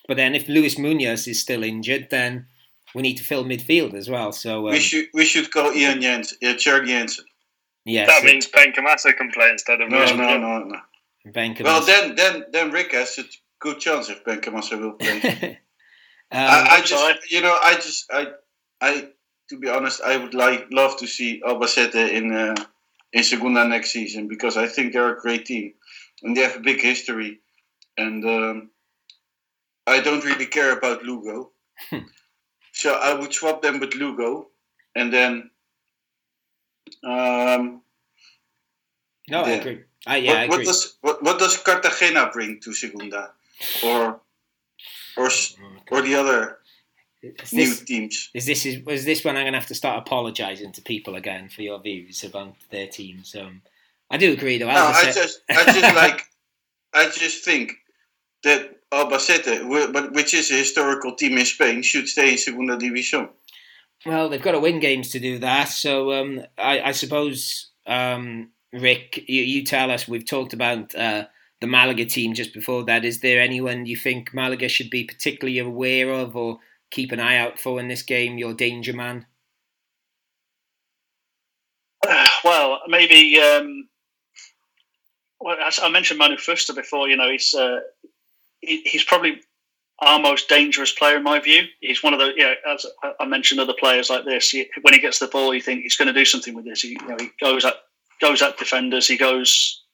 [0.08, 2.46] but then if Luis Munoz is still injured, then
[2.94, 4.32] we need to fill midfield as well.
[4.32, 7.24] So um, we should we should go Ian Jensen, uh, Jensen.
[7.84, 10.16] Yes, that means Benkhemassa can play instead of No, Rashford.
[10.18, 10.78] no, no, no.
[11.32, 11.64] Benkhemassa.
[11.64, 13.24] Well, then, then, then Rick has a
[13.60, 15.58] good chance if Benkhemassa will play.
[16.32, 18.26] um, I, I just, you know, I just, I,
[18.80, 19.08] I,
[19.48, 22.54] to be honest, I would like love to see Albacete in uh,
[23.12, 25.72] in Segunda next season because I think they're a great team
[26.22, 27.40] and they have a big history,
[27.96, 28.70] and um,
[29.86, 31.52] I don't really care about Lugo,
[32.72, 34.48] so I would swap them with Lugo,
[34.94, 35.50] and then.
[37.04, 37.82] Um,
[39.30, 39.84] no, I agree.
[40.08, 43.32] I, yeah, what, what does what, what does Cartagena bring to Segunda,
[43.84, 44.20] or
[45.16, 45.28] or
[45.90, 46.58] or the other
[47.22, 48.30] Is new this, teams?
[48.32, 51.48] is this is was this when I'm gonna have to start apologising to people again
[51.48, 53.36] for your views about their teams?
[53.36, 53.62] Um,
[54.10, 54.68] I do agree though.
[54.68, 56.24] No, I just I just like
[56.94, 57.74] I just think
[58.44, 63.28] that Albacete, which is a historical team in Spain, should stay in Segunda División.
[64.06, 65.68] Well, they've got to win games to do that.
[65.68, 70.06] So um, I, I suppose, um, Rick, you, you tell us.
[70.06, 71.26] We've talked about uh,
[71.60, 73.04] the Malaga team just before that.
[73.04, 76.58] Is there anyone you think Malaga should be particularly aware of or
[76.90, 78.38] keep an eye out for in this game?
[78.38, 79.26] Your danger man.
[82.44, 83.40] well, maybe.
[83.40, 83.88] Um,
[85.40, 87.08] well, I mentioned Manu Fuster before.
[87.08, 87.80] You know, he's uh,
[88.60, 89.40] he, he's probably
[90.00, 91.64] our most dangerous player in my view.
[91.80, 92.86] He's one of the, you know, as
[93.18, 94.50] I- mentioned, other players like this.
[94.50, 96.82] He, when he gets the ball, you think he's going to do something with this.
[96.82, 97.74] He, you know, he goes at
[98.20, 99.06] goes at defenders.
[99.06, 99.84] He goes,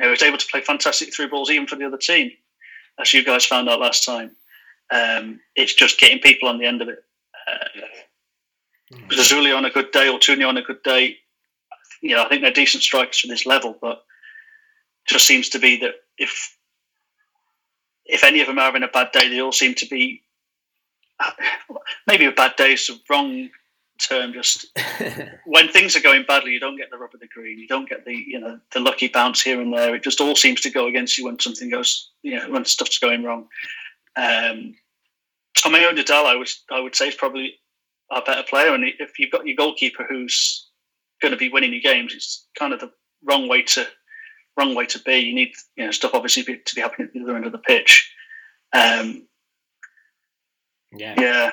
[0.00, 2.30] he was able to play fantastic through balls even for the other team,
[2.98, 4.36] as you guys found out last time.
[4.92, 7.04] Um, it's just getting people on the end of it.
[7.48, 7.80] Uh,
[9.10, 11.16] Zozulya on a good day or Tuni on a good day,
[12.00, 14.04] you know, I think they're decent strikers for this level, but
[15.06, 16.56] just seems to be that if
[18.04, 20.22] if any of them are having a bad day, they all seem to be
[22.06, 23.50] maybe a bad day is the wrong
[24.08, 24.32] term.
[24.32, 24.66] Just
[25.46, 27.88] when things are going badly, you don't get the rub of the green, you don't
[27.88, 29.94] get the you know the lucky bounce here and there.
[29.94, 32.98] It just all seems to go against you when something goes, you know, when stuff's
[32.98, 33.48] going wrong.
[34.16, 34.74] Um,
[35.56, 37.54] Tomeu Nadal, I would I would say is probably
[38.10, 40.68] our better player, and if you've got your goalkeeper who's
[41.20, 42.90] going to be winning your games, it's kind of the
[43.24, 43.86] wrong way to
[44.56, 45.16] wrong way to be.
[45.16, 47.58] You need you know stuff obviously to be happening at the other end of the
[47.58, 48.12] pitch.
[48.72, 49.26] Um,
[50.92, 51.14] yeah.
[51.18, 51.50] yeah,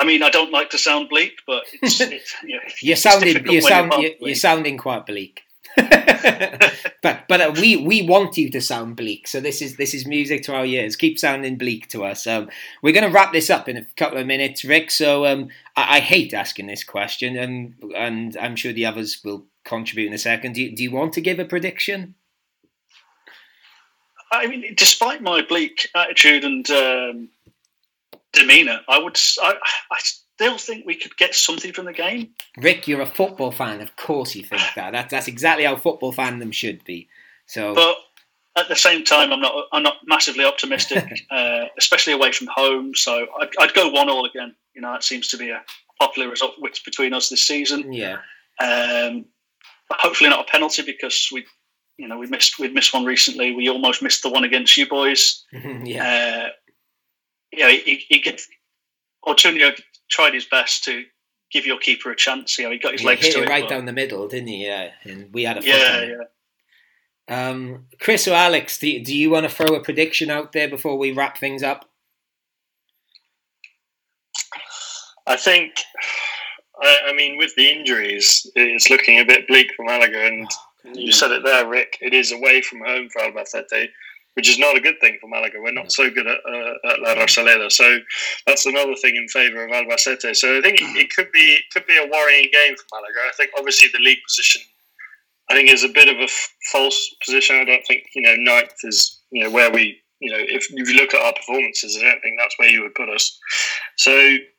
[0.00, 3.02] I mean I don't like to sound bleak, but it's, it's you know, You're it's
[3.02, 5.42] sounding you're sound you're, you're sounding quite bleak.
[5.76, 9.28] but but uh, we we want you to sound bleak.
[9.28, 10.96] So this is this is music to our ears.
[10.96, 12.26] Keep sounding bleak to us.
[12.26, 12.48] Um,
[12.82, 14.90] we're going to wrap this up in a couple of minutes, Rick.
[14.90, 19.44] So um, I, I hate asking this question, and and I'm sure the others will
[19.64, 20.54] contribute in a second.
[20.54, 22.14] Do you, do you want to give a prediction?
[24.32, 27.28] I mean, despite my bleak attitude and um,
[28.32, 29.54] demeanour, I would I,
[29.90, 32.30] I still think we could get something from the game.
[32.58, 33.80] Rick, you're a football fan.
[33.80, 34.92] Of course, you think that.
[34.92, 37.08] That's that's exactly how football fandom should be.
[37.46, 37.96] So But
[38.56, 42.94] at the same time, I'm not I'm not massively optimistic, uh, especially away from home.
[42.94, 44.54] So I'd, I'd go one all again.
[44.74, 45.62] You know, that seems to be a
[45.98, 47.92] popular result which between us this season.
[47.92, 48.18] yeah,
[48.60, 49.26] Um,
[49.90, 51.44] hopefully not a penalty because we,
[51.98, 53.52] you know, we missed we missed one recently.
[53.54, 55.44] We almost missed the one against you boys.
[55.84, 56.46] yeah.
[56.46, 56.48] Uh,
[57.52, 58.40] yeah, he, he get,
[59.24, 59.78] Ortuño
[60.10, 61.04] tried his best to
[61.52, 62.58] give your keeper a chance.
[62.58, 63.48] You know, he got his He legs hit to it it.
[63.48, 64.66] right but- down the middle, didn't he?
[64.66, 66.16] Yeah, and we had a foot yeah, yeah.
[67.28, 70.68] Um, Chris or Alex, do you, do you want to throw a prediction out there
[70.68, 71.88] before we wrap things up?
[75.26, 75.74] I think,
[76.82, 80.26] I, I mean, with the injuries, it's looking a bit bleak for Malaga.
[80.26, 80.48] And
[80.94, 81.98] you said it there, Rick.
[82.00, 83.88] It is away from home for Albacete,
[84.34, 85.60] which is not a good thing for Malaga.
[85.60, 87.98] We're not so good at, uh, at La Rosaleda, so
[88.46, 90.36] that's another thing in favour of Albacete.
[90.36, 93.20] So I think it could be could be a worrying game for Malaga.
[93.26, 94.62] I think obviously the league position,
[95.50, 97.56] I think, is a bit of a f- false position.
[97.56, 99.98] I don't think you know ninth is you know where we.
[100.22, 102.82] You know, if, if you look at our performances, I don't think that's where you
[102.82, 103.40] would put us.
[103.96, 104.12] So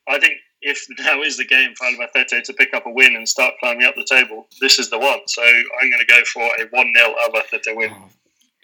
[0.10, 3.30] I think if now is the game for Albacete to pick up a win and
[3.30, 5.20] start climbing up the table, this is the one.
[5.28, 7.94] So I'm going to go for a 1 0 Albacete win.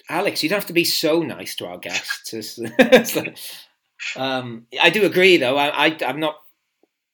[0.09, 2.33] Alex, you don't have to be so nice to our guests.
[2.33, 3.37] It's- it's like-
[4.15, 5.57] um, I do agree, though.
[5.57, 6.37] I, I, I'm not.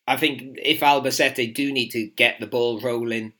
[0.05, 3.31] I think if Albacete do need to get the ball rolling,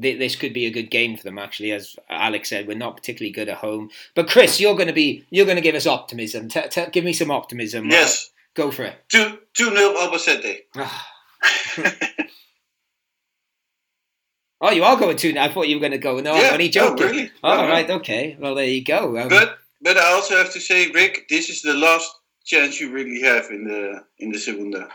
[0.00, 1.36] th- this could be a good game for them.
[1.36, 3.90] Actually, as Alex said, we're not particularly good at home.
[4.14, 6.48] But Chris, you're going to be you're going to give us optimism.
[6.48, 7.90] T- t- give me some optimism.
[7.90, 8.94] Yes, go for it.
[9.08, 10.60] two two nil Albacete.
[14.62, 15.36] oh, you are going to?
[15.38, 16.20] I thought you were going to go.
[16.20, 17.06] No, I'm Yeah, only no, joking.
[17.06, 17.30] really.
[17.42, 17.68] Oh, No, no.
[17.68, 18.36] right, okay.
[18.40, 19.18] Well, there you go.
[19.18, 22.08] Um, But but I also have to say, Rick, this is the last
[22.44, 24.88] chance you really have in the in the Segunda.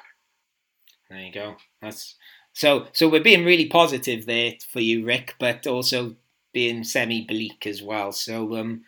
[1.10, 1.56] There you go.
[1.82, 2.16] That's
[2.54, 6.16] So, so we're being really positive there for you, Rick, but also
[6.54, 8.12] being semi bleak as well.
[8.12, 8.82] So, um,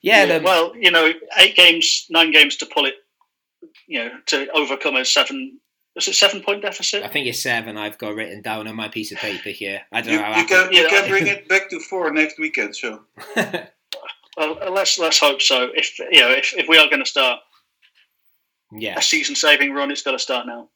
[0.00, 0.38] yeah, yeah.
[0.38, 2.94] well, you know, eight games, nine games to pull it,
[3.88, 5.58] you know, to overcome a seven.
[5.96, 7.02] Is it seven point deficit?
[7.02, 7.78] I think it's seven.
[7.78, 9.80] I've got written down on my piece of paper here.
[9.90, 10.36] I don't you, know.
[10.36, 12.76] you can, you can bring it back to four next weekend.
[12.76, 13.00] So,
[13.36, 15.70] well, uh, let's let's hope so.
[15.74, 17.40] If you know, if, if we are going to start,
[18.70, 20.68] yeah, a season-saving run, it's got to start now.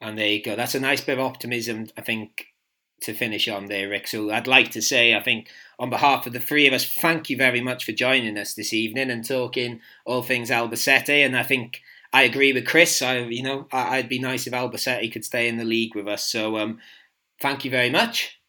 [0.00, 0.56] And there you go.
[0.56, 2.46] That's a nice bit of optimism, I think,
[3.02, 4.08] to finish on there, Rick.
[4.08, 7.28] So I'd like to say, I think, on behalf of the three of us, thank
[7.28, 11.24] you very much for joining us this evening and talking all things Albacete.
[11.24, 13.02] And I think I agree with Chris.
[13.02, 16.08] I, you know, I, would be nice if Albacete could stay in the league with
[16.08, 16.24] us.
[16.24, 16.78] So um,
[17.40, 18.40] thank you very much.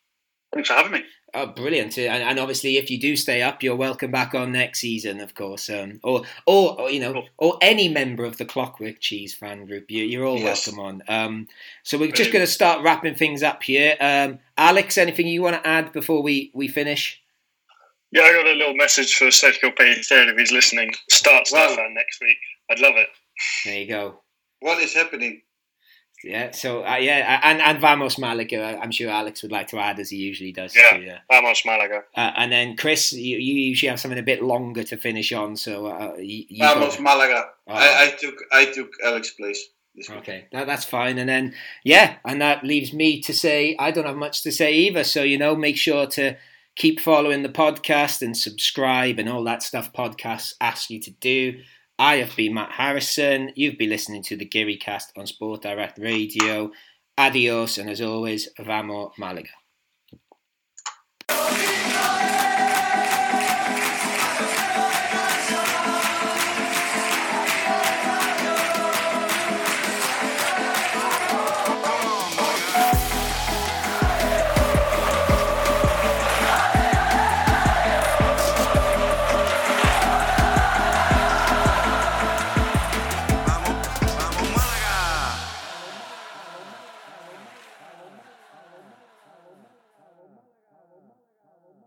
[0.53, 1.03] Thanks for having me.
[1.33, 1.97] Oh, brilliant!
[1.97, 5.35] And, and, obviously, if you do stay up, you're welcome back on next season, of
[5.35, 5.69] course.
[5.69, 9.91] Um, or, or, or, you know, or any member of the Clockwork Cheese fan group,
[9.91, 10.65] you, are all yes.
[10.65, 11.03] welcome on.
[11.09, 11.47] Um,
[11.83, 13.97] so we're just going to start wrapping things up here.
[13.99, 17.21] Um, Alex, anything you want to add before we we finish?
[18.11, 20.91] Yeah, I got a little message for Sergio Pellicer if he's listening.
[21.09, 21.67] Start wow.
[21.67, 22.37] Stefan next week.
[22.71, 23.09] I'd love it.
[23.65, 24.21] There you go.
[24.59, 25.41] What is happening?
[26.23, 28.79] Yeah, so uh, yeah, and and Vamos Malaga.
[28.81, 30.75] I'm sure Alex would like to add as he usually does.
[30.75, 32.03] Yeah, uh, Vamos Malaga.
[32.15, 35.55] Uh, and then Chris, you, you, usually have something a bit longer to finish on.
[35.55, 37.03] So uh, you, you Vamos got...
[37.03, 37.45] Malaga.
[37.67, 37.73] Oh.
[37.73, 39.69] I, I, took I took Alex's place.
[40.09, 41.19] Okay, that, that's fine.
[41.19, 41.53] And then
[41.83, 45.03] yeah, and that leaves me to say I don't have much to say either.
[45.03, 46.35] So you know, make sure to
[46.75, 49.93] keep following the podcast and subscribe and all that stuff.
[49.93, 51.59] Podcasts ask you to do.
[51.99, 53.51] I have been Matt Harrison.
[53.55, 56.71] You've been listening to the Geary Cast on Sport Direct Radio.
[57.17, 59.49] Adios, and as always, Vamo Malaga.